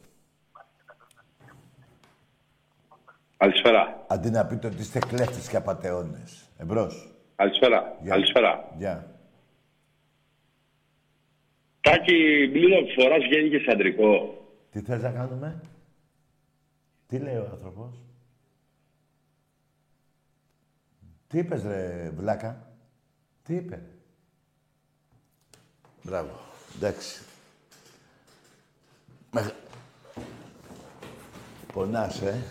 Καλησπέρα. 3.37 4.05
Αντί 4.09 4.31
να 4.31 4.47
πείτε 4.47 4.67
ότι 4.67 4.81
είστε 4.81 4.99
κλέφτες 4.99 5.49
και 5.49 5.57
απατεώνες. 5.57 6.51
Εμπρός. 6.59 7.15
Καλησπέρα. 7.37 7.97
Γεια. 8.03 8.11
Καλησπέρα. 8.11 8.73
Γεια. 8.77 9.17
Τάκη, 11.81 12.49
μπλίνο 12.51 12.77
φοράς 12.95 13.25
βγαίνει 13.29 13.49
και 13.49 13.59
σε 13.59 13.71
αντρικό. 13.71 14.37
Τι 14.71 14.81
θες 14.81 15.03
να 15.03 15.11
κάνουμε; 15.11 15.61
Τι 17.07 17.19
λέει 17.19 17.37
ο 17.37 17.49
άνθρωπος; 17.53 18.03
Τι 21.33 21.39
είπες 21.39 21.63
ρε 21.63 22.11
βλάκα; 22.17 22.67
Τι 23.43 23.55
είπε; 23.55 23.83
Μπράβο. 26.03 26.41
Εντάξει. 26.77 27.23
Μεγα- 29.31 29.55
Πονάς, 31.73 32.21
ε. 32.21 32.43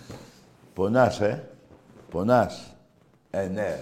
Πονάς, 0.74 1.20
ε. 1.22 1.50
Πονάς. 2.10 2.74
Ε, 3.30 3.48
ναι. 3.48 3.80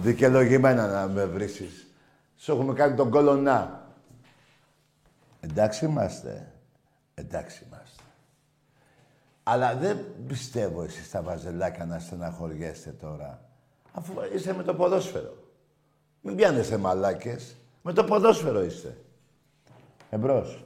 Δικαιολογημένα 0.00 0.86
να 0.86 1.06
με 1.12 1.24
βρίσεις. 1.24 1.86
Σου 2.36 2.52
έχουμε 2.52 2.72
κάνει 2.74 2.96
τον 2.96 3.10
κολονά. 3.10 3.88
Εντάξει 5.40 5.84
είμαστε. 5.84 6.52
Εντάξει 7.14 7.64
είμαστε. 7.66 8.02
Αλλά 9.42 9.74
δεν 9.76 9.98
πιστεύω 10.26 10.82
εσείς 10.82 11.10
τα 11.10 11.22
βαζελάκια 11.22 11.84
να 11.84 11.98
στεναχωριέστε 11.98 12.90
τώρα. 12.90 13.49
Αφού 13.92 14.14
είστε 14.34 14.52
με 14.52 14.62
το 14.62 14.74
ποδόσφαιρο. 14.74 15.36
Μην 16.20 16.36
πιάνεστε 16.36 16.76
μαλάκες. 16.76 17.56
Με 17.82 17.92
το 17.92 18.04
ποδόσφαιρο 18.04 18.62
είστε. 18.62 18.96
Εμπρός. 20.10 20.64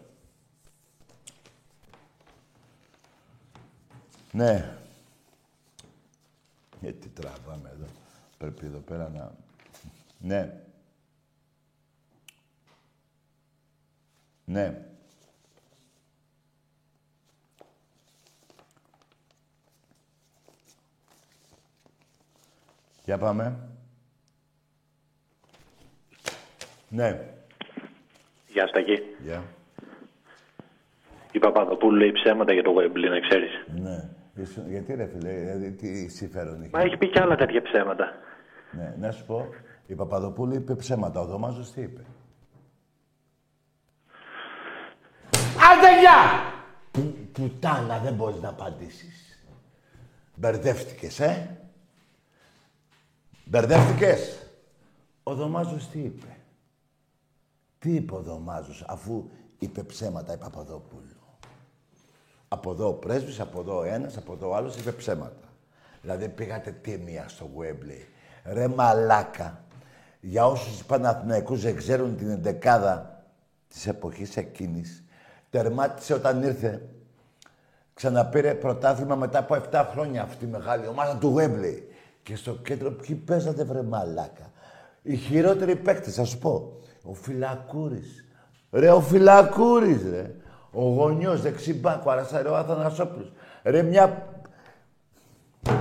Ναι. 4.32 4.78
Γιατί 6.80 7.08
τραβάμε 7.08 7.70
εδώ. 7.74 7.86
Πρέπει 8.38 8.66
εδώ 8.66 8.78
πέρα 8.78 9.08
να... 9.08 9.32
Ναι. 10.18 10.60
Ναι. 14.44 14.93
Για 23.04 23.18
πάμε. 23.18 23.58
Ναι. 26.88 27.20
Γεια 28.46 28.66
σου 28.66 28.72
Τακί. 28.72 29.02
Γεια. 29.24 29.42
Η 31.32 31.38
Παπαδοπούλου 31.38 31.96
λέει 31.96 32.12
ψέματα 32.12 32.52
για 32.52 32.62
το 32.62 32.70
Wembley, 32.78 33.08
να 33.10 33.20
ξέρεις. 33.28 33.50
Ναι. 33.82 34.08
Ήσουν- 34.42 34.68
Γιατί 34.70 34.94
ρε 34.94 35.06
φίλε, 35.06 35.30
δηλαδή 35.32 35.70
τι 35.72 36.08
συμφέρον 36.08 36.60
είχε. 36.62 36.70
Μα 36.72 36.80
έχει 36.80 36.96
πει 36.96 37.08
κι 37.10 37.18
άλλα 37.20 37.36
τέτοια 37.36 37.62
ψέματα. 37.62 38.12
Ναι, 38.72 38.94
να 38.98 39.10
σου 39.10 39.24
πω, 39.26 39.46
η 39.86 39.94
Παπαδοπούλου 39.94 40.54
είπε 40.54 40.74
ψέματα. 40.74 41.20
Ο 41.20 41.24
Δωμάζος 41.24 41.72
τι 41.72 41.80
είπε; 41.80 42.00
Άντε 45.72 46.00
γεια! 46.00 46.52
Που, 46.90 47.14
πουτάνα, 47.32 47.98
δεν 47.98 48.14
μπορείς 48.14 48.40
να 48.40 48.48
απαντήσεις. 48.48 49.44
Μπερδεύτηκες, 50.34 51.20
ε. 51.20 51.58
Μπερδεύτηκες; 53.44 54.48
Ο 55.22 55.34
Δωμάζος 55.34 55.88
τι 55.88 55.98
είπε; 55.98 56.36
Τι 57.78 57.94
είπε 57.94 58.14
ο 58.14 58.20
Δωμάζος, 58.20 58.84
αφού 58.88 59.30
είπε 59.58 59.82
ψέματα 59.82 60.32
η 60.32 60.36
Παπαδοπούλου. 60.36 61.22
Από 62.48 62.70
εδώ 62.70 62.88
ο 62.88 62.92
πρέσβης, 62.92 63.40
από 63.40 63.60
εδώ 63.60 63.78
ο 63.78 63.82
ένας, 63.82 64.16
από 64.16 64.32
εδώ 64.32 64.48
ο 64.48 64.54
άλλος 64.54 64.76
είπε 64.76 64.92
ψέματα. 64.92 65.48
Δηλαδή 66.02 66.28
πήγατε 66.28 66.70
τίμια 66.70 67.28
στο 67.28 67.50
Γουέμπλε. 67.54 67.96
Ρε 68.44 68.68
μαλάκα. 68.68 69.64
Για 70.20 70.46
όσους 70.46 70.84
Παναθηναϊκούς 70.84 71.60
δεν 71.60 71.76
ξέρουν 71.76 72.16
την 72.16 72.30
εντεκάδα 72.30 73.24
της 73.68 73.86
εποχής 73.86 74.36
εκείνης, 74.36 75.04
τερμάτισε 75.50 76.14
όταν 76.14 76.42
ήρθε. 76.42 76.88
Ξαναπήρε 77.94 78.54
πρωτάθλημα 78.54 79.14
μετά 79.16 79.38
από 79.38 79.54
7 79.70 79.88
χρόνια 79.90 80.22
αυτή 80.22 80.44
η 80.44 80.48
μεγάλη 80.48 80.86
ομάδα 80.86 81.16
του 81.16 81.28
Γουέμπλε. 81.28 81.82
Και 82.24 82.36
στο 82.36 82.52
κέντρο 82.52 82.90
ποιοι 82.90 83.16
παίζατε 83.16 83.64
βρε 83.64 83.82
μαλάκα. 83.82 84.50
Οι 85.02 85.16
χειρότεροι 85.16 85.76
παίκτες, 85.76 86.14
θα 86.14 86.24
σου 86.24 86.38
πω. 86.38 86.80
Ο 87.02 87.14
Φυλακούρης. 87.14 88.24
Ρε 88.70 88.90
ο 88.90 89.00
Φυλακούρης, 89.00 90.02
ρε. 90.10 90.34
Ο 90.72 90.82
γονιός 90.82 91.42
δεξιμπάκου, 91.42 92.10
αριστερό 92.10 92.52
ο 92.52 92.56
Αθανασόπουλος. 92.56 93.32
Ρε 93.62 93.82
μια 93.82 94.28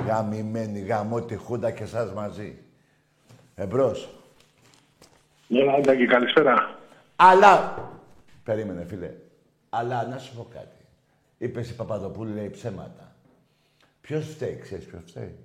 γαμημένη 0.07 0.79
γαμό 0.79 1.21
τη 1.21 1.35
χούντα 1.35 1.71
και 1.71 1.83
εσάς 1.83 2.11
μαζί. 2.13 2.57
Εμπρός. 3.55 4.09
Ναι, 5.47 5.81
Τάκη, 5.81 6.05
καλησπέρα. 6.05 6.77
Αλλά, 7.15 7.75
περίμενε 8.43 8.85
φίλε, 8.85 9.13
αλλά 9.69 10.07
να 10.07 10.17
σου 10.17 10.35
πω 10.35 10.47
κάτι. 10.53 10.85
Είπες 11.37 11.69
η 11.69 11.75
Παπαδοπούλου 11.75 12.33
λέει 12.33 12.49
ψέματα. 12.49 13.15
Ποιος 14.01 14.27
φταίει, 14.27 14.59
ξέρεις 14.61 14.85
ποιος 14.85 15.01
φταίει; 15.05 15.37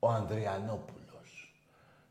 Ο 0.00 0.08
Ανδριανόπουλος 0.08 1.54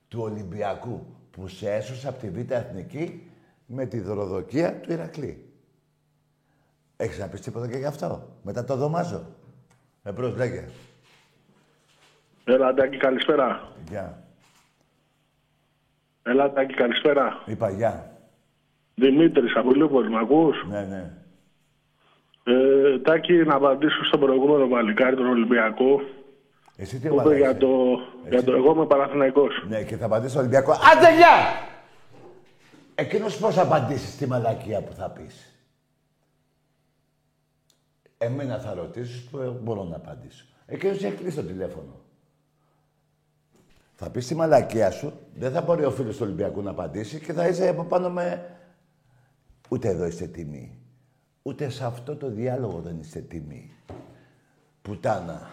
του 0.07 0.21
Ολυμπιακού 0.21 1.05
που 1.31 1.47
σε 1.47 1.71
έσωσε 1.73 2.07
από 2.07 2.19
τη 2.19 2.29
Β' 2.29 2.51
Εθνική 2.51 3.29
με 3.65 3.85
τη 3.85 3.99
δωροδοκία 3.99 4.79
του 4.79 4.91
Ηρακλή. 4.91 5.43
Έχεις 6.97 7.19
να 7.19 7.27
πεις 7.27 7.41
τίποτα 7.41 7.67
και 7.69 7.77
γι' 7.77 7.85
αυτό; 7.85 8.29
Μετά 8.43 8.63
το 8.63 8.75
δωμάζω. 8.75 9.25
Εμπρός, 10.03 10.35
λέγε. 10.35 10.67
Έλα, 12.43 12.73
Τάκη, 12.73 12.97
καλησπέρα. 12.97 13.71
Γεια. 13.89 14.23
Έλα, 16.23 16.51
Τάκη, 16.53 16.73
καλησπέρα. 16.73 17.43
Είπα 17.45 17.69
γεια. 17.69 18.17
Δημήτρης, 18.95 19.55
από 19.55 19.71
Λίβολη, 19.73 20.09
μ' 20.09 20.17
ακούς; 20.17 20.65
Ναι, 20.69 20.81
ναι. 20.81 21.13
Ε, 22.43 22.99
Τάκη, 22.99 23.33
να 23.33 23.55
απαντήσω 23.55 24.03
στον 24.05 24.19
προηγούμενο 24.19 24.67
παλικάρι, 24.67 25.15
τον 25.15 25.25
Ολυμπιακό. 25.27 26.01
Εσύ 26.81 26.99
τι 26.99 27.07
που 27.07 27.13
είπε 27.13 27.23
ομάδα 27.23 27.37
για 27.37 27.49
είσαι; 27.49 27.59
το, 27.59 27.67
για 28.29 28.43
το 28.43 28.51
εγώ 28.51 28.71
είμαι 28.71 28.85
Παναθηναϊκός. 28.85 29.65
Ναι, 29.67 29.83
και 29.83 29.97
θα 29.97 30.05
απαντήσει 30.05 30.29
στο 30.31 30.39
Ολυμπιακό. 30.39 30.71
Άντε, 30.71 31.15
γεια! 31.15 31.37
Εκείνος 32.95 33.37
πώς 33.37 33.55
θα 33.55 33.61
απαντήσεις 33.61 34.13
στη 34.13 34.27
μαλακία 34.27 34.81
που 34.81 34.93
θα 34.93 35.09
πεις; 35.09 35.53
Εμένα 38.17 38.59
θα 38.59 38.73
ρωτήσεις 38.73 39.23
που 39.23 39.37
εγώ 39.37 39.59
μπορώ 39.63 39.83
να 39.83 39.95
απαντήσω. 39.95 40.45
Εκείνος 40.65 41.03
έχει 41.03 41.15
κλείσει 41.15 41.35
το 41.35 41.43
τηλέφωνο. 41.43 42.01
Θα 43.95 44.09
πεις 44.09 44.27
τη 44.27 44.35
μαλακία 44.35 44.91
σου, 44.91 45.13
δεν 45.35 45.51
θα 45.51 45.61
μπορεί 45.61 45.85
ο 45.85 45.91
φίλος 45.91 46.17
του 46.17 46.23
Ολυμπιακού 46.25 46.61
να 46.61 46.71
απαντήσει 46.71 47.19
και 47.19 47.33
θα 47.33 47.47
είσαι 47.47 47.67
από 47.67 47.83
πάνω 47.83 48.09
με... 48.09 48.57
Ούτε 49.69 49.87
εδώ 49.87 50.05
είστε 50.05 50.27
τιμή. 50.27 50.79
Ούτε 51.41 51.69
σε 51.69 51.85
αυτό 51.85 52.15
το 52.15 52.29
διάλογο 52.29 52.79
δεν 52.79 52.99
είστε 52.99 53.19
τιμή. 53.19 53.73
Πουτάνα. 54.81 55.49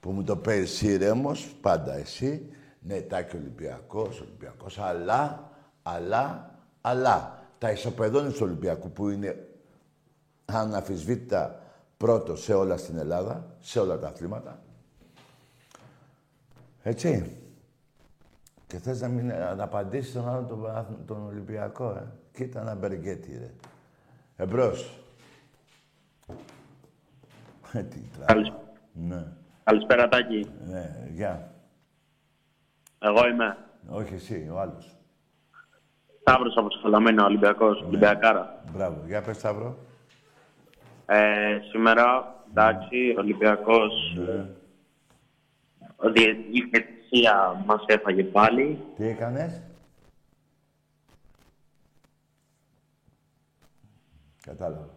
Που 0.00 0.10
μου 0.10 0.22
το 0.24 0.36
παίρνεις 0.36 0.82
ήρεμος, 0.82 1.54
πάντα 1.60 1.94
εσύ. 1.94 2.52
Ναι, 2.80 3.00
τάκι 3.00 3.36
Ολυμπιακός, 3.36 4.20
Ολυμπιακός, 4.20 4.78
αλλά, 4.78 5.50
αλλά, 5.82 6.54
αλλά. 6.80 7.38
τα 7.58 7.70
ισοπεδώνει 7.70 8.30
του 8.32 8.38
Ολυμπιακού 8.42 8.90
που 8.90 9.08
είναι 9.08 9.48
αναφυσβήτητα 10.44 11.62
πρώτος 11.96 12.42
σε 12.42 12.54
όλα 12.54 12.76
στην 12.76 12.98
Ελλάδα, 12.98 13.56
σε 13.60 13.80
όλα 13.80 13.98
τα 13.98 14.08
αθλήματα. 14.08 14.62
Έτσι. 16.82 17.36
Και 18.66 18.78
θες 18.78 19.00
να, 19.00 19.08
μην, 19.08 19.26
να 19.26 19.62
απαντήσεις 19.62 20.12
τον 20.12 20.28
άλλο 20.28 20.46
τον, 20.46 20.70
αθ- 20.70 21.06
τον 21.06 21.26
Ολυμπιακό, 21.26 21.90
ε. 21.90 22.06
Κοίτα 22.32 22.60
ένα 22.60 22.74
μπεργκέτι, 22.74 23.38
ρε. 23.38 23.50
Εμπρός. 24.36 24.98
Ε, 27.72 27.82
Τι 27.82 27.98
τράβα. 27.98 28.24
Καλησ- 28.32 28.52
Ναι. 28.92 29.26
Καλησπέρα 29.70 30.08
Τάκη. 30.08 30.46
Ναι, 30.66 31.06
γεια. 31.10 31.52
Εγώ 32.98 33.28
είμαι. 33.28 33.56
Όχι 33.88 34.14
εσύ, 34.14 34.48
ο 34.52 34.60
άλλος. 34.60 34.96
Σταύρος 36.20 36.56
από 36.56 36.68
Σαλαμίνα, 36.70 37.24
Ολυμπιακός, 37.24 37.82
Ολυμπιακάρα. 37.82 38.64
Μπράβο. 38.72 39.02
Για 39.06 39.22
πες, 39.22 39.36
Σταύρο. 39.36 39.76
Ε, 41.06 41.58
σήμερα, 41.70 42.34
εντάξει, 42.50 43.14
Ολυμπιακός, 43.18 43.92
ο 45.96 46.10
διε- 46.10 46.36
η 46.50 46.62
διαιτησία 46.70 47.62
μας 47.66 47.84
έφαγε 47.86 48.22
πάλι. 48.24 48.78
Τι 48.96 49.06
έκανες; 49.06 49.62
Κατάλαβα. 54.42 54.88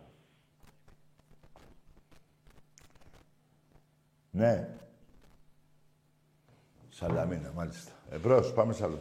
Ναι. 4.35 4.67
Σαλαμίνα, 6.89 7.51
μάλιστα. 7.55 7.91
Εμπρός, 8.11 8.53
πάμε 8.53 8.73
σ' 8.73 8.81
άλλο. 8.81 8.97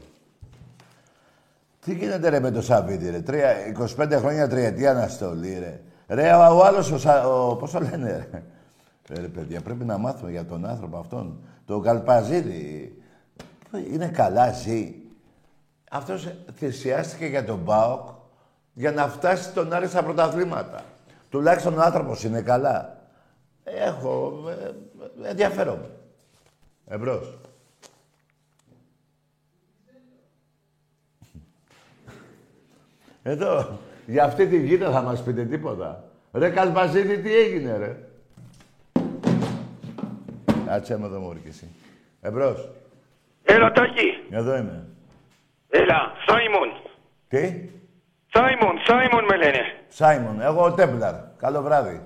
Τι 1.80 1.94
γίνεται 1.94 2.28
ρε 2.28 2.40
με 2.40 2.50
το 2.50 2.62
Σαββίδι 2.62 3.10
ρε, 3.10 3.20
Τρία, 3.20 3.54
25 3.96 4.12
χρόνια 4.18 4.48
τριετία 4.48 4.90
αναστολή 4.90 5.58
ρε. 5.58 5.80
Ρε, 6.08 6.32
ο, 6.34 6.56
ο 6.56 6.64
άλλος, 6.64 6.90
ο, 6.90 6.98
Σα- 6.98 7.26
ο, 7.26 7.56
πώς 7.56 7.70
το 7.70 7.80
λένε 7.80 8.28
ρε; 8.32 8.42
Ε, 9.08 9.20
Ρε 9.20 9.28
παιδιά, 9.28 9.60
πρέπει 9.60 9.84
να 9.84 9.98
μάθουμε 9.98 10.30
για 10.30 10.44
τον 10.44 10.64
άνθρωπο 10.64 10.98
αυτόν. 10.98 11.40
Το 11.66 11.80
Καλπαζίδη. 11.80 12.96
Είναι 13.92 14.08
καλά, 14.08 14.52
ζει. 14.52 14.94
Αυτός 15.90 16.34
θυσιάστηκε 16.54 17.26
για 17.26 17.44
τον 17.44 17.64
ΠΑΟΚ 17.64 18.08
για 18.72 18.92
να 18.92 19.08
φτάσει 19.08 19.52
τον 19.52 19.72
Άρη 19.72 19.86
στα 19.86 20.02
πρωταθλήματα. 20.02 20.80
Τουλάχιστον 21.28 21.78
ο 21.78 21.82
άνθρωπος 21.82 22.24
είναι 22.24 22.40
καλά. 22.40 23.00
Έχω... 23.64 24.32
Ε, 24.48 24.52
ε, 24.52 24.74
ενδιαφέρομαι. 25.22 25.90
Εμπρός. 26.88 27.38
Εδώ, 33.22 33.78
για 34.06 34.24
αυτή 34.24 34.46
τη 34.46 34.58
γη 34.66 34.76
δεν 34.76 34.92
θα 34.92 35.02
μας 35.02 35.22
πείτε 35.22 35.44
τίποτα. 35.44 36.04
Ρε 36.32 36.50
Καλπαζίδη, 36.50 37.18
τι 37.18 37.36
έγινε 37.36 37.76
ρε; 37.76 37.96
Κάτσε 40.66 40.98
με 40.98 41.06
εδώ 41.06 41.18
μου 41.20 41.40
και 41.42 41.48
εσύ. 41.48 41.68
Εμπρός. 42.20 42.68
Έλα, 43.42 43.72
Τάκη. 43.72 44.26
Εδώ 44.30 44.56
είμαι. 44.56 44.86
Έλα, 45.68 46.12
Σάιμον. 46.26 46.68
Τι; 47.28 47.70
Σάιμον, 48.32 48.78
Σάιμον 48.86 49.24
με 49.24 49.36
λένε. 49.36 49.60
Σάιμον, 49.88 50.40
εγώ 50.40 50.64
ο 50.64 50.72
Τέμπλαρ. 50.72 51.14
Καλό 51.36 51.62
βράδυ. 51.62 52.00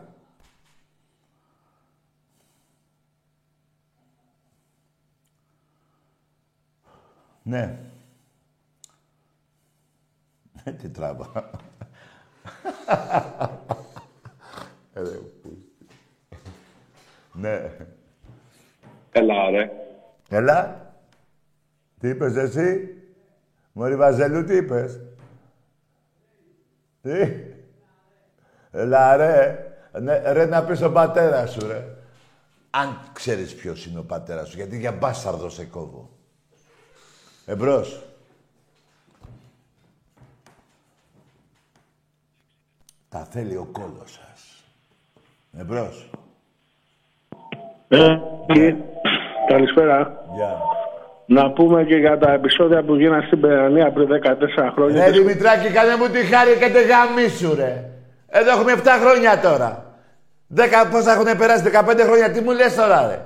Ναι. 7.47 7.79
Ε, 10.65 10.71
Τι 10.71 10.89
τράβα. 10.89 11.51
Ε, 14.93 15.01
ρε, 15.03 15.09
πούστη. 15.43 15.91
Ναι. 17.33 17.77
Έλα, 19.13 19.51
ρε. 19.51 19.71
Έλα. 20.29 20.91
Τι 22.01 22.09
είπες 22.09 22.37
εσύ; 22.37 22.95
Μωρή 23.73 23.97
Βαζελού, 23.97 24.45
τι 24.45 24.57
είπες; 24.57 25.01
Τι; 27.03 27.33
Έλα, 28.71 29.17
ρε. 29.17 29.67
Ναι, 30.01 30.33
ρε, 30.33 30.47
να 30.47 30.65
πεις 30.65 30.79
τον 30.79 30.93
πατέρα 30.93 31.47
σου, 31.47 31.67
ρε. 31.67 31.97
Αν 32.71 33.11
ξέρεις 33.13 33.55
ποιος 33.55 33.87
είναι 33.87 33.99
ο 33.99 34.05
πατέρας 34.05 34.49
σου, 34.49 34.57
γιατί 34.57 34.79
για 34.79 34.93
μπάσταρδο 34.93 35.49
σε 35.49 35.65
κόβω. 35.65 36.16
Εμπρός. 37.49 38.01
Τα 43.09 43.27
θέλει 43.31 43.57
ο 43.57 43.69
κόλος 43.73 44.11
σας. 44.13 44.65
Εμπρός. 45.59 46.11
Ε, 47.89 48.19
καλησπέρα. 49.49 50.25
Γεια. 50.35 50.59
Να 51.27 51.51
πούμε 51.51 51.85
και 51.85 51.97
για 51.97 52.19
τα 52.19 52.33
επεισόδια 52.33 52.83
που 52.83 52.95
γίνανε 52.95 53.27
στην 53.27 53.41
Περανία 53.41 53.93
πριν 53.93 54.09
14 54.09 54.71
χρόνια. 54.75 55.05
Ρε 55.05 55.11
Δημητράκη, 55.11 55.73
κάνε 55.73 55.97
μου 55.97 56.09
τη 56.09 56.25
χάρη 56.25 56.57
και 56.59 56.71
τε 56.71 56.81
γαμίσου, 56.85 57.55
ρε. 57.55 57.91
Εδώ 58.29 58.51
έχουμε 58.51 58.73
7 58.73 58.83
χρόνια 59.01 59.41
τώρα. 59.41 59.95
10, 60.57 60.61
πώς 60.91 61.05
θα 61.05 61.13
έχουν 61.13 61.39
περάσει 61.39 61.65
15 61.65 62.01
χρόνια, 62.05 62.31
τι 62.31 62.41
μου 62.41 62.51
λες 62.53 62.75
τώρα, 62.75 63.07
ρε. 63.07 63.21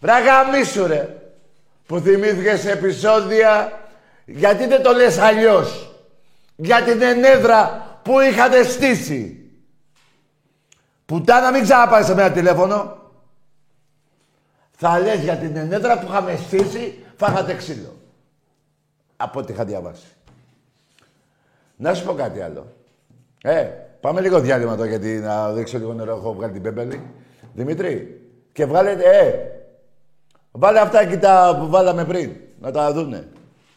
Ρε 0.00 0.12
γαμίσου, 0.22 0.86
ρε. 0.86 1.08
Που 1.86 1.98
θυμήθηκες 1.98 2.66
επεισόδια, 2.66 3.80
γιατί 4.24 4.66
δεν 4.66 4.82
το 4.82 4.92
λες 4.92 5.18
αλλιώς; 5.18 5.94
Για 6.56 6.82
την 6.82 7.02
ενέδρα 7.02 7.86
που 8.02 8.20
είχατε 8.20 8.64
στήσει; 8.64 9.50
Πουτάνα, 11.06 11.50
μην 11.50 11.62
ξαναπάρεις 11.62 12.06
σε 12.06 12.14
μένα 12.14 12.30
τηλέφωνο. 12.30 12.96
Θα 14.70 14.98
λες 14.98 15.20
για 15.20 15.36
την 15.36 15.56
ενέδρα 15.56 15.98
που 15.98 16.06
είχαμε 16.10 16.36
στήσει, 16.36 17.04
φάγατε 17.16 17.54
ξύλο. 17.54 17.96
Από 19.16 19.38
ό,τι 19.38 19.52
είχα 19.52 19.64
διαβάσει. 19.64 20.06
Να 21.76 21.94
σου 21.94 22.04
πω 22.04 22.12
κάτι 22.12 22.40
άλλο. 22.40 22.72
Ε, 23.42 23.62
πάμε 24.00 24.20
λίγο 24.20 24.40
διάλειμμα 24.40 24.76
τώρα 24.76 24.88
γιατί 24.88 25.08
να 25.08 25.52
δείξω 25.52 25.78
λίγο 25.78 25.92
νερό. 25.92 26.16
Έχω 26.16 26.34
βγάλει 26.34 26.52
την 26.52 26.62
πέμπελη. 26.62 27.02
Δημήτρη, 27.54 28.20
και 28.52 28.66
βγάλετε, 28.66 29.18
ε, 29.18 29.50
βάλε 30.58 30.80
αυτά 30.80 31.00
εκεί 31.00 31.16
τα 31.16 31.56
που 31.60 31.68
βάλαμε 31.68 32.04
πριν, 32.04 32.36
να 32.60 32.70
τα 32.70 32.92
δούνε. 32.92 33.28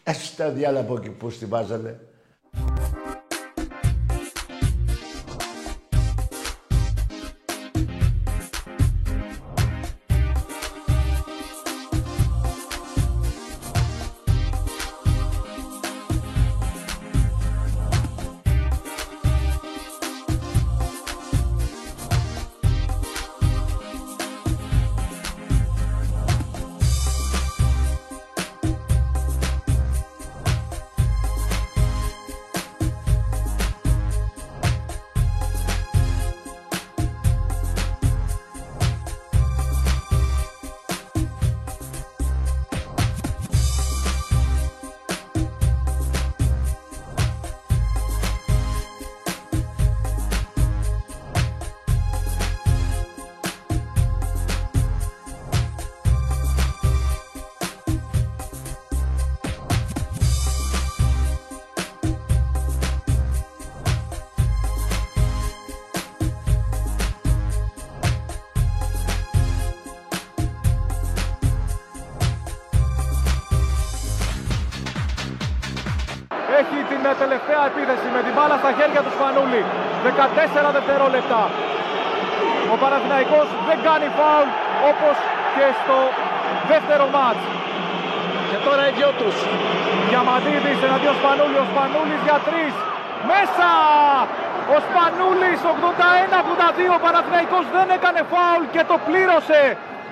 Έστε 0.02 0.42
τα 0.42 0.50
διάλα 0.50 0.80
από 0.80 0.94
εκεί 0.94 1.10
που 1.10 1.30
στη 1.30 1.46
βάζανε. 1.46 2.00
Μπάλα 78.40 78.56
στα 78.62 78.72
χέρια 78.78 79.00
του 79.04 79.12
Σπανούλη. 79.16 79.62
14 80.04 80.68
δευτερόλεπτα. 80.76 81.42
Ο 82.72 82.76
Παναθηναϊκός 82.82 83.46
δεν 83.68 83.78
κάνει 83.86 84.06
φάουλ 84.18 84.48
όπως 84.90 85.16
και 85.54 85.66
στο 85.80 85.98
δεύτερο 86.70 87.04
μάτς. 87.14 87.42
Και 88.50 88.58
τώρα 88.66 88.82
οι 88.88 88.92
δυο 88.98 89.10
τους. 89.20 89.36
Διαμαντίδης 90.08 90.78
εναντίον 90.86 91.16
Σπανούλη. 91.20 91.58
Ο 91.64 91.66
Σπανούλης 91.72 92.20
για 92.26 92.38
τρεις. 92.48 92.74
Μέσα! 93.30 93.70
Ο 94.74 94.76
Σπανούλης 94.86 95.60
81-82. 95.72 96.92
Ο 96.96 97.00
Παναθηναϊκός 97.04 97.64
δεν 97.76 97.86
έκανε 97.96 98.20
φάουλ 98.32 98.62
και 98.74 98.82
το 98.90 98.96
πλήρωσε. 99.06 99.62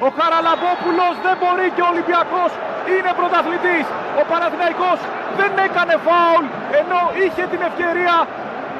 Ο 0.06 0.08
Χαραλαμπόπουλος 0.18 1.14
δεν 1.26 1.36
μπορεί 1.40 1.66
και 1.74 1.82
ο 1.86 1.88
Ολυμπιακός 1.92 2.50
είναι 2.94 3.10
πρωταθλητής. 3.18 3.86
Ο 4.20 4.22
Παναθηναϊκός 4.30 4.98
δεν 5.38 5.52
έκανε 5.66 5.94
φάουλ 6.06 6.44
ενώ 6.80 7.00
είχε 7.22 7.42
την 7.52 7.60
ευκαιρία 7.68 8.16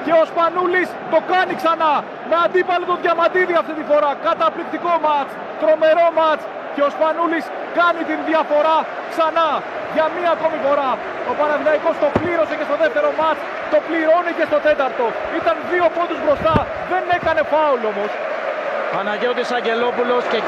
και 0.05 0.13
ο 0.21 0.23
Σπανούλης 0.31 0.89
το 1.13 1.19
κάνει 1.33 1.55
ξανά 1.61 1.93
με 2.31 2.37
αντίπαλο 2.45 2.85
τον 2.91 2.99
Διαμαντίδη 3.05 3.55
αυτή 3.63 3.73
τη 3.79 3.85
φορά. 3.91 4.11
Καταπληκτικό 4.29 4.93
μάτς, 5.05 5.33
τρομερό 5.63 6.09
μάτς 6.19 6.43
και 6.75 6.83
ο 6.87 6.91
Σπανούλης 6.95 7.45
κάνει 7.79 8.03
την 8.11 8.21
διαφορά 8.31 8.77
ξανά 9.13 9.51
για 9.95 10.07
μία 10.15 10.31
ακόμη 10.37 10.59
φορά. 10.67 10.91
Ο 11.31 11.33
Παναθηναϊκός 11.39 11.95
το 12.03 12.09
πλήρωσε 12.19 12.55
και 12.59 12.67
στο 12.69 12.77
δεύτερο 12.83 13.09
μάτς, 13.21 13.41
το 13.73 13.79
πληρώνει 13.87 14.33
και 14.39 14.47
στο 14.51 14.59
τέταρτο. 14.67 15.07
Ήταν 15.41 15.55
δύο 15.71 15.87
πόντους 15.97 16.21
μπροστά, 16.25 16.57
δεν 16.93 17.03
έκανε 17.17 17.41
φάουλ 17.53 17.83
όμως. 17.93 18.11
Παναγιώτης 18.95 19.51
Αγγελόπουλος 19.59 20.23
και 20.33 20.39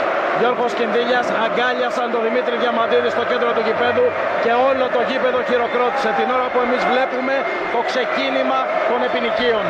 Γιώργος 0.41 0.73
Κινδύλιας 0.79 1.27
αγκάλιασαν 1.45 2.07
τον 2.15 2.23
Δημήτρη 2.27 2.55
Διαμαντίδης 2.63 3.13
στο 3.17 3.25
κέντρο 3.31 3.51
του 3.57 3.63
γηπέδου 3.67 4.07
και 4.43 4.53
όλο 4.69 4.85
το 4.95 5.01
γήπεδο 5.09 5.39
χειροκρότησε 5.49 6.11
την 6.19 6.29
ώρα 6.37 6.47
που 6.53 6.59
εμείς 6.67 6.83
βλέπουμε 6.93 7.35
το 7.75 7.81
ξεκίνημα 7.91 8.59
των 8.89 8.99
επινοικίων. 9.09 9.65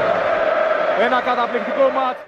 Ένα 1.07 1.18
καταπληκτικό 1.29 1.85
μάτς. 1.97 2.21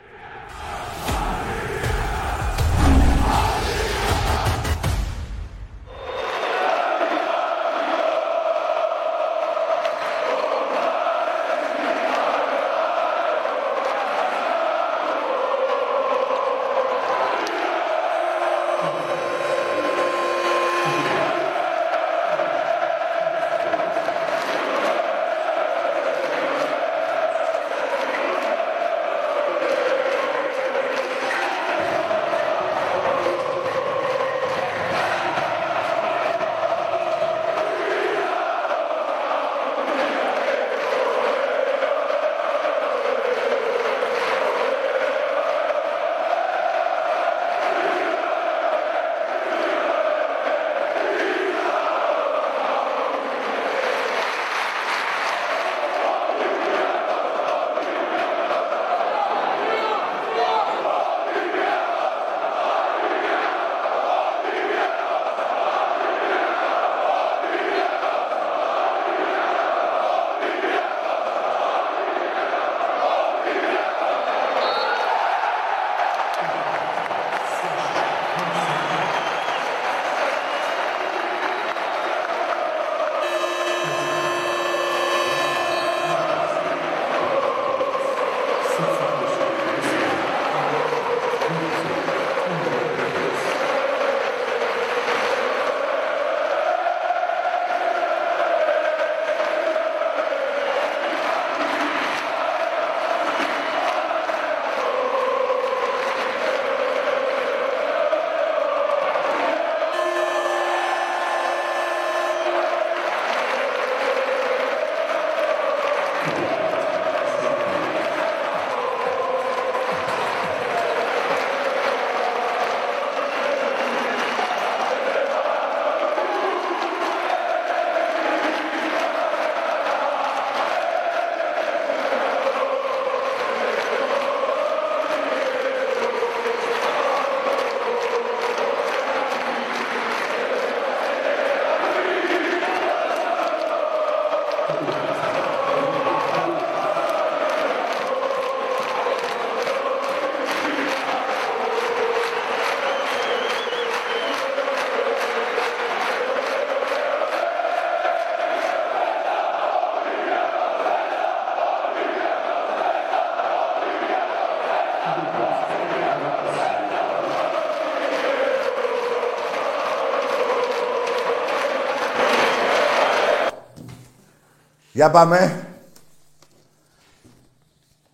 Για 174.93 175.11
πάμε. 175.11 175.67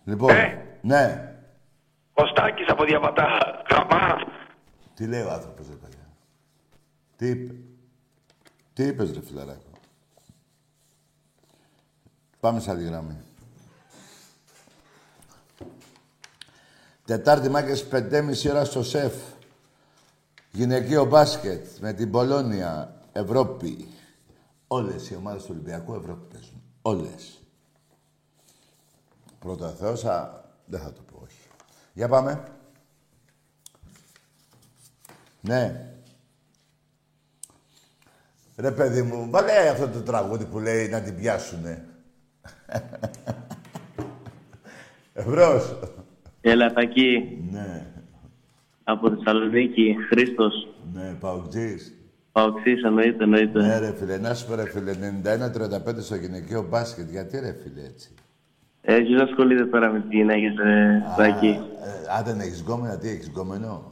Λοιπόν, 0.03 0.35
ναι. 0.81 1.33
Ο 2.13 2.25
Στάκης 2.25 2.67
από 2.69 2.83
Διαβατά. 2.83 3.27
Γραμμά. 3.69 4.15
Τι 4.95 5.07
λέει 5.07 5.21
ο 5.21 5.31
άνθρωπος, 5.31 5.67
ρε 5.67 5.75
παιδιά. 5.75 6.07
Τι 7.15 7.27
είπε; 7.27 7.53
Τι 8.73 8.83
είπες, 8.83 9.11
ρε 9.11 9.21
φιλαράκο; 9.21 9.69
Πάμε 12.39 12.59
σε 12.59 12.71
άλλη 12.71 12.83
γραμμή. 12.83 13.17
Τετάρτη 17.05 17.49
μάκες 17.49 17.87
5.30 17.91 18.49
ώρα 18.49 18.65
στο 18.65 18.83
ΣΕΦ. 18.83 19.13
Γυναικείο 20.51 21.05
μπάσκετ 21.05 21.67
με 21.79 21.93
την 21.93 22.11
Πολώνια, 22.11 22.95
Ευρώπη. 23.11 23.87
Όλες 24.67 25.09
οι 25.09 25.15
ομάδες 25.15 25.41
του 25.41 25.49
Ολυμπιακού 25.51 25.93
Ευρώπη 25.93 26.33
παίζουν. 26.33 26.58
Όλες. 26.89 27.43
Πρώτα 29.39 29.69
Θεός, 29.69 30.05
α, 30.05 30.43
δεν 30.65 30.79
θα 30.79 30.93
το 30.93 31.01
πω 31.11 31.21
όχι. 31.23 31.47
Για 31.93 32.07
πάμε. 32.07 32.43
Ναι. 35.41 35.93
Ρε 38.57 38.71
παιδί 38.71 39.01
μου, 39.01 39.29
βάλε 39.29 39.69
αυτό 39.69 39.87
το 39.87 40.01
τραγούδι 40.01 40.45
που 40.45 40.59
λέει 40.59 40.87
να 40.87 41.01
την 41.01 41.15
πιάσουνε. 41.15 41.85
Ευρώς. 45.13 45.79
Έλα, 46.41 46.73
Τακί. 46.73 47.39
Ναι. 47.51 47.93
Από 48.83 49.09
Θεσσαλονίκη, 49.09 49.95
Χρήστος. 50.09 50.67
Ναι, 50.93 51.13
Παοκτζής. 51.13 51.98
Παοξής, 52.39 52.83
εννοείται, 52.83 53.23
εννοείται. 53.23 53.61
Ναι 53.61 53.79
ρε 53.79 53.93
φίλε, 53.99 54.17
να 54.17 54.33
σου 54.33 54.47
πω 54.47 54.55
ρε 54.55 54.69
φίλε, 54.69 54.91
91-35 54.91 56.01
στο 56.01 56.15
γυναικείο 56.15 56.65
μπάσκετ. 56.69 57.09
Γιατί 57.09 57.39
ρε 57.39 57.55
φίλε 57.63 57.85
έτσι. 57.85 58.09
Ε, 58.81 58.97
ποιος 58.97 59.21
ασχολείται 59.21 59.65
τώρα 59.65 59.89
με 59.91 59.99
τις 59.99 60.09
γυναίκες, 60.09 60.57
ε, 60.57 61.03
Τακί. 61.17 61.59
Ε, 61.83 62.15
αν 62.17 62.23
δεν 62.23 62.39
έχεις 62.39 62.61
γκόμενα, 62.61 62.97
τι 62.97 63.09
έχεις 63.09 63.27
γκόμενο; 63.27 63.91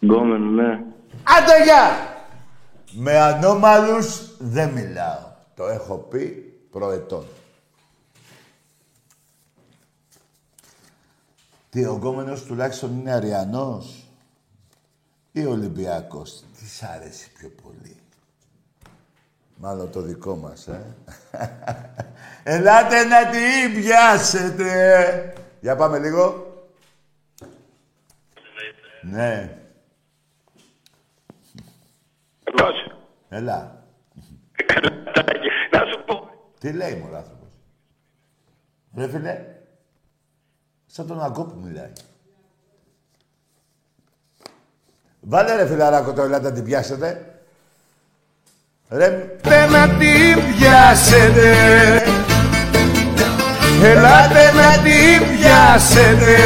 Γκόμενο, 0.00 0.50
ναι. 0.50 0.84
Άντε 1.22 1.64
γεια! 1.64 1.90
Με 2.92 3.18
ανώμαλους 3.18 4.36
δεν 4.38 4.70
μιλάω. 4.70 5.30
Το 5.56 5.66
έχω 5.66 5.96
πει 5.96 6.52
προετών. 6.70 7.24
Τι, 11.70 11.84
ο 11.84 11.94
γκόμενος 11.96 12.44
τουλάχιστον 12.44 12.98
είναι 12.98 13.12
Αριανός; 13.12 14.01
Ή 15.32 15.46
Ολυμπιακός. 15.46 16.44
Τι 16.58 16.66
σ' 16.68 16.82
αρέσει 16.82 17.32
πιο 17.32 17.50
πολύ. 17.62 17.96
Μάλλον 19.56 19.90
το 19.90 20.00
δικό 20.00 20.36
μας, 20.36 20.68
ε. 20.68 20.96
Ελάτε 22.54 23.04
να 23.04 23.28
την 23.28 23.80
πιάσετε. 23.80 25.34
Για 25.60 25.76
πάμε 25.76 25.98
λίγο. 25.98 26.46
Ναι. 29.02 29.58
Εκτός. 32.44 32.74
Έλα. 33.28 33.84
Να 35.70 35.78
σου 35.78 36.04
πω. 36.06 36.28
Τι 36.60 36.72
λέει 36.72 36.94
μου 36.94 37.08
ο 37.12 37.16
άνθρωπος. 37.16 37.48
Ρε 38.96 39.08
φίλε, 39.08 39.44
σαν 40.86 41.06
τον 41.06 41.22
Αγκό 41.22 41.44
που 41.44 41.58
μιλάει. 41.58 41.92
Βάλε 45.24 45.54
ρε 45.56 45.66
φιλαράκο 45.66 46.12
το 46.12 46.22
ελάτε 46.22 46.48
να 46.48 46.52
την 46.54 46.64
πιάσετε. 46.64 47.26
Ρε, 48.88 49.06
να 49.70 49.88
την 49.88 50.54
πιάσετε. 50.56 51.52
Ελάτε 53.82 54.52
να 54.52 54.82
την 54.82 55.36
πιάσετε. 55.36 56.36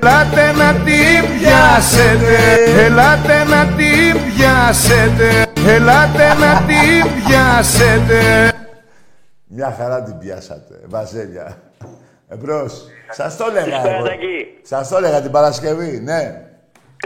Ελάτε 0.00 0.52
να 0.52 0.72
την 0.74 1.38
πιάσετε. 1.38 2.36
Ελάτε 2.84 3.44
να 3.44 3.66
την 3.66 4.20
πιάσετε. 4.26 5.46
Ελάτε 5.66 6.34
να 6.34 6.62
την 6.66 7.24
πιάσετε. 7.24 8.52
Μια 9.46 9.74
χαρά 9.78 10.02
την 10.02 10.18
πιάσατε. 10.18 10.80
Βαζέλια. 10.86 11.56
Εμπρός. 12.28 12.84
Σας 13.10 13.36
το 13.36 13.44
έλεγα 13.48 13.66
Καλησπέρα, 13.66 13.96
εγώ. 13.96 14.06
Τάκη. 14.06 14.58
Σας 14.62 14.88
το 14.88 14.96
έλεγα 14.96 15.20
την 15.20 15.30
Παρασκευή, 15.30 16.00
ναι. 16.04 16.42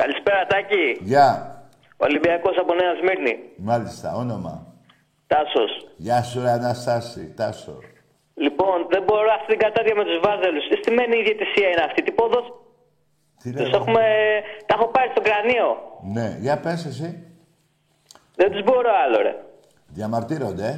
Καλησπέρα, 0.03 0.43
Τάκη. 0.53 0.85
Γεια. 1.13 1.27
Ολυμπιακός 1.97 2.57
από 2.63 2.73
Νέα 2.75 2.95
Σμύρνη. 3.01 3.35
Μάλιστα, 3.57 4.09
όνομα. 4.23 4.55
Τάσος. 5.27 5.73
Γεια 5.97 6.23
σου, 6.23 6.41
ρε 6.41 6.51
Αναστάση. 6.51 7.35
Τάσο. 7.37 7.77
Λοιπόν, 8.45 8.79
δεν 8.91 9.03
μπορώ 9.07 9.29
αυτή 9.39 9.51
την 9.55 9.59
κατάδια 9.65 9.95
με 10.01 10.05
τους 10.09 10.19
βάζελους. 10.25 10.65
Τι 10.69 10.77
στημένη 10.83 11.15
η 11.19 11.23
διαιτησία 11.23 11.69
είναι 11.69 11.85
αυτή. 11.89 12.03
Τι 12.03 12.13
πόδος. 12.13 12.47
Τι 13.43 13.51
Τους 13.53 13.61
λέτε. 13.61 13.77
έχουμε... 13.77 14.03
Τα 14.67 14.75
έχω 14.79 14.87
πάρει 14.95 15.09
στο 15.15 15.21
κρανίο. 15.21 15.69
Ναι, 16.15 16.37
για 16.41 16.57
πες 16.65 16.85
εσύ. 16.87 17.09
Δεν 18.41 18.51
τους 18.53 18.63
μπορώ 18.63 18.91
άλλο, 19.05 19.19
ρε. 19.27 19.35
Διαμαρτύρονται, 19.87 20.71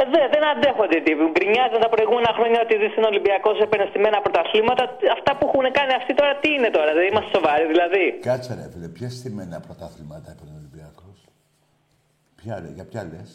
ε. 0.00 0.02
Ε, 0.02 0.04
δε, 0.12 0.20
δεν 0.34 0.42
αντέχονται 0.52 0.98
τι. 1.04 1.12
Γκρινιάζαν 1.34 1.80
τα 1.86 1.90
προηγούμενα 1.94 2.30
χρόνια 2.38 2.58
ότι 2.64 2.74
δεν 2.82 2.90
είναι 2.96 3.08
Ολυμπιακός, 3.12 3.56
έπαιρνε 3.64 3.86
στημένα 3.92 4.18
πρωταθλήματα. 4.24 4.82
Αυτά 5.16 5.30
που 5.36 5.44
έχουν 5.48 5.66
κάνει 5.78 5.92
αυτοί 6.00 6.12
τώρα 6.20 6.32
τι 6.42 6.48
είναι 6.56 6.70
τώρα, 6.76 6.90
δεν 6.98 7.04
είμαστε 7.10 7.30
σοβαροί 7.36 7.66
δηλαδή. 7.74 8.04
Κάτσε 8.28 8.52
ρε 8.58 8.66
φίλε, 8.72 8.88
ποια 8.96 9.08
στημένα 9.18 9.56
πρωταθλήματα 9.66 10.28
έπαιρνε 10.34 10.52
ο 10.56 10.60
Ολυμπιακός; 10.62 11.16
Ποια 12.38 12.54
ρε, 12.62 12.70
για 12.76 12.86
ποια 12.90 13.02
λες; 13.10 13.30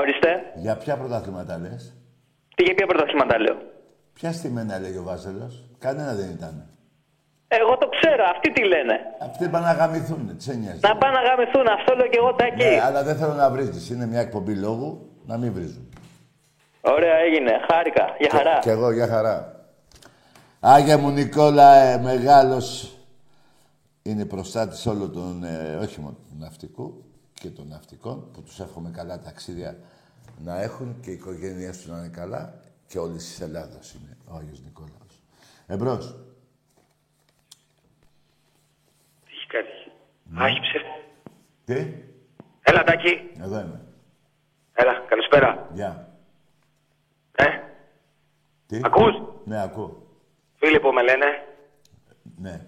Ορίστε. 0.00 0.30
Για 0.64 0.74
ποια 0.82 0.94
πρωταθλήματα 1.00 1.54
λες; 1.64 1.82
Τι 2.56 2.62
για 2.66 2.74
ποια 2.78 2.86
πρωταθλήματα 2.90 3.34
λέω; 3.44 3.58
Ποια 4.16 4.30
στημένα 4.38 4.74
λέγει 4.82 4.98
ο 5.02 5.06
Βάζελος; 5.08 5.54
Κανένα 5.84 6.12
δεν 6.20 6.28
ήταν. 6.38 6.54
Εγώ 7.48 7.78
το 7.78 7.88
ξέρω, 7.96 8.24
αυτοί 8.34 8.48
τι 8.52 8.62
λένε. 8.72 8.96
Αυτοί 9.28 9.48
πάνε 9.48 9.66
να 9.66 9.72
γαμηθούν, 9.72 10.36
τι 10.36 10.42
σε 10.42 10.54
νοιάζει. 10.54 10.80
Να 10.88 10.96
πάνε 10.96 11.14
να 11.18 11.22
γαμηθούν, 11.28 11.66
αυτό 11.78 11.90
λέω 11.96 12.06
και 12.06 12.18
εγώ 12.22 12.34
τάκι. 12.34 12.64
Ναι, 12.64 12.80
αλλά 12.86 13.02
δεν 13.02 13.16
θέλω 13.16 13.32
να 13.32 13.50
βρίζεις. 13.50 13.90
Είναι 13.90 14.06
μια 14.06 14.20
εκπομπή 14.20 14.54
λόγου 14.54 15.13
να 15.26 15.36
μην 15.36 15.52
βρίζουν. 15.52 15.88
Ωραία, 16.80 17.16
έγινε. 17.16 17.52
Χάρηκα. 17.70 18.16
Για 18.18 18.30
χαρά. 18.30 18.58
Κι 18.58 18.68
εγώ, 18.68 18.90
για 18.92 19.06
χαρά. 19.06 19.66
Άγια 20.60 20.98
μου 20.98 21.10
Νικόλα, 21.10 21.74
ε, 21.74 21.98
μεγάλος 21.98 22.96
είναι 24.02 24.24
προστάτης 24.24 24.86
όλων 24.86 25.12
των, 25.12 25.44
ε, 25.44 25.76
όχι 25.76 26.00
μόνο 26.00 26.14
του 26.28 26.36
ναυτικού 26.38 27.04
και 27.34 27.50
των 27.50 27.68
ναυτικών, 27.68 28.30
που 28.32 28.42
τους 28.42 28.60
εύχομαι 28.60 28.90
καλά 28.90 29.20
ταξίδια 29.20 29.76
να 30.44 30.62
έχουν 30.62 31.00
και 31.00 31.10
οι 31.10 31.12
οικογένειές 31.12 31.76
τους 31.76 31.86
να 31.86 31.98
είναι 31.98 32.08
καλά 32.08 32.54
και 32.86 32.98
όλης 32.98 33.24
της 33.24 33.40
Ελλάδος 33.40 33.92
είναι 33.94 34.16
ο 34.28 34.36
Άγιος 34.36 34.60
Νικόλαος. 34.62 35.22
Εμπρός. 35.66 36.14
Τι 39.24 39.32
έχει 39.32 39.46
κάνει. 39.46 40.42
Α, 40.42 40.46
έχει 40.46 40.60
ψεύτη. 40.60 40.88
Τι; 41.64 42.02
Έλα, 42.62 42.84
Τάκη. 42.84 43.30
Εδώ 43.42 43.60
είμαι. 43.60 43.83
Έλα, 44.74 45.04
καλησπέρα. 45.08 45.68
Γεια. 45.72 46.08
Ε, 47.36 47.44
Τι; 48.66 48.80
Ακούς; 48.82 49.14
Ναι, 49.44 49.62
ακούω. 49.62 50.06
Φίλιππο 50.56 50.92
με 50.92 51.02
λένε. 51.02 51.26
Ναι. 52.36 52.66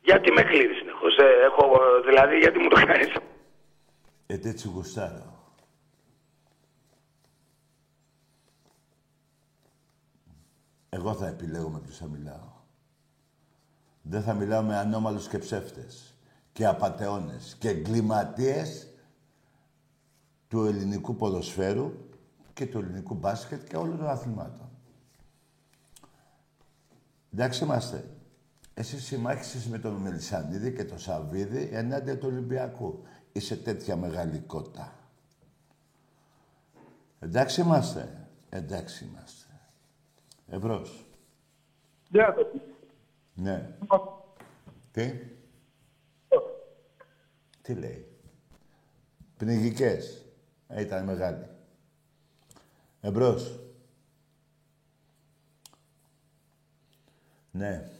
Γιατί 0.00 0.32
με 0.32 0.42
κλείνεις 0.42 0.76
συνεχώς, 0.78 1.16
ε, 1.16 1.44
έχω, 1.44 1.82
ε, 1.82 2.00
δηλαδή, 2.08 2.38
γιατί 2.38 2.58
μου 2.58 2.68
το 2.68 2.80
κάνεις; 2.86 3.14
Ε, 4.26 4.34
έτσι 4.34 4.68
γουστάρω. 4.68 5.36
Εγώ 10.88 11.14
θα 11.14 11.26
επιλέγω 11.26 11.68
με 11.68 11.80
ποιους 11.80 11.96
θα 11.96 12.06
μιλάω. 12.06 12.56
Δεν 14.02 14.22
θα 14.22 14.34
μιλάω 14.34 14.62
με 14.62 14.76
ανώμαλους 14.76 15.28
και 15.28 15.38
ψεύτες 15.38 16.14
και 16.52 16.66
απατεώνες 16.66 17.56
και 17.60 17.68
εγκληματίες 17.68 18.88
του 20.48 20.64
ελληνικού 20.64 21.16
ποδοσφαίρου 21.16 21.92
και 22.54 22.66
του 22.66 22.78
ελληνικού 22.78 23.14
μπάσκετ 23.14 23.68
και 23.68 23.76
όλων 23.76 23.98
των 23.98 24.08
αθλημάτων. 24.08 24.70
Εντάξει 27.32 27.64
είμαστε. 27.64 28.04
Εσύ 28.74 29.00
συμμάχισες 29.00 29.66
με 29.66 29.78
τον 29.78 29.92
Μελισανίδη 29.92 30.72
και 30.72 30.84
τον 30.84 30.98
Σαββίδη 30.98 31.68
ενάντια 31.72 32.18
του 32.18 32.28
Ολυμπιακού. 32.30 33.02
Είσαι 33.32 33.56
τέτοια 33.56 33.96
μεγάλη 33.96 34.38
κότα. 34.38 34.92
Εντάξει 37.20 37.60
είμαστε. 37.60 38.28
Εντάξει 38.48 39.04
είμαστε. 39.04 39.46
Εμπρός. 40.48 41.06
Γεια 42.08 42.34
σας. 42.36 42.60
Ναι. 43.34 43.76
Τι; 44.90 45.12
Τι 47.62 47.74
λέει; 47.74 48.06
Πνιγικές. 49.36 50.27
Ε, 50.68 50.80
ήταν 50.80 51.04
μεγάλη. 51.04 51.48
Εμπρός. 53.00 53.58
Ναι. 57.50 57.90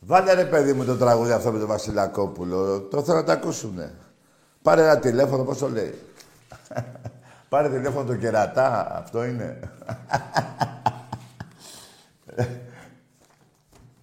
Βάλε 0.00 0.32
ρε 0.32 0.44
παιδί 0.44 0.72
μου 0.72 0.84
το 0.84 0.96
τραγούδι 0.96 1.32
αυτό 1.32 1.52
με 1.52 1.58
τον 1.58 1.68
Βασιλακόπουλο. 1.68 2.80
Το 2.80 3.02
θέλω 3.02 3.16
να 3.16 3.24
το 3.24 3.32
ακούσουνε. 3.32 3.94
Πάρε 4.62 4.82
ένα 4.82 4.98
τηλέφωνο, 4.98 5.44
πώς 5.44 5.58
το 5.58 5.68
λέει. 5.68 5.98
Πάρε 7.48 7.68
τηλέφωνο 7.68 8.06
το 8.06 8.16
κερατά, 8.16 8.96
αυτό 8.96 9.24
είναι. 9.24 9.58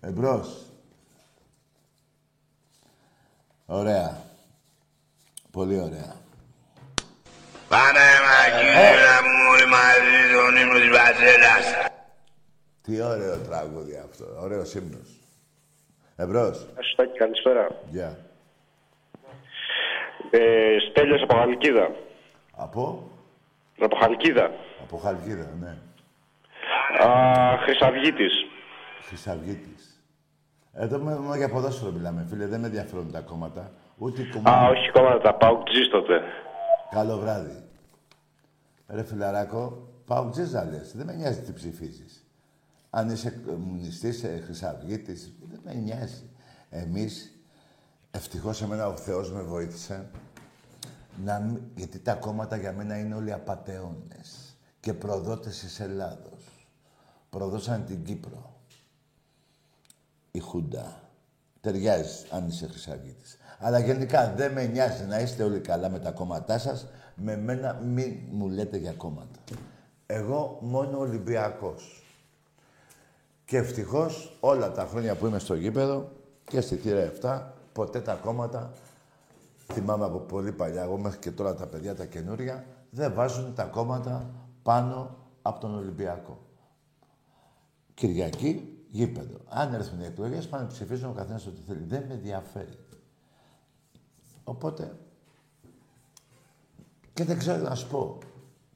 Εμπρός. 0.01 0.70
Ωραία. 3.73 4.17
Πολύ 5.51 5.79
ωραία. 5.79 6.15
Πάμε 7.69 8.03
μακίνα 8.27 9.15
μου 9.23 9.35
όλοι 9.51 9.65
μαζί 9.65 10.19
τον 10.33 10.55
ύμνο 10.61 10.79
της 10.79 10.89
Βασίλας. 10.89 11.65
Τι 12.81 13.01
ωραίο 13.01 13.37
τραγούδι 13.37 13.95
αυτό. 14.05 14.25
Ωραίος 14.41 14.73
ύμνος. 14.73 15.09
Εμπρός. 16.15 16.67
Αστάκι, 16.79 17.17
καλησπέρα. 17.17 17.67
Γεια. 17.89 18.17
Ε, 20.31 20.77
Στέλιος 20.89 21.21
από 21.21 21.35
Χαλκίδα. 21.35 21.91
Από; 22.55 23.11
Από 23.79 23.95
Χαλκίδα. 23.95 24.51
Από 24.81 24.97
Χαλκίδα, 24.97 25.49
ναι. 25.61 25.77
Α, 27.05 27.57
Χρυσαυγίτης. 27.57 28.33
Χρυσαυγίτης. 29.07 29.90
Εδώ 30.73 30.97
με, 30.99 31.15
μόνο 31.15 31.35
για 31.35 31.49
ποδόσφαιρο 31.49 31.91
μιλάμε, 31.91 32.25
φίλε. 32.29 32.45
Δεν 32.47 32.59
με 32.59 32.65
ενδιαφέρουν 32.65 33.11
τα 33.11 33.19
κόμματα. 33.21 33.71
Ούτε 33.97 34.21
οι 34.21 34.25
Α, 34.25 34.31
κομμάτια. 34.33 34.69
όχι 34.69 34.91
κόμματα, 34.91 35.21
τα 35.21 35.35
Παουκτζής 35.35 35.89
τότε. 35.89 36.19
Καλό 36.91 37.17
βράδυ. 37.17 37.63
Ρε 38.87 39.03
φιλαράκο, 39.03 39.87
πάω 40.05 40.29
τζέζα 40.29 40.65
λες. 40.65 40.91
Δεν 40.95 41.05
με 41.05 41.13
νοιάζει 41.13 41.39
τι 41.41 41.51
ψηφίζεις. 41.53 42.25
Αν 42.89 43.09
είσαι 43.09 43.41
κομμουνιστής, 43.45 44.23
ε, 44.23 44.41
χρυσαυγίτης, 44.45 45.33
δεν 45.49 45.59
με 45.63 45.73
νοιάζει. 45.73 46.29
Εμείς, 46.69 47.39
ευτυχώς 48.11 48.61
εμένα 48.61 48.87
ο 48.87 48.95
Θεός 48.95 49.31
με 49.31 49.41
βοήθησε, 49.41 50.09
να, 51.23 51.39
μην- 51.39 51.61
γιατί 51.75 51.99
τα 51.99 52.13
κόμματα 52.13 52.55
για 52.57 52.71
μένα 52.73 52.97
είναι 52.97 53.15
όλοι 53.15 53.33
απατεώνες 53.33 54.55
και 54.79 54.93
προδότες 54.93 55.59
της 55.59 55.79
Ελλάδος. 55.79 56.67
Προδώσαν 57.29 57.85
την 57.85 58.03
Κύπρο. 58.03 58.50
Η 60.31 60.39
Χούντα. 60.39 61.01
Ταιριάζει 61.61 62.25
αν 62.29 62.47
είσαι 62.47 62.67
χρυσαυγίτης. 62.67 63.37
Αλλά 63.59 63.79
γενικά 63.79 64.33
δεν 64.33 64.51
με 64.51 64.65
νοιάζει 64.65 65.05
να 65.05 65.19
είστε 65.19 65.43
όλοι 65.43 65.59
καλά 65.59 65.89
με 65.89 65.99
τα 65.99 66.11
κόμματά 66.11 66.57
σας, 66.57 66.87
Με 67.15 67.37
μένα 67.37 67.73
μην 67.73 68.17
μου 68.31 68.49
λέτε 68.49 68.77
για 68.77 68.91
κόμματα. 68.93 69.39
Εγώ 70.05 70.57
μόνο 70.61 70.97
Ολυμπιακός. 70.97 72.03
Και 73.45 73.57
ευτυχώς 73.57 74.37
όλα 74.39 74.71
τα 74.71 74.85
χρόνια 74.85 75.15
που 75.15 75.25
είμαι 75.25 75.39
στο 75.39 75.53
γήπεδο 75.53 76.11
και 76.45 76.61
στη 76.61 76.75
θύρα 76.75 77.11
7, 77.21 77.41
ποτέ 77.73 78.01
τα 78.01 78.13
κόμματα, 78.13 78.73
θυμάμαι 79.73 80.05
από 80.05 80.17
πολύ 80.17 80.51
παλιά, 80.51 80.81
εγώ 80.81 80.97
μέχρι 80.97 81.19
και 81.19 81.31
τώρα 81.31 81.55
τα 81.55 81.67
παιδιά 81.67 81.95
τα 81.95 82.05
καινούρια, 82.05 82.65
δεν 82.89 83.13
βάζουν 83.13 83.55
τα 83.55 83.63
κόμματα 83.63 84.29
πάνω 84.63 85.17
από 85.41 85.59
τον 85.59 85.75
Ολυμπιακό. 85.75 86.39
Κυριακή, 87.93 88.70
γήπεδο. 88.91 89.37
Αν 89.47 89.73
έρθουν 89.73 89.99
οι 89.99 90.05
εκλογές, 90.05 90.47
πάνε 90.47 90.63
να 90.63 90.69
ψηφίζουν 90.69 91.09
ο 91.09 91.13
καθένας 91.13 91.45
ό,τι 91.45 91.61
θέλει. 91.61 91.83
Δεν 91.83 92.03
με 92.07 92.13
ενδιαφέρει. 92.13 92.77
Οπότε. 94.43 94.97
Και 97.13 97.23
δεν 97.23 97.37
ξέρω 97.37 97.63
να 97.63 97.75
σου 97.75 97.87
πω. 97.87 98.17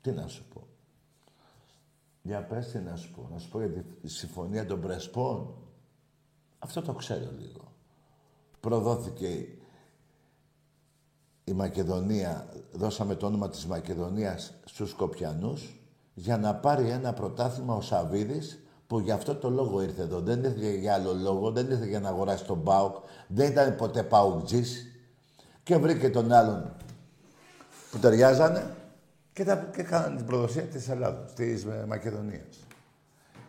Τι 0.02 0.12
να 0.12 0.28
σου 0.28 0.46
πω. 0.54 0.68
Για 2.22 2.46
πες 2.46 2.68
τι 2.68 2.80
να 2.80 2.96
σου 2.96 3.12
πω. 3.12 3.30
Να 3.32 3.38
σου 3.38 3.50
πω 3.50 3.60
για 3.60 3.84
τη 4.02 4.08
συμφωνία 4.08 4.66
των 4.66 4.82
Πρεσπών. 4.82 5.56
Αυτό 6.60 6.82
το 6.82 6.94
ξέρω 6.94 7.32
λίγο. 7.40 7.74
Προδόθηκε 8.60 9.48
η 11.44 11.54
Μακεδονία, 11.54 12.54
δώσαμε 12.72 13.16
το 13.16 13.26
όνομα 13.26 13.50
της 13.50 13.66
Μακεδονίας 13.66 14.54
στους 14.66 14.90
Σκοπιανούς 14.90 15.80
για 16.14 16.38
να 16.38 16.56
πάρει 16.56 16.90
ένα 16.90 17.14
πρωτάθλημα 17.14 17.76
ο 17.76 17.82
Σαββίδης 17.82 18.65
που 18.88 19.00
γι' 19.00 19.12
αυτό 19.12 19.36
το 19.36 19.50
λόγο 19.50 19.82
ήρθε 19.82 20.02
εδώ. 20.02 20.20
Δεν 20.20 20.44
ήρθε 20.44 20.72
για 20.72 20.94
άλλο 20.94 21.14
λόγο, 21.14 21.52
δεν 21.52 21.70
ήρθε 21.72 21.86
για 21.86 22.00
να 22.00 22.10
αγοράσει 22.10 22.46
τον 22.46 22.64
Πάουκ, 22.64 22.96
δεν 23.28 23.52
ήταν 23.52 23.76
ποτέ 23.76 24.04
Πάουκτζής 24.04 24.92
και 25.64 25.78
βρήκε 25.78 26.10
τον 26.10 26.32
άλλον 26.32 26.76
που 27.92 27.98
ταιριάζανε 27.98 28.76
και, 29.34 29.44
τα, 29.44 29.70
και 29.76 29.84
κάνανε 29.84 30.16
την 30.16 30.26
προδοσία 30.26 30.64
της 30.64 30.90
Ελλάδας, 30.90 31.34
της 31.34 31.64
ε, 31.64 31.86
Μακεδονίας. 31.88 32.66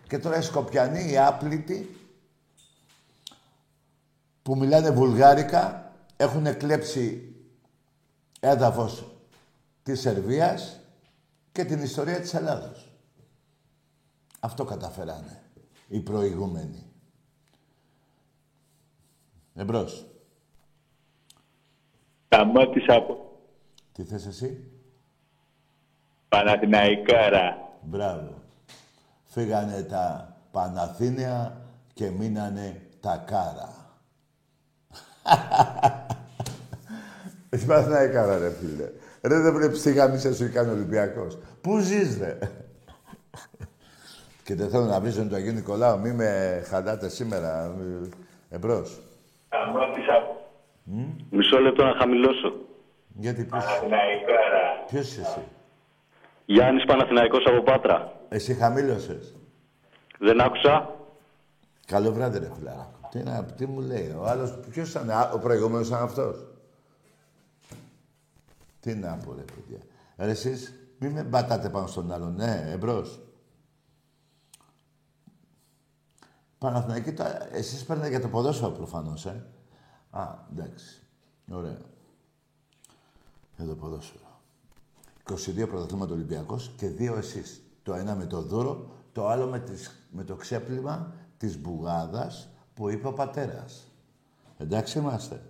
Και 0.09 0.19
τώρα 0.19 0.39
οι 0.39 0.43
Σκοπιανοί, 0.43 1.11
οι 1.11 1.19
άπλητοι, 1.19 1.97
που 4.43 4.57
μιλάνε 4.57 4.91
βουλγάρικα, 4.91 5.93
έχουν 6.17 6.57
κλέψει 6.57 7.35
έδαφος 8.41 9.17
της 9.83 10.01
Σερβίας 10.01 10.81
και 11.53 11.65
την 11.65 11.83
ιστορία 11.83 12.21
της 12.21 12.35
Ελλάδος. 12.35 12.86
Αυτό 14.47 14.65
καταφέρανε 14.65 15.43
οι 15.89 16.01
προηγούμενοι. 16.01 16.87
Εμπρός. 19.55 20.07
Σταμάτησα 22.27 22.95
από 22.95 23.39
Τι 23.93 24.05
θες 24.05 24.27
εσύ; 24.27 24.71
Παναθηναϊκάρα. 26.29 27.79
Μπράβο. 27.83 28.43
Φύγανε 29.25 29.83
τα 29.83 30.37
Παναθήνια 30.51 31.67
και 31.95 32.11
μείνανε 32.11 32.89
τα 33.01 33.17
Κάρα. 33.27 33.75
Εσύ 37.49 37.67
Παναθηναϊκάρα 37.67 38.39
ρε 38.39 38.51
φίλε. 38.51 38.91
Ρε 39.23 39.41
δεν 39.41 39.55
βλέπεις 39.55 39.83
τι 39.83 39.93
γάμισε 39.93 40.35
σου 40.35 40.53
κάνει 40.53 40.69
ο 40.69 40.73
Ολυμπιακός. 40.73 41.39
Πού 41.61 41.79
ζεις 41.79 42.19
ρε; 42.19 42.39
Και 44.47 44.55
δεν 44.55 44.69
θέλω 44.71 44.85
να 44.85 45.01
βρίζω 45.01 45.23
τον 45.23 45.35
Αγίου 45.35 45.53
Νικολάου. 45.53 45.99
Μη 46.01 46.13
με 46.13 46.63
χαλάτε 46.67 47.09
σήμερα. 47.09 47.77
Εμπρός. 48.51 49.01
Σταμάτησα 49.47 50.13
από 50.15 50.51
Μισό 51.31 51.59
λεπτό 51.59 51.85
να 51.85 51.95
χαμηλώσω. 51.99 52.53
Γιατί 53.15 53.45
ποιος, 53.45 53.65
Παναθηναϊκάρα. 53.65 54.85
ποιος 54.87 55.07
είσαι 55.11 55.21
εσύ; 55.21 55.41
Γιάννης 56.45 56.85
Παναθηναϊκός 56.85 57.45
από 57.47 57.63
Πάτρα. 57.63 58.13
Εσύ 58.29 58.55
χαμήλωσες. 58.55 59.35
Δεν 60.19 60.41
άκουσα. 60.41 60.91
Καλό 61.87 62.13
βράδυ 62.13 62.39
ρε 62.39 62.51
φιλαράκο. 62.57 63.09
Τι, 63.11 63.19
να, 63.23 63.45
τι 63.45 63.67
μου 63.67 63.81
λέει. 63.81 64.15
Ο 64.19 64.25
άλλος 64.27 64.59
ποιος 64.71 64.91
ήταν. 64.91 65.11
α, 65.11 65.31
Ο 65.35 65.39
προηγούμενος 65.39 65.89
ήταν 65.89 66.03
αυτός; 66.03 66.47
Τι 68.81 68.95
να 68.95 69.19
πω 69.25 69.35
ρε 69.35 69.43
παιδιά. 69.55 69.79
Ρε 70.17 70.31
εσείς 70.31 70.75
μην 70.99 71.11
με 71.13 71.23
μπατάτε 71.23 71.69
πάνω 71.69 71.87
στον 71.87 72.13
άλλον. 72.13 72.35
Ναι, 72.35 72.65
εμπρός. 72.73 73.21
Παναθηναϊκή, 76.59 77.13
τώρα, 77.13 77.55
εσείς 77.55 77.85
παίρνετε 77.85 78.09
για 78.09 78.21
το 78.21 78.29
ποδόσφαιρο 78.29 78.71
προφανώς, 78.71 79.27
ε. 79.27 79.47
Α, 80.11 80.35
εντάξει. 80.53 81.03
Ωραία. 81.51 81.79
Για 83.57 83.67
το 83.67 83.75
ποδόσφαιρο. 83.75 84.41
22 85.31 85.69
πρωταθλήματα 85.69 86.13
Ολυμπιακός 86.13 86.71
και 86.77 86.89
δύο 86.89 87.17
εσείς. 87.17 87.63
Το 87.83 87.95
ένα 87.95 88.15
με 88.15 88.27
το 88.27 88.43
δώρο, 88.43 88.91
το 89.13 89.29
άλλο 89.29 89.47
με, 89.47 89.59
τις, 89.59 90.09
με 90.11 90.25
το 90.25 90.35
ξέπλυμα 90.35 91.13
της 91.39 91.59
μπουγάδας 91.59 92.49
που 92.75 92.89
είπε 92.89 93.07
ο 93.07 93.13
πατέρας. 93.13 93.91
Εντάξει 94.59 94.99
είμαστε. 94.99 95.43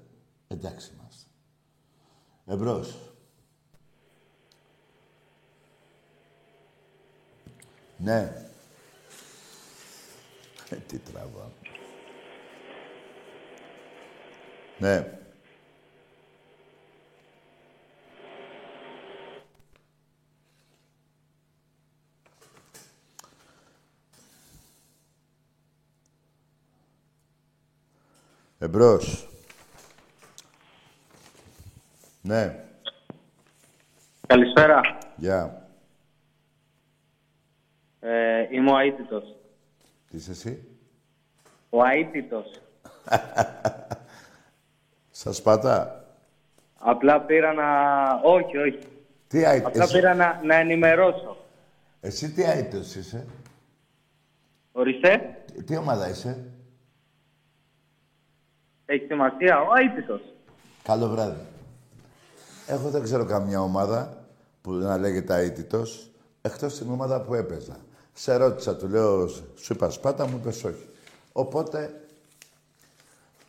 Εντάξει 0.49 0.93
είμαστε. 0.95 1.29
Εμπρός. 2.47 3.13
Ναι. 7.99 8.45
Ε, 10.71 10.77
τι 10.77 10.99
τραβά. 10.99 11.51
Ναι. 14.79 15.19
Εμπρός. 28.59 29.29
Ναι. 32.23 32.64
Καλησπέρα. 34.27 34.81
Γεια. 35.17 35.69
Ε, 38.01 38.47
είμαι 38.51 38.73
ο 38.73 38.79
αίτητος. 38.79 39.36
Τι 40.11 40.17
είσαι 40.17 40.31
εσύ; 40.31 40.69
Ο 41.71 41.85
αίτητος. 41.85 42.61
Σας 45.11 45.43
πατά. 45.43 46.05
Απλά 46.79 47.21
πήρα 47.21 47.53
να... 47.53 47.65
Όχι, 48.23 48.57
όχι. 48.57 48.79
Τι 49.29 49.45
άιτος. 49.45 49.69
Απλά 49.73 49.87
πήρα 49.87 50.15
να, 50.15 50.41
να 50.45 50.55
ενημερώσω. 50.55 51.37
Εσύ 52.01 52.31
τι 52.33 52.45
άιτος 52.45 52.95
είσαι; 52.95 53.27
Ορίστε. 54.73 55.43
Τι 55.67 55.77
ομάδα 55.77 56.09
είσαι; 56.09 56.45
Έχει 58.87 59.05
σημασία. 59.07 59.61
Ο 59.61 59.69
αίτητος. 59.81 60.21
Καλό 60.83 61.09
βράδυ. 61.09 61.41
Εγώ 62.67 62.89
δεν 62.91 63.03
ξέρω 63.03 63.25
καμιά 63.25 63.61
ομάδα 63.61 64.25
που 64.63 64.73
να 64.73 64.99
λέγεται 64.99 65.37
αίτητος, 65.37 66.11
εκτός 66.43 66.79
την 66.79 66.91
ομάδα 66.91 67.21
που 67.21 67.35
έπαιζα. 67.35 67.77
Σε 68.19 68.37
ρώτησα, 68.37 68.77
του 68.77 68.89
λέω, 68.89 69.29
σου 69.29 69.73
είπα 69.73 69.91
σπάτα, 69.91 70.27
μου 70.27 70.37
είπες 70.37 70.64
όχι. 70.64 70.89
Οπότε, 71.33 72.01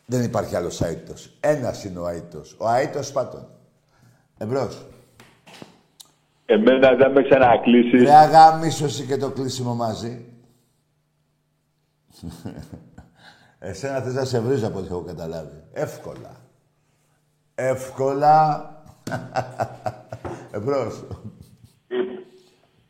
δεν 0.06 0.24
υπάρχει 0.24 0.56
άλλος 0.56 0.82
αίτητος. 0.82 1.32
Ένας 1.40 1.84
είναι 1.84 2.00
ο 2.00 2.08
αίτητος. 2.08 2.56
Ο 2.58 2.70
αίτητος 2.70 3.08
σπάτων. 3.08 3.48
Εμπρός. 4.38 4.86
Εμένα 6.46 6.96
δεν 6.96 7.12
με 7.12 7.24
ξανακλείσεις. 7.24 8.02
Ρε 8.02 8.14
αγάμισο 8.14 8.86
εσύ 8.86 9.06
και 9.06 9.18
το 9.18 9.30
κλείσιμο 9.30 9.76
μαζί. 9.76 10.26
Εσένα 13.60 14.02
θες 14.02 14.14
να 14.14 14.26
σε 14.26 14.40
βρίζω 14.40 14.68
από 14.68 14.80
ό,τι 14.80 14.88
έχω 14.88 15.02
καταλάβει. 15.02 15.64
Εύκολα. 15.74 16.36
Εύκολα. 17.56 18.72
Εμπρός. 20.56 21.04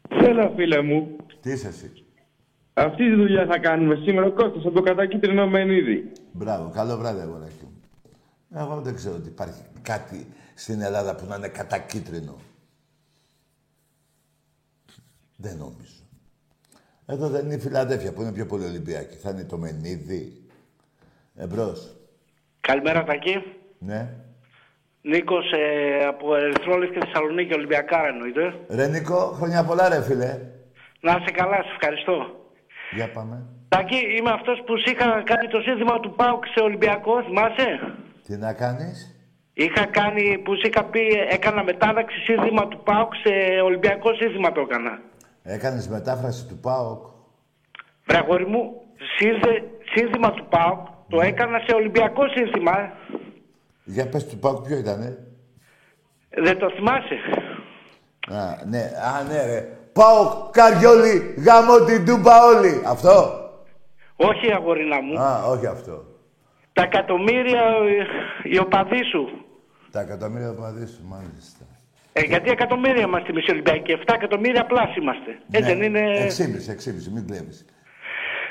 Έλα, 0.10 0.52
φίλε 0.56 0.82
μου. 0.82 1.16
Τι 1.42 1.52
είσαι 1.52 1.68
εσύ; 1.68 2.06
Αυτή 2.74 3.10
τη 3.10 3.16
δουλειά 3.16 3.46
θα 3.46 3.58
κάνουμε 3.60 3.96
σήμερα. 3.96 4.28
Ο 4.28 4.32
Κώστας 4.32 4.66
από 4.66 4.72
το 4.76 4.82
κατακίτρινο 4.82 5.48
Μενίδη. 5.48 6.12
Μπράβο. 6.32 6.70
Καλό 6.70 6.98
βράδυ, 6.98 7.22
αγοράκι 7.22 7.54
μου. 7.62 7.82
Εγώ 8.56 8.82
δεν 8.82 8.96
ξέρω 8.96 9.16
ότι 9.16 9.28
υπάρχει 9.28 9.62
κάτι 9.82 10.28
στην 10.54 10.82
Ελλάδα 10.82 11.16
που 11.16 11.26
να 11.26 11.36
είναι 11.36 11.48
κατακίτρινο. 11.48 12.36
Δεν 15.36 15.58
νομίζω. 15.58 16.04
Εδώ 17.06 17.28
δεν 17.30 17.46
είναι 17.46 17.54
η 17.54 17.60
Φιλαδέφια 17.60 18.14
που 18.14 18.22
είναι 18.22 18.32
πιο 18.32 18.46
πολύ 18.46 18.66
Ολυμπιακή. 18.66 19.16
Θα 19.16 19.30
είναι 19.30 19.44
το 19.44 19.58
Μενίδη. 19.58 20.46
Εμπρός. 21.36 21.96
Καλημέρα, 22.60 23.04
Τακί. 23.04 23.44
Ναι. 23.80 24.10
Νίκος 25.02 25.52
ε, 25.52 26.06
από 26.06 26.36
Ερυθρόλες 26.36 26.90
και 26.90 27.00
Θεσσαλονίκη, 27.00 27.54
Ολυμπιακάρα 27.54 28.08
εννοείται. 28.08 28.54
Ρε 28.70 28.88
Νίκο, 28.88 29.16
χρόνια 29.16 29.64
πολλά 29.64 29.90
ρε 29.90 30.02
φίλε. 30.02 30.40
Να 31.02 31.12
είσαι 31.20 31.32
καλά, 31.32 31.56
σε 31.56 31.72
ευχαριστώ. 31.76 32.16
Για 32.92 33.12
πάμε. 33.12 33.46
Τακί, 33.70 33.98
είμαι 34.18 34.32
αυτός 34.32 34.62
που 34.66 34.78
σου 34.80 34.90
είχα 34.92 35.22
κάνει 35.26 35.48
το 35.48 35.60
σύνθημα 35.62 36.00
του 36.00 36.14
ΠΑΟΚ 36.16 36.46
σε 36.46 36.60
Ολυμπιακό, 36.64 37.24
θυμάσαι; 37.24 37.68
Τι 38.26 38.38
να 38.38 38.54
κάνεις; 38.54 39.12
Είχα 39.54 39.86
κάνει, 39.86 40.38
που 40.44 40.54
σου 40.56 40.68
είχα 40.68 40.84
πει, 40.84 41.00
έκανα 41.30 41.64
μετάδαξη 41.64 42.20
σύνθημα 42.20 42.68
του 42.68 42.84
ΠΑΟΚ 42.84 43.14
σε 43.16 43.62
Ολυμπιακό 43.64 44.14
σύνθημα 44.14 44.52
το 44.52 44.62
έκανα. 44.62 45.00
Έκανες 45.44 45.88
μετάφραση 45.88 46.48
του 46.48 46.58
ΠΑΟΚ. 46.58 47.06
Βρε 48.06 48.18
αγόρι 48.18 48.46
μου, 48.46 48.82
σύνθε- 49.18 49.64
σύνθημα 49.94 50.32
του 50.32 50.46
ΠΑΟΚ 50.50 50.88
το 51.10 51.22
έκανα 51.22 51.60
σε 51.60 51.76
Ολυμπιακό 51.76 52.28
σύνθημα. 52.28 52.92
Για 53.84 54.10
πες 54.10 54.28
του 54.28 54.38
ΠΑΟΚ 54.38 54.68
ποιο 54.68 54.78
ήτανε. 54.78 55.18
Δεν 56.30 56.58
το 56.58 56.70
θυμάσαι; 56.76 57.18
Α, 58.30 58.66
ναι, 58.66 58.80
α, 58.80 59.24
ναι, 59.24 59.46
ρε. 59.46 59.77
ΠΑΟΚ, 59.98 60.32
Καριόλι, 60.52 61.16
γάμο 61.46 61.76
την 61.88 62.06
τούπα 62.06 62.34
όλοι. 62.52 62.74
Αυτό. 62.94 63.16
Όχι 64.16 64.54
αγορίνα 64.54 65.02
μου. 65.02 65.20
Α, 65.20 65.44
όχι 65.54 65.66
αυτό. 65.66 65.96
Τα 66.74 66.84
εκατομμύρια 66.84 67.62
ε, 67.62 68.50
οι 68.52 68.58
οπαδοί 68.58 69.04
σου. 69.12 69.24
Τα 69.92 70.00
εκατομμύρια 70.02 70.54
παδί 70.54 70.86
σου, 70.86 71.02
μάλιστα. 71.14 71.64
Ε, 72.14 72.22
γιατί 72.22 72.50
εκατομμύρια 72.50 73.04
είμαστε 73.08 73.30
εμείς 73.30 73.46
οι 73.48 73.52
Ολυμπιακοί. 73.52 73.98
7 74.06 74.14
εκατομμύρια 74.14 74.66
πλάσ 74.66 74.96
είμαστε. 74.96 75.32
Έτσι 75.52 75.74
δεν 75.74 75.82
είναι. 75.82 76.04
Εξήμιση, 76.24 76.72
εξήμιση, 76.72 77.10
μην 77.12 77.28
κλέβεις. 77.28 77.66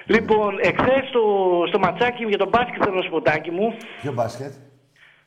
Λοιπόν, 0.07 0.59
εχθές 0.61 1.09
στο, 1.09 1.23
στο 1.69 1.79
ματσάκι 1.79 2.25
για 2.25 2.39
τον 2.39 2.49
μπάσκετ 2.49 2.83
θέλω 2.85 3.03
σποτάκι 3.03 3.51
μου. 3.51 3.75
Ποιο 4.03 4.13
μπάσκετ; 4.13 4.53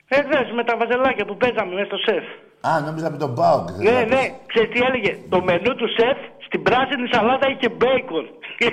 Εχθές 0.08 0.52
με 0.56 0.64
τα 0.64 0.78
βαζελάκια 0.78 1.26
που 1.26 1.38
παίζαμε 1.38 1.74
μέσα 1.74 1.86
στο 1.86 1.98
σεφ. 1.98 2.24
Α, 2.62 2.80
νόμιζα 2.86 3.12
με 3.12 3.18
τον 3.18 3.36
ΠΑΟΚ. 3.36 3.70
Ναι, 3.72 3.92
ναι, 3.92 4.22
ξέρεις 4.46 4.70
τι 4.70 4.80
έλεγε; 4.88 5.18
Το 5.30 5.42
μενού 5.44 5.76
του 5.76 5.88
σεφ 5.98 6.18
στην 6.46 6.64
πράσινη 6.64 7.08
σαλάτα 7.12 7.48
είχε 7.50 7.70
μπέικον. 7.70 8.26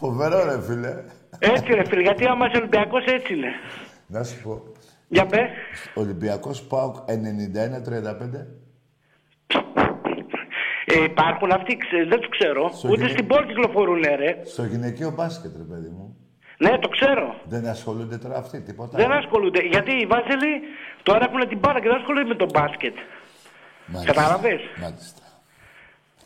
Φοβερό 0.00 0.44
ρε 0.44 0.62
φίλε. 0.62 0.94
έτσι 1.38 1.74
ρε 1.74 1.84
φίλε, 1.84 2.02
γιατί 2.02 2.26
άμα 2.26 2.46
είσαι 2.46 2.56
Ολυμπιακός 2.56 3.04
έτσι 3.04 3.34
είναι. 3.34 3.48
Να 4.06 4.22
σου 4.24 4.42
πω. 4.42 4.62
Για 5.08 5.26
πέ. 5.26 5.48
Ολυμπιακός 5.94 6.62
ΠΑΟΚ 6.62 6.96
91-35. 6.96 7.00
Ε, 10.84 11.02
υπάρχουν 11.04 11.52
αυτοί, 11.52 11.76
ξε- 11.76 12.08
δεν 12.08 12.20
τους 12.20 12.28
ξέρω. 12.38 12.70
Στο 12.72 12.88
Ούτε 12.88 12.96
γυναί- 12.96 13.12
στην 13.12 13.26
πόλη 13.26 13.46
κυκλοφορούν, 13.46 14.00
ρε. 14.16 14.40
Στο 14.44 14.64
γυναικείο 14.64 15.10
μπάσκετ, 15.16 15.56
ρε 15.56 15.62
παιδί 15.62 15.88
μου. 15.88 16.01
Ναι, 16.64 16.78
το 16.78 16.88
ξέρω. 16.88 17.34
Δεν 17.44 17.66
ασχολούνται 17.66 18.16
τώρα 18.16 18.36
αυτοί, 18.36 18.60
τίποτα. 18.60 18.96
Δεν 18.98 19.12
ασχολούνται. 19.12 19.60
Γιατί 19.74 19.92
οι 20.00 20.06
Βάζελοι 20.06 20.52
τώρα 21.02 21.24
έχουν 21.28 21.48
την 21.48 21.58
μπάρα 21.58 21.80
και 21.80 21.88
δεν 21.88 21.98
ασχολούνται 21.98 22.28
με 22.28 22.34
τον 22.34 22.48
μπάσκετ. 22.52 22.96
Μάλιστα. 23.86 24.12
Κατάλαβες. 24.12 24.60
Μάλιστα. 24.82 25.20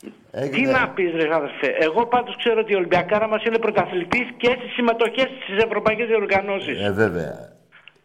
Τι 0.00 0.10
Έγινε- 0.42 0.72
να 0.78 0.88
πεις, 0.88 1.12
ρε 1.14 1.34
αδερφέ. 1.34 1.66
Εγώ 1.80 2.06
πάντως 2.06 2.36
ξέρω 2.36 2.60
ότι 2.60 2.72
η 2.72 2.74
Ολυμπιακάρα 2.74 3.28
μας 3.28 3.44
είναι 3.44 3.58
πρωταθλητής 3.58 4.26
και 4.36 4.48
στι 4.58 4.68
συμμετοχές 4.76 5.28
στις 5.44 5.64
ευρωπαϊκές 5.64 6.06
διοργανώσεις. 6.06 6.80
Ε, 6.86 6.92
βέβαια. 6.92 7.34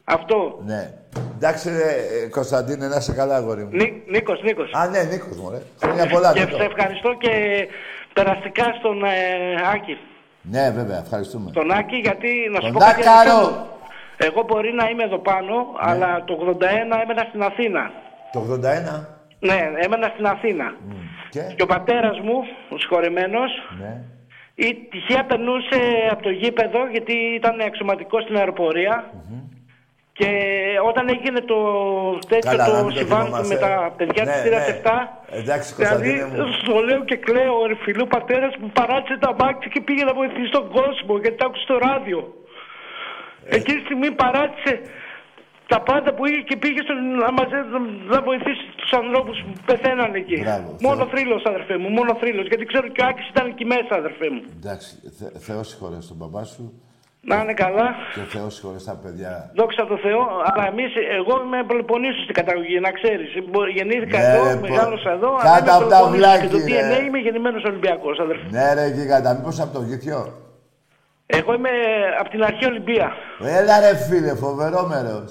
Αυτό. 0.03 0.59
Ναι. 0.65 0.93
Εντάξει, 1.35 1.69
ρε, 1.69 1.91
ε, 2.25 2.27
Κωνσταντίνε, 2.29 2.87
να 2.87 2.95
είσαι 2.95 3.13
καλά, 3.13 3.35
αγόρι 3.35 3.63
μου. 3.63 3.69
Νί, 3.71 4.03
Νίκος, 4.07 4.41
Νίκος. 4.41 4.69
Α, 4.73 4.87
ναι, 4.87 5.03
Νίκος 5.03 5.37
μου, 5.37 5.49
ρε. 5.49 5.61
Χρόνια 5.83 6.07
πολλά, 6.07 6.33
Και 6.33 6.39
Νίκο. 6.43 6.57
σε 6.57 6.63
ευχαριστώ 6.63 7.13
και 7.13 7.31
περαστικά 8.13 8.63
στον 8.79 9.03
ε, 9.03 9.09
Άκη. 9.73 9.97
Ναι, 10.41 10.71
βέβαια, 10.71 10.97
ευχαριστούμε. 10.97 11.51
Τον 11.51 11.71
Άκη, 11.71 11.95
γιατί 11.95 12.29
να 12.51 12.59
σου 12.59 12.65
Τον 12.65 12.73
πω 12.73 12.79
κάτι 12.79 13.01
Άκαρο. 13.01 13.37
αλήθεια. 13.37 13.65
Εγώ 14.17 14.41
μπορεί 14.47 14.73
να 14.73 14.89
είμαι 14.89 15.03
εδώ 15.03 15.17
πάνω, 15.17 15.55
Ναι. 15.55 15.77
αλλά 15.79 16.23
το 16.23 16.33
81 16.33 17.01
έμενα 17.03 17.25
στην 17.29 17.41
Αθήνα. 17.43 17.91
Το 18.31 18.39
81. 18.39 19.07
Ναι, 19.39 19.59
έμενα 19.85 20.07
στην 20.13 20.25
Αθήνα. 20.25 20.75
Και; 21.29 21.41
Και 21.55 21.61
ο 21.63 21.65
πατέρας 21.65 22.19
μου, 22.19 22.37
ο 22.69 22.77
συγχωρεμένος, 22.77 23.51
Ναι. 23.79 24.01
η 24.55 24.73
τυχαία 24.91 25.25
περνούσε 25.25 25.79
από 26.11 26.23
το 26.23 26.29
γήπεδο, 26.29 26.87
γιατί 26.91 27.13
ήταν 27.35 27.61
αξιωματικός 27.61 28.23
στην 28.23 28.35
αεροπορία. 28.37 29.11
Και 30.21 30.31
όταν 30.89 31.05
έγινε 31.15 31.39
το 31.51 31.57
τέτοιο 32.31 32.49
Καλά, 32.51 32.63
να 32.67 32.69
το 32.71 32.83
μην 32.85 32.93
το 32.93 32.99
συμβάν 32.99 33.23
θυμόμαστε. 33.25 33.53
με 33.53 33.59
τα 33.65 33.71
παιδιά 33.97 34.23
Ναι, 34.23 34.31
της 34.31 34.41
θύρας 34.43 34.65
ναι. 34.67 34.81
7, 34.83 34.91
Εντάξει, 35.41 35.69
δηλαδή 35.73 36.11
Κωνσταντίνε 36.13 36.43
μου. 36.45 36.51
στο 36.61 36.73
λέω 36.87 37.01
και 37.09 37.17
κλαίω, 37.27 37.55
ρε 37.71 37.75
φίλο, 37.83 38.01
ο 38.07 38.11
πατέρας 38.17 38.51
μου 38.61 38.69
παράτησε 38.79 39.15
τα 39.25 39.31
μάτια 39.39 39.67
και 39.73 39.81
πήγε 39.87 40.03
να 40.09 40.13
βοηθήσει 40.19 40.51
τον 40.57 40.65
κόσμο, 40.77 41.11
γιατί 41.23 41.37
τα 41.41 41.45
άκουσε 41.47 41.63
στο 41.67 41.75
ράδιο. 41.87 42.19
Ε. 43.45 43.55
Εκείνη 43.55 43.77
τη 43.79 43.85
στιγμή 43.87 44.09
παράτησε 44.23 44.73
τα 45.73 45.79
πάντα 45.89 46.09
που 46.15 46.25
είχε 46.27 46.41
και 46.49 46.57
πήγε 46.63 46.81
στον, 46.87 46.97
να, 47.23 47.31
μαζε- 47.37 47.69
να 48.13 48.19
βοηθήσει 48.29 48.63
τους 48.81 48.91
ανθρώπους 49.01 49.37
που 49.45 49.51
πεθαίναν 49.65 50.11
εκεί. 50.21 50.37
Μπράβο, 50.39 50.75
μόνο 50.87 51.01
θρύλος, 51.13 51.41
αδερφέ 51.51 51.75
μου, 51.81 51.89
μόνο 51.89 52.11
θρύλος, 52.21 52.45
γιατί 52.51 52.65
ξέρω 52.71 52.87
και 52.87 53.01
ο 53.01 53.05
Άκης 53.09 53.27
ήταν 53.33 53.45
εκεί 53.53 53.65
μέσα, 53.65 53.91
αδερφέ 54.01 54.27
μου. 54.33 54.41
Εντάξει, 54.59 54.89
θε, 55.17 55.25
Θεός 55.47 55.67
συγχωρέσει 55.69 56.07
τον 56.07 56.17
μπαμπά 56.17 56.43
σου 56.43 56.63
Να 57.29 57.35
είναι 57.41 57.53
καλά. 57.53 57.87
και 58.13 58.21
Θεός 58.33 58.53
συγχωρέσει 58.55 58.85
τα 58.85 58.95
παιδιά. 59.03 59.51
Δόξα 59.55 59.85
τω 59.87 59.97
Θεώ, 60.05 60.21
αλλά 60.49 60.63
εμείς, 60.71 60.91
εγώ 61.19 61.33
είμαι 61.43 61.63
Πελοποννήσου 61.67 62.21
στην 62.23 62.35
καταγωγή, 62.39 62.79
να 62.79 62.91
ξέρεις. 62.91 63.29
Γεννήθηκα 63.75 64.17
Ναι, 64.17 64.23
εδώ, 64.25 64.43
ρε, 64.47 64.55
πο- 64.55 64.67
μεγάλωσα 64.67 65.11
εδώ, 65.17 65.29
Κάτω 65.35 65.47
αλλά 65.49 65.57
είμαι 65.59 65.71
απ' 65.71 65.79
τα 65.79 65.97
Πελοποννήσου 65.97 66.17
βλάκι, 66.17 66.47
και 66.47 66.51
το 66.53 66.57
ρε. 66.57 66.97
DNA 66.97 66.99
είμαι 67.07 67.19
γεννημένος 67.25 67.63
Ολυμπιακός, 67.71 68.15
αδερφέ. 68.25 68.45
Ναι, 68.55 68.65
ρε, 68.77 68.85
γίγαντα, 68.95 69.29
μήπως 69.35 69.59
από 69.63 69.71
το 69.77 69.81
γήθιο; 69.89 70.19
Εγώ 71.37 71.51
είμαι 71.57 71.73
από 72.21 72.29
την 72.33 72.41
αρχή 72.49 72.65
Ολυμπία. 72.71 73.07
Έλα, 73.59 73.75
ρε, 73.83 73.91
φίλε, 74.07 74.33
φοβερό 74.45 74.81
μέρος. 74.93 75.29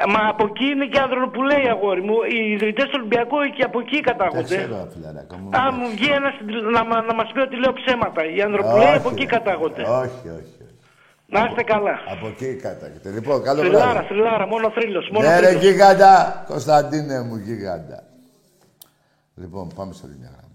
Ε, 0.00 0.04
Μα 0.14 0.20
από 0.32 0.44
εκεί 0.50 0.66
είναι 0.74 0.86
και 0.92 1.00
Ανδροπουλέη, 1.06 1.64
αγόρι 1.74 2.02
μου. 2.08 2.16
Οι 2.32 2.38
ιδρυτές 2.54 2.84
του 2.84 2.96
Ολυμπιακού 3.00 3.36
και 3.56 3.64
από 3.68 3.78
εκεί 3.84 3.98
Τα 4.00 4.06
κατάγονται. 4.10 4.42
ξέρω, 4.56 4.76
φιλαράκο 4.94 5.34
μου. 5.40 5.48
Α, 5.58 5.60
μου 5.76 5.86
βγει 5.94 6.10
ένας 6.20 6.34
να, 6.76 6.82
μα- 6.90 7.02
να 7.10 7.14
μας 7.18 7.28
πει 7.32 7.40
ότι 7.46 7.56
λέω 7.62 7.72
ψέματα. 7.80 8.20
Οι 8.34 8.38
Ανδροπουλέη 8.46 8.94
από 9.00 9.08
Όχι, 9.08 9.14
εκεί 9.16 9.24
ρε. 9.30 9.34
κατάγονται. 9.36 9.82
Όχι, 10.02 10.24
όχι. 10.40 10.57
Όχι. 11.32 11.42
Να 11.42 11.48
είστε 11.50 11.62
καλά. 11.62 11.94
Από 12.08 12.26
εκεί 12.26 12.54
κατάγεται. 12.56 13.10
Λοιπόν, 13.10 13.42
καλό 13.42 13.60
Θρυλάρα, 13.60 13.90
βράδυ. 13.92 14.06
θρυλάρα, 14.08 14.46
μόνο 14.46 14.70
θρύλος. 14.70 15.10
Μόνο 15.12 15.28
Ναι, 15.28 15.40
ρε, 15.40 15.46
θρύλος. 15.46 15.62
γίγαντα. 15.62 16.44
Κωνσταντίνε 16.48 17.20
μου, 17.22 17.36
γίγαντα. 17.36 18.02
Λοιπόν, 19.34 19.68
πάμε 19.74 19.92
σε 19.92 20.00
άλλη 20.04 20.16
μια 20.18 20.30
γραμμή. 20.30 20.46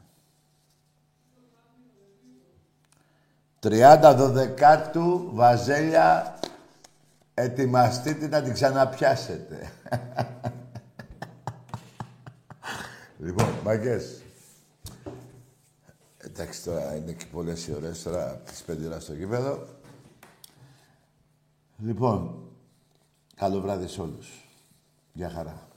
30 3.59 4.15
δωδεκάτου, 4.17 5.29
Βαζέλια, 5.33 6.39
ετοιμαστείτε 7.33 8.27
να 8.27 8.41
την 8.41 8.53
ξαναπιάσετε. 8.53 9.71
λοιπόν, 13.25 13.47
μαγκές. 13.63 14.21
Εντάξει, 16.17 16.63
τώρα 16.63 16.95
είναι 16.95 17.11
και 17.11 17.25
πολλές 17.31 17.67
οι 17.67 17.73
ώρες, 17.73 18.03
τώρα 18.03 18.29
από 18.31 18.43
τις 18.49 18.63
5 18.71 18.85
ώρα 18.87 18.99
στο 18.99 19.13
γήπεδο. 19.13 19.67
Λοιπόν, 21.85 22.49
καλό 23.35 23.61
βράδυ 23.61 23.87
σε 23.87 24.01
όλους. 24.01 24.47
Γεια 25.13 25.29
χαρά. 25.29 25.67